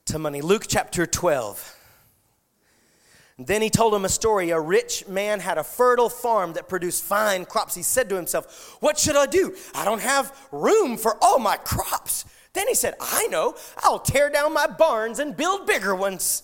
to 0.05 0.19
money. 0.19 0.43
Luke 0.43 0.67
chapter 0.69 1.07
12. 1.07 1.75
Then 3.39 3.63
he 3.63 3.71
told 3.71 3.95
him 3.95 4.05
a 4.05 4.11
story. 4.11 4.51
A 4.51 4.61
rich 4.61 5.09
man 5.09 5.41
had 5.41 5.57
a 5.57 5.65
fertile 5.65 6.11
farm 6.11 6.53
that 6.53 6.69
produced 6.69 7.03
fine 7.03 7.47
crops. 7.47 7.75
He 7.75 7.83
said 7.83 8.11
to 8.11 8.15
himself, 8.15 8.77
What 8.81 8.99
should 8.99 9.17
I 9.17 9.25
do? 9.25 9.57
I 9.75 9.87
don't 9.87 10.03
have 10.03 10.37
room 10.53 10.99
for 10.99 11.17
all 11.25 11.39
my 11.39 11.57
crops. 11.57 12.27
Then 12.53 12.69
he 12.69 12.75
said, 12.75 12.95
I 13.01 13.27
know, 13.29 13.55
I'll 13.79 14.01
tear 14.01 14.29
down 14.29 14.53
my 14.53 14.67
barns 14.67 15.19
and 15.19 15.35
build 15.35 15.67
bigger 15.67 15.95
ones. 15.95 16.43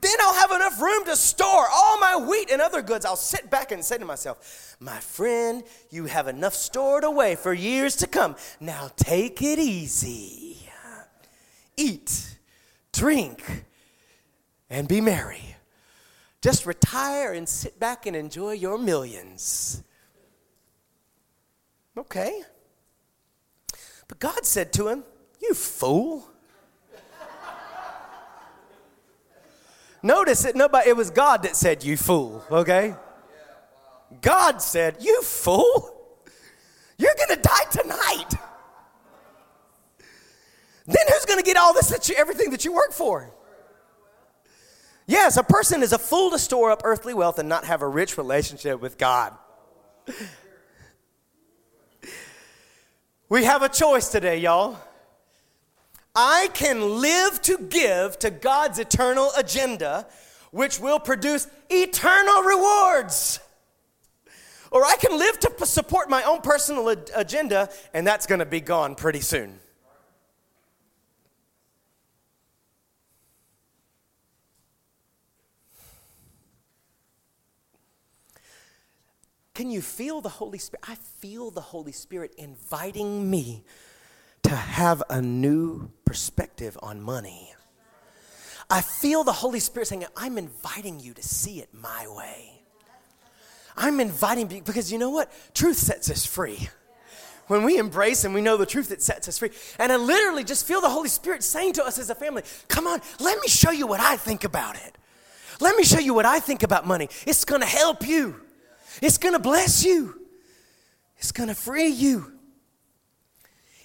Then 0.00 0.12
I'll 0.20 0.34
have 0.34 0.52
enough 0.52 0.80
room 0.80 1.04
to 1.06 1.16
store 1.16 1.66
all 1.72 1.98
my 1.98 2.16
wheat 2.16 2.50
and 2.50 2.60
other 2.60 2.82
goods. 2.82 3.06
I'll 3.06 3.16
sit 3.16 3.50
back 3.50 3.72
and 3.72 3.84
say 3.84 3.96
to 3.98 4.04
myself, 4.04 4.76
My 4.78 4.98
friend, 4.98 5.64
you 5.90 6.04
have 6.06 6.28
enough 6.28 6.54
stored 6.54 7.04
away 7.04 7.34
for 7.34 7.54
years 7.54 7.96
to 7.96 8.06
come. 8.06 8.36
Now 8.60 8.90
take 8.96 9.40
it 9.42 9.58
easy. 9.58 10.68
Eat, 11.76 12.38
drink, 12.92 13.64
and 14.70 14.88
be 14.88 15.00
merry. 15.00 15.56
Just 16.42 16.66
retire 16.66 17.32
and 17.32 17.48
sit 17.48 17.80
back 17.80 18.06
and 18.06 18.14
enjoy 18.14 18.52
your 18.52 18.78
millions. 18.78 19.82
Okay. 21.96 22.42
But 24.08 24.18
God 24.18 24.44
said 24.44 24.72
to 24.74 24.88
him, 24.88 25.04
You 25.40 25.54
fool. 25.54 26.28
Notice 30.02 30.44
it, 30.44 30.56
nobody, 30.56 30.90
it 30.90 30.96
was 30.96 31.10
God 31.10 31.42
that 31.42 31.56
said, 31.56 31.84
You 31.84 31.96
fool, 31.96 32.44
okay? 32.50 32.94
God 34.20 34.62
said, 34.62 34.98
You 35.00 35.22
fool. 35.22 35.92
You're 36.98 37.14
gonna 37.26 37.40
die 37.40 37.64
tonight. 37.70 38.30
Then 40.86 41.04
who's 41.08 41.24
gonna 41.24 41.42
get 41.42 41.56
all 41.56 41.74
this 41.74 41.88
that 41.88 42.08
you, 42.08 42.14
everything 42.16 42.50
that 42.50 42.64
you 42.64 42.72
work 42.72 42.92
for? 42.92 43.30
Yes, 45.06 45.36
a 45.36 45.42
person 45.42 45.82
is 45.82 45.92
a 45.92 45.98
fool 45.98 46.30
to 46.30 46.38
store 46.38 46.70
up 46.70 46.82
earthly 46.84 47.14
wealth 47.14 47.38
and 47.38 47.48
not 47.48 47.64
have 47.64 47.82
a 47.82 47.88
rich 47.88 48.18
relationship 48.18 48.80
with 48.80 48.98
God. 48.98 49.32
We 53.28 53.44
have 53.44 53.62
a 53.62 53.68
choice 53.68 54.08
today, 54.08 54.38
y'all. 54.38 54.78
I 56.18 56.48
can 56.54 57.02
live 57.02 57.42
to 57.42 57.58
give 57.58 58.18
to 58.20 58.30
God's 58.30 58.78
eternal 58.78 59.30
agenda, 59.36 60.06
which 60.50 60.80
will 60.80 60.98
produce 60.98 61.46
eternal 61.68 62.42
rewards. 62.42 63.38
Or 64.70 64.82
I 64.82 64.96
can 64.96 65.18
live 65.18 65.38
to 65.40 65.66
support 65.66 66.08
my 66.08 66.22
own 66.22 66.40
personal 66.40 66.88
agenda, 66.88 67.68
and 67.92 68.06
that's 68.06 68.26
going 68.26 68.38
to 68.38 68.46
be 68.46 68.62
gone 68.62 68.94
pretty 68.94 69.20
soon. 69.20 69.60
Can 79.52 79.70
you 79.70 79.80
feel 79.80 80.20
the 80.20 80.28
Holy 80.28 80.58
Spirit? 80.58 80.84
I 80.88 80.94
feel 80.94 81.50
the 81.50 81.60
Holy 81.60 81.92
Spirit 81.92 82.34
inviting 82.36 83.30
me 83.30 83.64
to 84.42 84.54
have 84.54 85.02
a 85.08 85.20
new 85.22 85.90
perspective 86.06 86.78
on 86.82 87.02
money. 87.02 87.52
I 88.70 88.80
feel 88.80 89.22
the 89.22 89.32
Holy 89.32 89.60
Spirit 89.60 89.88
saying, 89.88 90.06
I'm 90.16 90.38
inviting 90.38 90.98
you 90.98 91.12
to 91.12 91.22
see 91.22 91.60
it 91.60 91.68
my 91.74 92.06
way. 92.08 92.62
I'm 93.76 94.00
inviting 94.00 94.50
you 94.50 94.62
because 94.62 94.90
you 94.90 94.98
know 94.98 95.10
what? 95.10 95.30
Truth 95.54 95.76
sets 95.76 96.10
us 96.10 96.24
free. 96.24 96.70
When 97.48 97.62
we 97.62 97.78
embrace 97.78 98.24
and 98.24 98.34
we 98.34 98.40
know 98.40 98.56
the 98.56 98.66
truth, 98.66 98.90
it 98.90 99.02
sets 99.02 99.28
us 99.28 99.38
free. 99.38 99.50
And 99.78 99.92
I 99.92 99.96
literally 99.96 100.42
just 100.42 100.66
feel 100.66 100.80
the 100.80 100.88
Holy 100.88 101.08
Spirit 101.08 101.44
saying 101.44 101.74
to 101.74 101.84
us 101.84 101.98
as 101.98 102.10
a 102.10 102.14
family, 102.14 102.42
Come 102.68 102.86
on, 102.86 103.00
let 103.20 103.38
me 103.40 103.46
show 103.46 103.70
you 103.70 103.86
what 103.86 104.00
I 104.00 104.16
think 104.16 104.42
about 104.42 104.74
it. 104.76 104.96
Let 105.60 105.76
me 105.76 105.84
show 105.84 106.00
you 106.00 106.12
what 106.12 106.26
I 106.26 106.40
think 106.40 106.62
about 106.62 106.86
money. 106.86 107.08
It's 107.26 107.44
to 107.44 107.64
help 107.64 108.06
you, 108.06 108.40
it's 109.00 109.18
to 109.18 109.38
bless 109.38 109.84
you, 109.84 110.20
it's 111.18 111.30
to 111.32 111.54
free 111.54 111.86
you. 111.86 112.32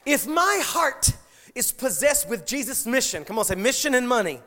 If 0.05 0.25
my 0.25 0.61
heart 0.63 1.13
is 1.55 1.71
possessed 1.71 2.29
with 2.29 2.45
Jesus' 2.45 2.85
mission, 2.85 3.25
come 3.25 3.37
on, 3.37 3.45
say 3.45 3.55
mission 3.55 3.95
and 3.95 4.07
money. 4.07 4.39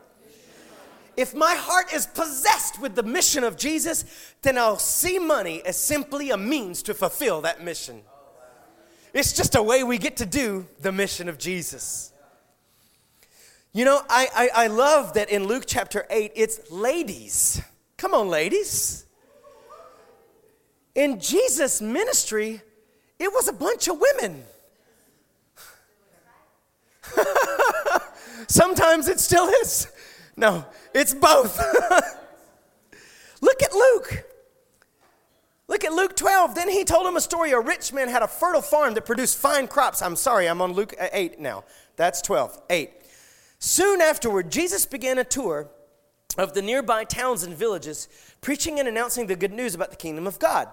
If 1.17 1.33
my 1.33 1.55
heart 1.55 1.93
is 1.93 2.05
possessed 2.07 2.81
with 2.81 2.95
the 2.95 3.03
mission 3.03 3.43
of 3.43 3.55
Jesus, 3.55 4.03
then 4.41 4.57
I'll 4.57 4.77
see 4.77 5.17
money 5.17 5.61
as 5.65 5.77
simply 5.77 6.29
a 6.29 6.37
means 6.37 6.83
to 6.83 6.93
fulfill 6.93 7.41
that 7.41 7.63
mission. 7.63 8.01
It's 9.13 9.31
just 9.31 9.55
a 9.55 9.63
way 9.63 9.83
we 9.83 9.97
get 9.97 10.17
to 10.17 10.25
do 10.25 10.67
the 10.81 10.91
mission 10.91 11.29
of 11.29 11.37
Jesus. 11.37 12.11
You 13.71 13.85
know, 13.85 14.01
I, 14.09 14.27
I, 14.35 14.63
I 14.65 14.67
love 14.67 15.13
that 15.13 15.29
in 15.29 15.47
Luke 15.47 15.63
chapter 15.65 16.05
8, 16.09 16.33
it's 16.35 16.69
ladies. 16.69 17.61
Come 17.97 18.13
on, 18.13 18.27
ladies. 18.27 19.05
In 20.95 21.19
Jesus' 21.19 21.81
ministry, 21.81 22.61
it 23.19 23.31
was 23.31 23.47
a 23.47 23.53
bunch 23.53 23.87
of 23.87 23.99
women. 23.99 24.43
Sometimes 28.47 29.07
it 29.07 29.19
still 29.19 29.47
is. 29.61 29.87
No, 30.37 30.65
it's 30.93 31.13
both. 31.13 31.57
Look 33.41 33.63
at 33.63 33.73
Luke. 33.73 34.25
Look 35.67 35.83
at 35.83 35.93
Luke 35.93 36.15
12. 36.15 36.55
Then 36.55 36.69
he 36.69 36.83
told 36.83 37.07
him 37.07 37.15
a 37.15 37.21
story. 37.21 37.51
A 37.51 37.59
rich 37.59 37.91
man 37.91 38.09
had 38.09 38.21
a 38.21 38.27
fertile 38.27 38.61
farm 38.61 38.93
that 38.93 39.05
produced 39.05 39.37
fine 39.37 39.67
crops. 39.67 40.01
I'm 40.01 40.15
sorry, 40.15 40.47
I'm 40.47 40.61
on 40.61 40.73
Luke 40.73 40.93
uh, 40.99 41.07
8 41.11 41.39
now. 41.39 41.63
That's 41.95 42.21
12. 42.21 42.61
8. 42.69 42.91
Soon 43.59 44.01
afterward, 44.01 44.51
Jesus 44.51 44.85
began 44.85 45.17
a 45.17 45.23
tour 45.23 45.69
of 46.37 46.53
the 46.53 46.61
nearby 46.61 47.03
towns 47.03 47.43
and 47.43 47.55
villages, 47.55 48.07
preaching 48.41 48.79
and 48.79 48.87
announcing 48.87 49.27
the 49.27 49.35
good 49.35 49.53
news 49.53 49.73
about 49.73 49.89
the 49.89 49.95
kingdom 49.95 50.27
of 50.27 50.37
God. 50.37 50.69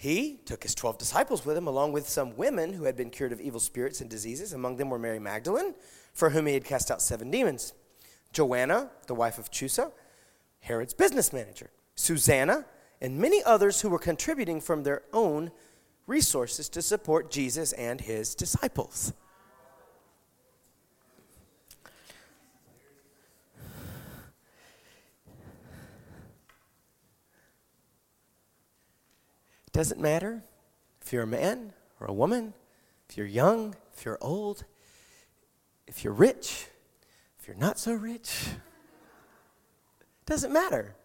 He 0.00 0.38
took 0.44 0.62
his 0.62 0.76
12 0.76 0.96
disciples 0.96 1.44
with 1.44 1.56
him, 1.56 1.66
along 1.66 1.90
with 1.90 2.08
some 2.08 2.36
women 2.36 2.72
who 2.72 2.84
had 2.84 2.94
been 2.94 3.10
cured 3.10 3.32
of 3.32 3.40
evil 3.40 3.58
spirits 3.58 4.00
and 4.00 4.08
diseases. 4.08 4.52
Among 4.52 4.76
them 4.76 4.90
were 4.90 4.98
Mary 4.98 5.18
Magdalene, 5.18 5.74
for 6.12 6.30
whom 6.30 6.46
he 6.46 6.54
had 6.54 6.64
cast 6.64 6.92
out 6.92 7.02
seven 7.02 7.32
demons, 7.32 7.72
Joanna, 8.32 8.90
the 9.08 9.16
wife 9.16 9.38
of 9.38 9.50
Chuza, 9.50 9.90
Herod's 10.60 10.94
business 10.94 11.32
manager, 11.32 11.70
Susanna, 11.96 12.64
and 13.00 13.18
many 13.18 13.42
others 13.42 13.80
who 13.80 13.88
were 13.88 13.98
contributing 13.98 14.60
from 14.60 14.84
their 14.84 15.02
own 15.12 15.50
resources 16.06 16.68
to 16.68 16.80
support 16.80 17.28
Jesus 17.28 17.72
and 17.72 18.00
his 18.00 18.36
disciples. 18.36 19.12
Doesn't 29.78 30.00
matter 30.00 30.42
if 31.00 31.12
you're 31.12 31.22
a 31.22 31.26
man 31.28 31.72
or 32.00 32.08
a 32.08 32.12
woman, 32.12 32.52
if 33.08 33.16
you're 33.16 33.28
young, 33.28 33.76
if 33.96 34.04
you're 34.04 34.18
old, 34.20 34.64
if 35.86 36.02
you're 36.02 36.12
rich, 36.12 36.66
if 37.38 37.46
you're 37.46 37.56
not 37.56 37.78
so 37.78 37.92
rich. 37.92 38.48
Doesn't 40.26 40.52
matter. 40.52 40.96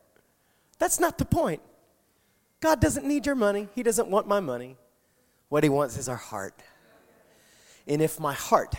That's 0.80 1.00
not 1.00 1.20
the 1.20 1.26
point. 1.26 1.62
God 2.62 2.82
doesn't 2.82 3.06
need 3.06 3.28
your 3.28 3.36
money, 3.36 3.70
He 3.76 3.84
doesn't 3.84 4.08
want 4.08 4.28
my 4.28 4.40
money. 4.40 4.76
What 5.50 5.64
He 5.64 5.70
wants 5.70 5.96
is 5.96 6.10
our 6.10 6.16
heart. 6.16 6.60
And 7.86 8.02
if 8.02 8.20
my 8.20 8.34
heart 8.34 8.74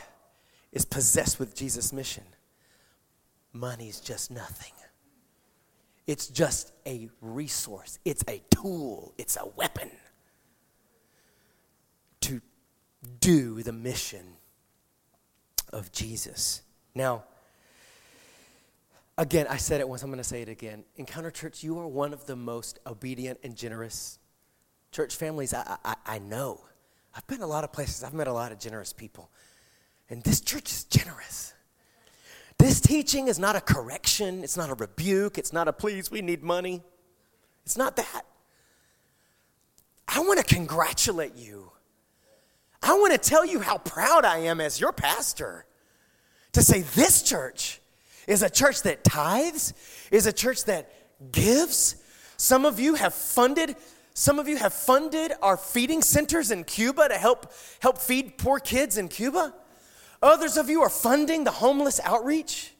is 0.72 0.84
possessed 0.84 1.38
with 1.38 1.54
Jesus' 1.54 1.92
mission, 1.92 2.24
money's 3.52 4.00
just 4.00 4.32
nothing. 4.32 4.72
It's 6.06 6.28
just 6.28 6.72
a 6.86 7.08
resource, 7.20 7.98
it's 8.04 8.24
a 8.28 8.42
tool, 8.50 9.14
it's 9.16 9.36
a 9.36 9.46
weapon 9.56 9.90
to 12.20 12.40
do 13.20 13.62
the 13.62 13.72
mission 13.72 14.24
of 15.72 15.92
Jesus. 15.92 16.62
Now, 16.94 17.24
Again, 19.16 19.46
I 19.48 19.58
said 19.58 19.80
it 19.80 19.88
once, 19.88 20.02
I'm 20.02 20.10
going 20.10 20.18
to 20.18 20.24
say 20.24 20.42
it 20.42 20.48
again. 20.48 20.84
Encounter 20.96 21.30
Church, 21.30 21.62
you 21.62 21.78
are 21.78 21.86
one 21.86 22.12
of 22.12 22.26
the 22.26 22.34
most 22.34 22.80
obedient 22.84 23.38
and 23.44 23.54
generous 23.54 24.18
church 24.90 25.14
families 25.14 25.54
I, 25.54 25.76
I, 25.84 25.94
I 26.04 26.18
know. 26.18 26.60
I've 27.14 27.26
been 27.28 27.42
a 27.42 27.46
lot 27.46 27.62
of 27.62 27.72
places, 27.72 28.02
I've 28.02 28.12
met 28.12 28.26
a 28.26 28.32
lot 28.32 28.50
of 28.50 28.58
generous 28.58 28.92
people. 28.92 29.30
And 30.10 30.22
this 30.24 30.40
church 30.40 30.70
is 30.72 30.84
generous. 30.84 31.53
This 32.58 32.80
teaching 32.80 33.28
is 33.28 33.38
not 33.38 33.56
a 33.56 33.60
correction, 33.60 34.42
it's 34.42 34.56
not 34.56 34.70
a 34.70 34.74
rebuke, 34.74 35.38
it's 35.38 35.52
not 35.52 35.68
a 35.68 35.72
please, 35.72 36.10
we 36.10 36.22
need 36.22 36.42
money. 36.42 36.82
It's 37.64 37.76
not 37.76 37.96
that. 37.96 38.22
I 40.06 40.20
want 40.20 40.38
to 40.38 40.54
congratulate 40.54 41.34
you. 41.34 41.72
I 42.82 42.94
want 42.94 43.12
to 43.12 43.18
tell 43.18 43.44
you 43.44 43.60
how 43.60 43.78
proud 43.78 44.24
I 44.24 44.38
am 44.38 44.60
as 44.60 44.78
your 44.78 44.92
pastor 44.92 45.64
to 46.52 46.62
say 46.62 46.82
this 46.82 47.22
church 47.22 47.80
is 48.28 48.42
a 48.42 48.50
church 48.50 48.82
that 48.82 49.04
tithes, 49.04 49.74
is 50.10 50.26
a 50.26 50.32
church 50.32 50.64
that 50.64 50.92
gives. 51.32 51.96
Some 52.36 52.64
of 52.64 52.78
you 52.78 52.94
have 52.94 53.14
funded 53.14 53.76
some 54.16 54.38
of 54.38 54.46
you 54.46 54.56
have 54.58 54.72
funded 54.72 55.32
our 55.42 55.56
feeding 55.56 56.00
centers 56.00 56.52
in 56.52 56.62
Cuba 56.62 57.08
to 57.08 57.16
help 57.16 57.52
help 57.80 57.98
feed 57.98 58.38
poor 58.38 58.60
kids 58.60 58.96
in 58.96 59.08
Cuba. 59.08 59.52
Others 60.24 60.56
of 60.56 60.70
you 60.70 60.80
are 60.80 60.88
funding 60.88 61.44
the 61.44 61.50
homeless 61.50 62.00
outreach. 62.02 62.72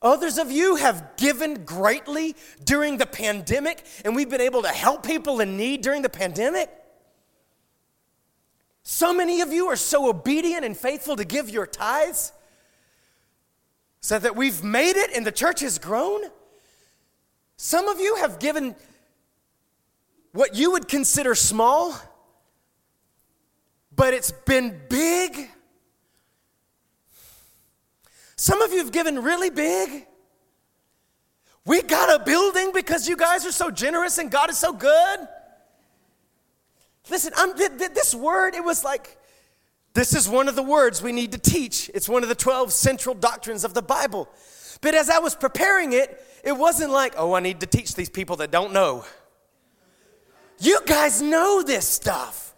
Others 0.00 0.38
of 0.38 0.52
you 0.52 0.76
have 0.76 1.16
given 1.16 1.64
greatly 1.64 2.36
during 2.62 2.96
the 2.96 3.06
pandemic, 3.06 3.84
and 4.04 4.14
we've 4.14 4.30
been 4.30 4.40
able 4.40 4.62
to 4.62 4.68
help 4.68 5.04
people 5.04 5.40
in 5.40 5.56
need 5.56 5.82
during 5.82 6.02
the 6.02 6.08
pandemic. 6.08 6.70
So 8.84 9.12
many 9.12 9.40
of 9.40 9.52
you 9.52 9.66
are 9.66 9.74
so 9.74 10.08
obedient 10.08 10.64
and 10.64 10.76
faithful 10.76 11.16
to 11.16 11.24
give 11.24 11.50
your 11.50 11.66
tithes 11.66 12.32
so 14.00 14.16
that 14.20 14.36
we've 14.36 14.62
made 14.62 14.94
it 14.94 15.10
and 15.16 15.26
the 15.26 15.32
church 15.32 15.58
has 15.60 15.80
grown. 15.80 16.22
Some 17.56 17.88
of 17.88 17.98
you 17.98 18.14
have 18.14 18.38
given 18.38 18.76
what 20.30 20.54
you 20.54 20.70
would 20.70 20.86
consider 20.86 21.34
small, 21.34 21.96
but 23.94 24.14
it's 24.14 24.30
been 24.30 24.80
big. 24.88 25.50
Some 28.38 28.62
of 28.62 28.70
you 28.70 28.78
have 28.78 28.92
given 28.92 29.20
really 29.20 29.50
big. 29.50 30.06
We 31.64 31.82
got 31.82 32.20
a 32.20 32.24
building 32.24 32.70
because 32.72 33.08
you 33.08 33.16
guys 33.16 33.44
are 33.44 33.52
so 33.52 33.68
generous 33.68 34.18
and 34.18 34.30
God 34.30 34.48
is 34.48 34.56
so 34.56 34.72
good. 34.72 35.18
Listen, 37.10 37.32
I'm, 37.36 37.56
th- 37.56 37.78
th- 37.78 37.90
this 37.94 38.14
word, 38.14 38.54
it 38.54 38.62
was 38.62 38.84
like 38.84 39.18
this 39.92 40.14
is 40.14 40.28
one 40.28 40.46
of 40.46 40.54
the 40.54 40.62
words 40.62 41.02
we 41.02 41.10
need 41.10 41.32
to 41.32 41.38
teach. 41.38 41.90
It's 41.92 42.08
one 42.08 42.22
of 42.22 42.28
the 42.28 42.36
12 42.36 42.72
central 42.72 43.16
doctrines 43.16 43.64
of 43.64 43.74
the 43.74 43.82
Bible. 43.82 44.28
But 44.82 44.94
as 44.94 45.10
I 45.10 45.18
was 45.18 45.34
preparing 45.34 45.92
it, 45.92 46.24
it 46.44 46.52
wasn't 46.52 46.92
like, 46.92 47.14
oh, 47.16 47.32
I 47.32 47.40
need 47.40 47.58
to 47.60 47.66
teach 47.66 47.96
these 47.96 48.08
people 48.08 48.36
that 48.36 48.52
don't 48.52 48.72
know. 48.72 49.04
You 50.60 50.78
guys 50.86 51.20
know 51.20 51.64
this 51.64 51.88
stuff. 51.88 52.54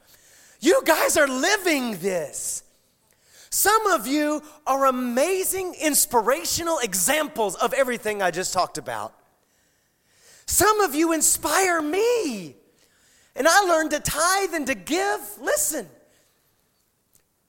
You 0.60 0.82
guys 0.84 1.16
are 1.16 1.26
living 1.26 1.96
this. 2.00 2.64
Some 3.50 3.86
of 3.88 4.06
you 4.06 4.42
are 4.66 4.86
amazing, 4.86 5.74
inspirational 5.80 6.78
examples 6.78 7.56
of 7.56 7.72
everything 7.72 8.22
I 8.22 8.30
just 8.30 8.52
talked 8.52 8.78
about. 8.78 9.12
Some 10.46 10.80
of 10.80 10.94
you 10.94 11.12
inspire 11.12 11.82
me. 11.82 12.56
And 13.34 13.48
I 13.48 13.60
learned 13.62 13.90
to 13.90 14.00
tithe 14.00 14.54
and 14.54 14.66
to 14.66 14.74
give. 14.74 15.20
Listen, 15.40 15.88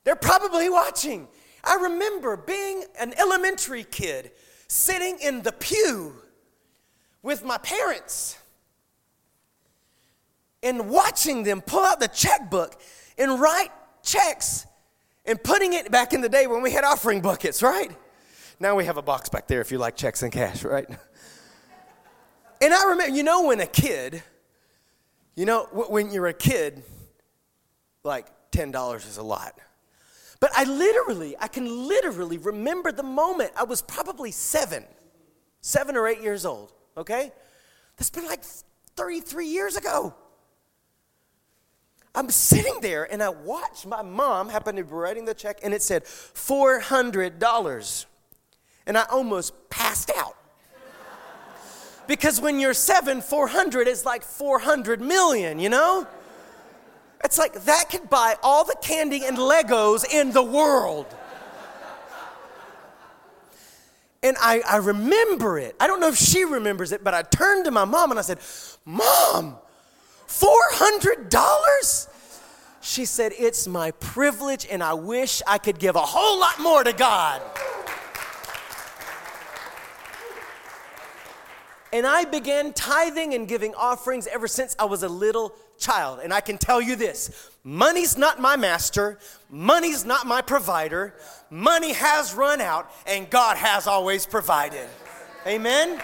they're 0.03 0.15
probably 0.15 0.69
watching. 0.69 1.27
I 1.63 1.75
remember 1.75 2.35
being 2.37 2.83
an 2.99 3.13
elementary 3.19 3.83
kid 3.83 4.31
sitting 4.67 5.17
in 5.19 5.41
the 5.43 5.51
pew 5.51 6.13
with 7.21 7.43
my 7.43 7.57
parents 7.59 8.37
and 10.63 10.89
watching 10.89 11.43
them 11.43 11.61
pull 11.61 11.83
out 11.83 11.99
the 11.99 12.07
checkbook 12.07 12.79
and 13.17 13.39
write 13.39 13.69
checks 14.03 14.65
and 15.25 15.41
putting 15.43 15.73
it 15.73 15.91
back 15.91 16.13
in 16.13 16.21
the 16.21 16.29
day 16.29 16.47
when 16.47 16.61
we 16.61 16.71
had 16.71 16.83
offering 16.83 17.21
buckets, 17.21 17.61
right? 17.61 17.91
Now 18.59 18.75
we 18.75 18.85
have 18.85 18.97
a 18.97 19.01
box 19.01 19.29
back 19.29 19.47
there 19.47 19.61
if 19.61 19.71
you 19.71 19.77
like 19.77 19.95
checks 19.95 20.23
and 20.23 20.31
cash, 20.31 20.63
right? 20.63 20.87
And 22.61 22.73
I 22.73 22.89
remember, 22.89 23.15
you 23.15 23.23
know, 23.23 23.47
when 23.47 23.59
a 23.59 23.65
kid, 23.65 24.21
you 25.35 25.45
know, 25.45 25.63
when 25.71 26.11
you're 26.11 26.27
a 26.27 26.33
kid, 26.33 26.83
like 28.03 28.27
$10 28.51 28.95
is 29.07 29.17
a 29.17 29.23
lot. 29.23 29.55
But 30.39 30.51
I 30.55 30.63
literally, 30.65 31.35
I 31.39 31.47
can 31.47 31.87
literally 31.87 32.37
remember 32.37 32.91
the 32.91 33.03
moment. 33.03 33.51
I 33.55 33.63
was 33.63 33.81
probably 33.81 34.31
seven, 34.31 34.83
seven 35.61 35.95
or 35.95 36.07
eight 36.07 36.21
years 36.21 36.45
old, 36.45 36.73
okay? 36.97 37.31
That's 37.97 38.09
been 38.09 38.25
like 38.25 38.43
33 38.95 39.47
years 39.47 39.77
ago. 39.77 40.13
I'm 42.13 42.29
sitting 42.29 42.81
there 42.81 43.11
and 43.11 43.23
I 43.23 43.29
watched 43.29 43.85
my 43.85 44.01
mom 44.01 44.49
happen 44.49 44.75
to 44.75 44.83
be 44.83 44.91
writing 44.91 45.25
the 45.25 45.33
check 45.33 45.59
and 45.63 45.73
it 45.73 45.81
said 45.81 46.03
$400. 46.03 48.05
And 48.85 48.97
I 48.97 49.05
almost 49.09 49.69
passed 49.69 50.11
out. 50.17 50.35
Because 52.07 52.41
when 52.41 52.59
you're 52.59 52.73
seven, 52.73 53.21
400 53.21 53.87
is 53.87 54.05
like 54.05 54.23
400 54.23 54.99
million, 54.99 55.59
you 55.59 55.69
know? 55.69 56.05
It's 57.23 57.37
like 57.37 57.53
that 57.65 57.89
could 57.89 58.09
buy 58.09 58.35
all 58.43 58.65
the 58.65 58.75
candy 58.81 59.23
and 59.23 59.37
Legos 59.37 60.03
in 60.11 60.31
the 60.31 60.43
world. 60.43 61.05
And 64.23 64.35
I, 64.39 64.61
I 64.67 64.77
remember 64.77 65.57
it. 65.57 65.75
I 65.79 65.87
don't 65.87 65.99
know 65.99 66.09
if 66.09 66.17
she 66.17 66.43
remembers 66.43 66.91
it, 66.91 67.03
but 67.03 67.13
I 67.13 67.23
turned 67.23 67.65
to 67.65 67.71
my 67.71 67.85
mom 67.85 68.11
and 68.11 68.19
I 68.19 68.23
said, 68.23 68.39
Mom, 68.85 69.57
$400? 70.31 72.07
She 72.81 73.05
said, 73.05 73.33
It's 73.37 73.67
my 73.67 73.91
privilege, 73.91 74.65
and 74.69 74.81
I 74.81 74.93
wish 74.93 75.41
I 75.45 75.57
could 75.57 75.77
give 75.79 75.95
a 75.95 76.01
whole 76.01 76.39
lot 76.39 76.59
more 76.59 76.83
to 76.83 76.93
God. 76.93 77.41
And 81.93 82.07
I 82.07 82.23
began 82.23 82.71
tithing 82.71 83.33
and 83.33 83.47
giving 83.47 83.75
offerings 83.75 84.25
ever 84.27 84.47
since 84.47 84.75
I 84.79 84.85
was 84.85 85.03
a 85.03 85.09
little 85.09 85.53
child. 85.77 86.21
And 86.23 86.33
I 86.33 86.39
can 86.39 86.57
tell 86.57 86.81
you 86.81 86.95
this 86.95 87.49
money's 87.63 88.17
not 88.17 88.39
my 88.39 88.55
master, 88.55 89.19
money's 89.49 90.05
not 90.05 90.25
my 90.25 90.41
provider. 90.41 91.13
Money 91.49 91.91
has 91.91 92.33
run 92.33 92.61
out, 92.61 92.89
and 93.05 93.29
God 93.29 93.57
has 93.57 93.85
always 93.85 94.25
provided. 94.25 94.87
Amen? 95.45 96.01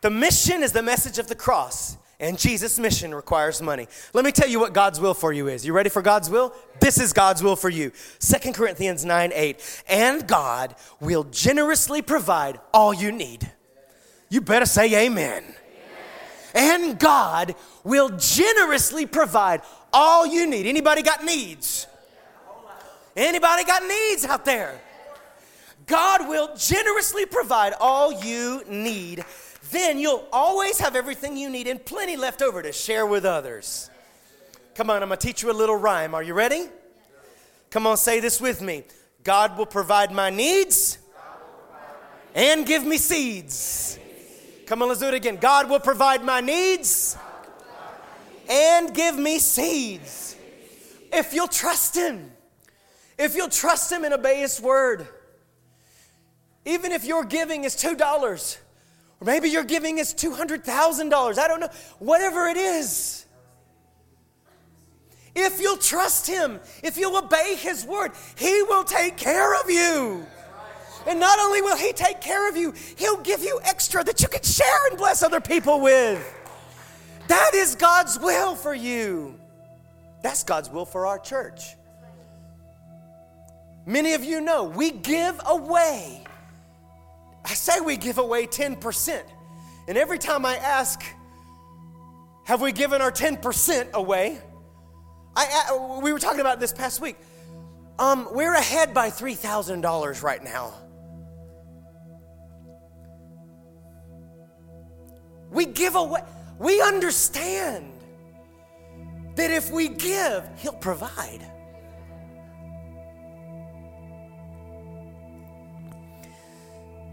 The 0.00 0.10
mission 0.10 0.62
is 0.62 0.72
the 0.72 0.82
message 0.82 1.18
of 1.18 1.28
the 1.28 1.34
cross. 1.34 1.96
And 2.20 2.38
Jesus' 2.38 2.78
mission 2.78 3.14
requires 3.14 3.62
money. 3.62 3.88
Let 4.12 4.26
me 4.26 4.30
tell 4.30 4.46
you 4.46 4.60
what 4.60 4.74
God's 4.74 5.00
will 5.00 5.14
for 5.14 5.32
you 5.32 5.48
is. 5.48 5.64
You 5.64 5.72
ready 5.72 5.88
for 5.88 6.02
God's 6.02 6.28
will? 6.28 6.54
This 6.78 7.00
is 7.00 7.14
God's 7.14 7.42
will 7.42 7.56
for 7.56 7.70
you. 7.70 7.92
Second 8.18 8.52
Corinthians 8.54 9.06
9 9.06 9.32
8. 9.34 9.82
And 9.88 10.28
God 10.28 10.74
will 11.00 11.24
generously 11.24 12.02
provide 12.02 12.60
all 12.74 12.92
you 12.92 13.10
need. 13.10 13.50
You 14.28 14.42
better 14.42 14.66
say 14.66 15.06
amen. 15.06 15.44
amen. 15.44 15.54
And 16.54 16.98
God 16.98 17.54
will 17.84 18.10
generously 18.18 19.06
provide 19.06 19.62
all 19.90 20.26
you 20.26 20.46
need. 20.46 20.66
Anybody 20.66 21.02
got 21.02 21.24
needs? 21.24 21.86
Anybody 23.16 23.64
got 23.64 23.82
needs 23.82 24.26
out 24.26 24.44
there? 24.44 24.78
God 25.86 26.28
will 26.28 26.54
generously 26.54 27.24
provide 27.24 27.72
all 27.80 28.22
you 28.22 28.62
need 28.68 29.24
then 29.70 29.98
you'll 29.98 30.26
always 30.32 30.78
have 30.78 30.96
everything 30.96 31.36
you 31.36 31.48
need 31.50 31.66
and 31.66 31.84
plenty 31.84 32.16
left 32.16 32.42
over 32.42 32.62
to 32.62 32.72
share 32.72 33.06
with 33.06 33.24
others. 33.24 33.90
Come 34.74 34.90
on, 34.90 35.02
I'm 35.02 35.08
gonna 35.08 35.16
teach 35.20 35.42
you 35.42 35.50
a 35.50 35.52
little 35.52 35.76
rhyme. 35.76 36.14
Are 36.14 36.22
you 36.22 36.34
ready? 36.34 36.66
Come 37.70 37.86
on, 37.86 37.96
say 37.96 38.20
this 38.20 38.40
with 38.40 38.60
me 38.60 38.84
God 39.22 39.56
will 39.58 39.66
provide 39.66 40.12
my 40.12 40.30
needs 40.30 40.98
and 42.34 42.66
give 42.66 42.84
me 42.84 42.96
seeds. 42.96 43.98
Come 44.66 44.82
on, 44.82 44.88
let's 44.88 45.00
do 45.00 45.08
it 45.08 45.14
again. 45.14 45.36
God 45.36 45.68
will 45.68 45.80
provide 45.80 46.24
my 46.24 46.40
needs 46.40 47.16
and 48.48 48.94
give 48.94 49.18
me 49.18 49.38
seeds. 49.38 50.36
If 51.12 51.34
you'll 51.34 51.48
trust 51.48 51.96
Him, 51.96 52.30
if 53.18 53.34
you'll 53.34 53.48
trust 53.48 53.90
Him 53.90 54.04
and 54.04 54.14
obey 54.14 54.40
His 54.40 54.60
word, 54.60 55.08
even 56.64 56.92
if 56.92 57.04
your 57.04 57.24
giving 57.24 57.64
is 57.64 57.74
$2, 57.74 58.58
or 59.20 59.24
maybe 59.26 59.50
your 59.50 59.64
giving 59.64 59.98
is 59.98 60.14
$200,000. 60.14 61.38
I 61.38 61.48
don't 61.48 61.60
know. 61.60 61.68
Whatever 61.98 62.46
it 62.46 62.56
is. 62.56 63.26
If 65.34 65.60
you'll 65.60 65.76
trust 65.76 66.26
Him, 66.26 66.58
if 66.82 66.96
you'll 66.96 67.16
obey 67.16 67.54
His 67.56 67.84
word, 67.84 68.12
He 68.36 68.62
will 68.62 68.84
take 68.84 69.16
care 69.16 69.54
of 69.60 69.70
you. 69.70 70.26
And 71.06 71.20
not 71.20 71.38
only 71.38 71.62
will 71.62 71.76
He 71.76 71.92
take 71.92 72.20
care 72.20 72.48
of 72.48 72.56
you, 72.56 72.74
He'll 72.96 73.20
give 73.20 73.42
you 73.42 73.60
extra 73.64 74.02
that 74.04 74.20
you 74.22 74.28
can 74.28 74.42
share 74.42 74.88
and 74.88 74.98
bless 74.98 75.22
other 75.22 75.40
people 75.40 75.80
with. 75.80 76.36
That 77.28 77.52
is 77.54 77.76
God's 77.76 78.18
will 78.18 78.56
for 78.56 78.74
you. 78.74 79.38
That's 80.22 80.42
God's 80.42 80.68
will 80.68 80.84
for 80.84 81.06
our 81.06 81.18
church. 81.18 81.76
Many 83.86 84.14
of 84.14 84.24
you 84.24 84.40
know 84.40 84.64
we 84.64 84.90
give 84.90 85.40
away 85.46 86.19
I 87.44 87.54
say 87.54 87.80
we 87.80 87.96
give 87.96 88.18
away 88.18 88.46
10%. 88.46 89.22
And 89.88 89.98
every 89.98 90.18
time 90.18 90.44
I 90.44 90.56
ask, 90.56 91.02
have 92.44 92.60
we 92.60 92.72
given 92.72 93.00
our 93.00 93.12
10% 93.12 93.92
away? 93.92 94.38
I, 95.36 96.00
we 96.02 96.12
were 96.12 96.18
talking 96.18 96.40
about 96.40 96.60
this 96.60 96.72
past 96.72 97.00
week. 97.00 97.16
Um, 97.98 98.28
we're 98.32 98.54
ahead 98.54 98.94
by 98.94 99.10
$3,000 99.10 100.22
right 100.22 100.42
now. 100.42 100.74
We 105.50 105.66
give 105.66 105.96
away, 105.96 106.20
we 106.58 106.80
understand 106.80 107.92
that 109.34 109.50
if 109.50 109.70
we 109.70 109.88
give, 109.88 110.48
He'll 110.58 110.72
provide. 110.72 111.44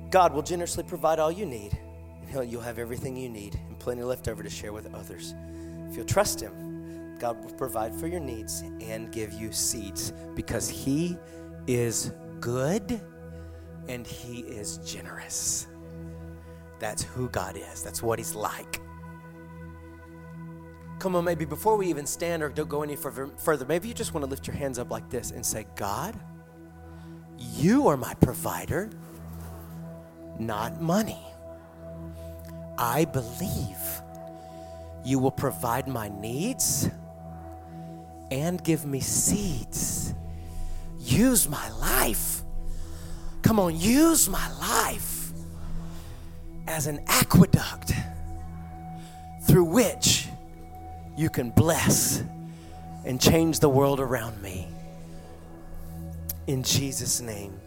God 0.09 0.33
will 0.33 0.41
generously 0.41 0.83
provide 0.83 1.19
all 1.19 1.31
you 1.31 1.45
need, 1.45 1.77
and 2.33 2.51
you'll 2.51 2.61
have 2.61 2.79
everything 2.79 3.17
you 3.17 3.29
need 3.29 3.59
and 3.67 3.77
plenty 3.79 4.03
left 4.03 4.27
over 4.27 4.41
to 4.43 4.49
share 4.49 4.73
with 4.73 4.93
others. 4.93 5.33
If 5.89 5.95
you'll 5.95 6.05
trust 6.05 6.39
Him, 6.39 7.17
God 7.19 7.43
will 7.43 7.53
provide 7.53 7.93
for 7.93 8.07
your 8.07 8.19
needs 8.19 8.61
and 8.81 9.11
give 9.11 9.33
you 9.33 9.51
seeds 9.51 10.13
because 10.35 10.69
He 10.69 11.17
is 11.65 12.13
good 12.39 13.01
and 13.89 14.05
He 14.05 14.39
is 14.41 14.77
generous. 14.79 15.67
That's 16.79 17.03
who 17.03 17.27
God 17.29 17.57
is, 17.57 17.81
that's 17.83 18.03
what 18.03 18.19
He's 18.19 18.35
like. 18.35 18.81
Come 20.99 21.15
on, 21.15 21.23
maybe 21.25 21.45
before 21.45 21.75
we 21.75 21.87
even 21.87 22.05
stand 22.05 22.41
or 22.41 22.49
don't 22.49 22.69
go 22.69 22.81
any 22.81 22.95
further, 22.95 23.65
maybe 23.67 23.87
you 23.87 23.93
just 23.93 24.13
want 24.13 24.23
to 24.23 24.29
lift 24.29 24.47
your 24.47 24.55
hands 24.55 24.79
up 24.79 24.89
like 24.89 25.09
this 25.09 25.31
and 25.31 25.45
say, 25.45 25.65
God, 25.75 26.19
you 27.37 27.87
are 27.87 27.97
my 27.97 28.13
provider 28.15 28.89
not 30.39 30.81
money. 30.81 31.19
I 32.77 33.05
believe 33.05 34.01
you 35.03 35.19
will 35.19 35.31
provide 35.31 35.87
my 35.87 36.09
needs 36.09 36.89
and 38.29 38.63
give 38.63 38.85
me 38.85 38.99
seeds. 38.99 40.13
Use 40.99 41.47
my 41.47 41.69
life. 41.79 42.41
Come 43.41 43.59
on, 43.59 43.79
use 43.79 44.29
my 44.29 44.51
life 44.59 45.31
as 46.67 46.87
an 46.87 46.99
aqueduct 47.07 47.93
through 49.43 49.63
which 49.63 50.27
you 51.15 51.29
can 51.29 51.49
bless 51.51 52.23
and 53.05 53.21
change 53.21 53.59
the 53.59 53.69
world 53.69 53.99
around 53.99 54.41
me. 54.41 54.67
In 56.47 56.63
Jesus' 56.63 57.21
name. 57.21 57.57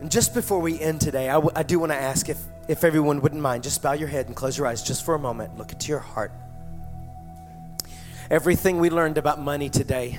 And 0.00 0.10
just 0.10 0.32
before 0.32 0.60
we 0.60 0.78
end 0.78 1.00
today, 1.00 1.28
I, 1.28 1.34
w- 1.34 1.52
I 1.56 1.62
do 1.64 1.78
want 1.78 1.90
to 1.90 1.96
ask 1.96 2.28
if, 2.28 2.38
if 2.68 2.84
everyone 2.84 3.20
wouldn't 3.20 3.42
mind, 3.42 3.64
just 3.64 3.82
bow 3.82 3.92
your 3.92 4.08
head 4.08 4.26
and 4.26 4.36
close 4.36 4.56
your 4.56 4.66
eyes 4.66 4.82
just 4.82 5.04
for 5.04 5.14
a 5.14 5.18
moment. 5.18 5.58
Look 5.58 5.72
into 5.72 5.88
your 5.88 5.98
heart. 5.98 6.32
Everything 8.30 8.78
we 8.78 8.90
learned 8.90 9.18
about 9.18 9.40
money 9.40 9.68
today 9.68 10.18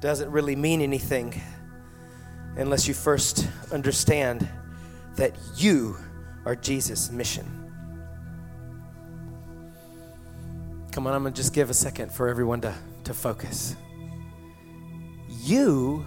doesn't 0.00 0.30
really 0.30 0.56
mean 0.56 0.82
anything 0.82 1.40
unless 2.56 2.88
you 2.88 2.94
first 2.94 3.48
understand 3.72 4.46
that 5.16 5.34
you 5.56 5.96
are 6.44 6.56
Jesus' 6.56 7.10
mission. 7.10 7.46
Come 10.92 11.06
on, 11.06 11.14
I'm 11.14 11.22
going 11.22 11.32
to 11.32 11.36
just 11.36 11.54
give 11.54 11.70
a 11.70 11.74
second 11.74 12.10
for 12.10 12.28
everyone 12.28 12.60
to, 12.62 12.74
to 13.04 13.14
focus. 13.14 13.76
You, 15.28 16.04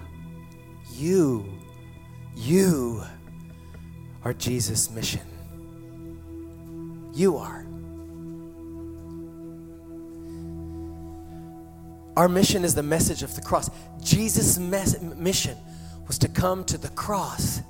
you 0.94 1.62
you 2.36 3.04
are 4.24 4.34
Jesus' 4.34 4.90
mission. 4.90 5.22
You 7.14 7.38
are. 7.38 7.66
Our 12.16 12.28
mission 12.28 12.64
is 12.64 12.76
the 12.76 12.84
message 12.84 13.24
of 13.24 13.36
the 13.36 13.42
cross. 13.42 13.70
Jesus' 14.02 14.58
mes- 14.58 15.02
mission 15.02 15.58
was 16.08 16.18
to 16.20 16.28
come 16.28 16.64
to 16.66 16.78
the 16.78 16.90
cross 16.90 17.62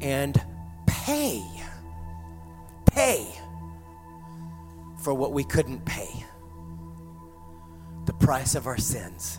and 0.00 0.40
pay, 0.86 1.42
pay 2.86 3.26
for 5.02 5.12
what 5.12 5.32
we 5.32 5.44
couldn't 5.44 5.84
pay 5.84 6.08
the 8.06 8.12
price 8.14 8.54
of 8.54 8.66
our 8.66 8.78
sins, 8.78 9.38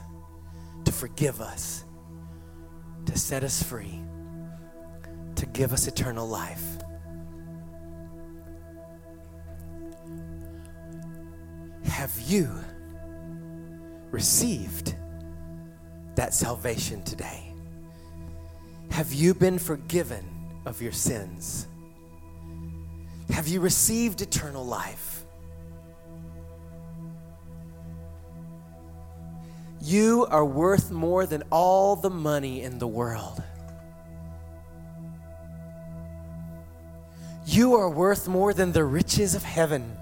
to 0.85 0.91
forgive 0.91 1.41
us, 1.41 1.83
to 3.07 3.17
set 3.17 3.43
us 3.43 3.63
free 3.63 3.99
give 5.59 5.73
us 5.73 5.87
eternal 5.87 6.25
life. 6.25 6.63
have 11.83 12.17
you 12.21 12.49
received 14.09 14.95
that 16.15 16.33
salvation 16.33 17.03
today? 17.03 17.53
Have 18.91 19.11
you 19.11 19.33
been 19.33 19.59
forgiven 19.59 20.23
of 20.65 20.81
your 20.81 20.93
sins? 20.93 21.67
Have 23.31 23.49
you 23.49 23.59
received 23.59 24.21
eternal 24.21 24.65
life? 24.65 25.25
You 29.81 30.25
are 30.29 30.45
worth 30.45 30.89
more 30.89 31.25
than 31.25 31.43
all 31.51 31.97
the 31.97 32.09
money 32.09 32.61
in 32.61 32.79
the 32.79 32.87
world. 32.87 33.43
You 37.59 37.75
are 37.75 37.89
worth 37.89 38.25
more 38.25 38.53
than 38.53 38.71
the 38.71 38.85
riches 38.85 39.35
of 39.35 39.43
heaven. 39.43 39.97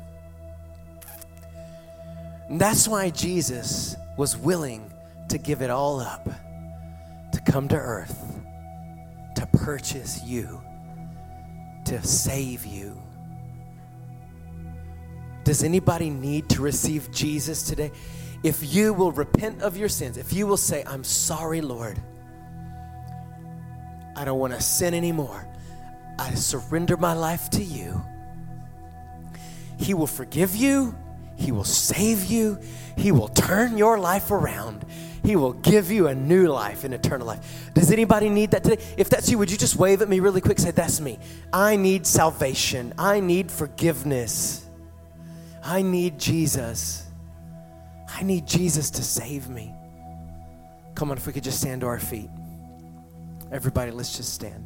And 2.50 2.62
that's 2.62 2.88
why 2.88 3.10
Jesus 3.10 3.96
was 4.16 4.38
willing 4.38 4.94
to 5.30 5.40
give 5.40 5.64
it 5.64 5.72
all 5.72 6.00
up, 6.00 6.30
to 7.32 7.42
come 7.42 7.68
to 7.70 7.76
earth, 7.76 8.16
to 9.38 9.48
purchase 9.48 10.24
you, 10.24 10.62
to 11.86 12.00
save 12.06 12.64
you. 12.64 13.02
Does 15.44 15.64
anybody 15.64 16.12
need 16.12 16.50
to 16.50 16.62
receive 16.62 17.10
Jesus 17.12 17.64
today? 17.64 17.92
If 18.44 18.72
you 18.72 18.94
will 18.94 19.12
repent 19.12 19.64
of 19.64 19.76
your 19.76 19.90
sins, 19.90 20.18
if 20.18 20.32
you 20.32 20.46
will 20.46 20.58
say, 20.58 20.84
I'm 20.86 21.04
sorry, 21.04 21.62
Lord, 21.62 22.00
I 24.16 24.26
don't 24.26 24.38
want 24.38 24.54
to 24.54 24.62
sin 24.62 24.94
anymore, 24.94 25.44
I 26.20 26.34
surrender 26.34 26.98
my 26.98 27.14
life 27.14 27.50
to 27.52 27.64
you, 27.64 28.04
He 29.78 29.94
will 29.94 30.08
forgive 30.08 30.56
you, 30.56 30.96
He 31.36 31.52
will 31.52 31.64
save 31.64 32.26
you, 32.26 32.60
He 32.96 33.12
will 33.12 33.30
turn 33.30 33.78
your 33.78 34.00
life 34.00 34.32
around. 34.32 34.86
He 35.24 35.36
will 35.36 35.52
give 35.52 35.92
you 35.92 36.08
a 36.08 36.16
new 36.16 36.48
life, 36.48 36.86
an 36.86 36.94
eternal 36.94 37.28
life. 37.28 37.70
Does 37.74 37.92
anybody 37.92 38.30
need 38.30 38.52
that 38.52 38.64
today? 38.64 38.82
If 38.96 39.10
that's 39.10 39.30
you, 39.30 39.38
would 39.40 39.52
you 39.52 39.58
just 39.58 39.76
wave 39.76 40.02
at 40.02 40.08
me 40.08 40.22
really 40.22 40.40
quick? 40.40 40.58
Say, 40.58 40.72
That's 40.72 41.02
me. 41.02 41.20
I 41.52 41.76
need 41.76 42.08
salvation. 42.08 42.94
I 42.98 43.20
need 43.20 43.52
forgiveness. 43.52 44.66
I 45.62 45.82
need 45.82 46.18
Jesus. 46.18 47.08
I 48.08 48.24
need 48.24 48.48
Jesus 48.48 48.90
to 48.92 49.04
save 49.04 49.50
me. 49.50 49.76
Come 50.96 51.12
on, 51.12 51.18
if 51.18 51.28
we 51.28 51.34
could 51.34 51.44
just 51.44 51.60
stand 51.60 51.82
to 51.82 51.88
our 51.88 52.00
feet. 52.00 52.30
Everybody, 53.52 53.92
let's 53.92 54.16
just 54.16 54.34
stand. 54.34 54.66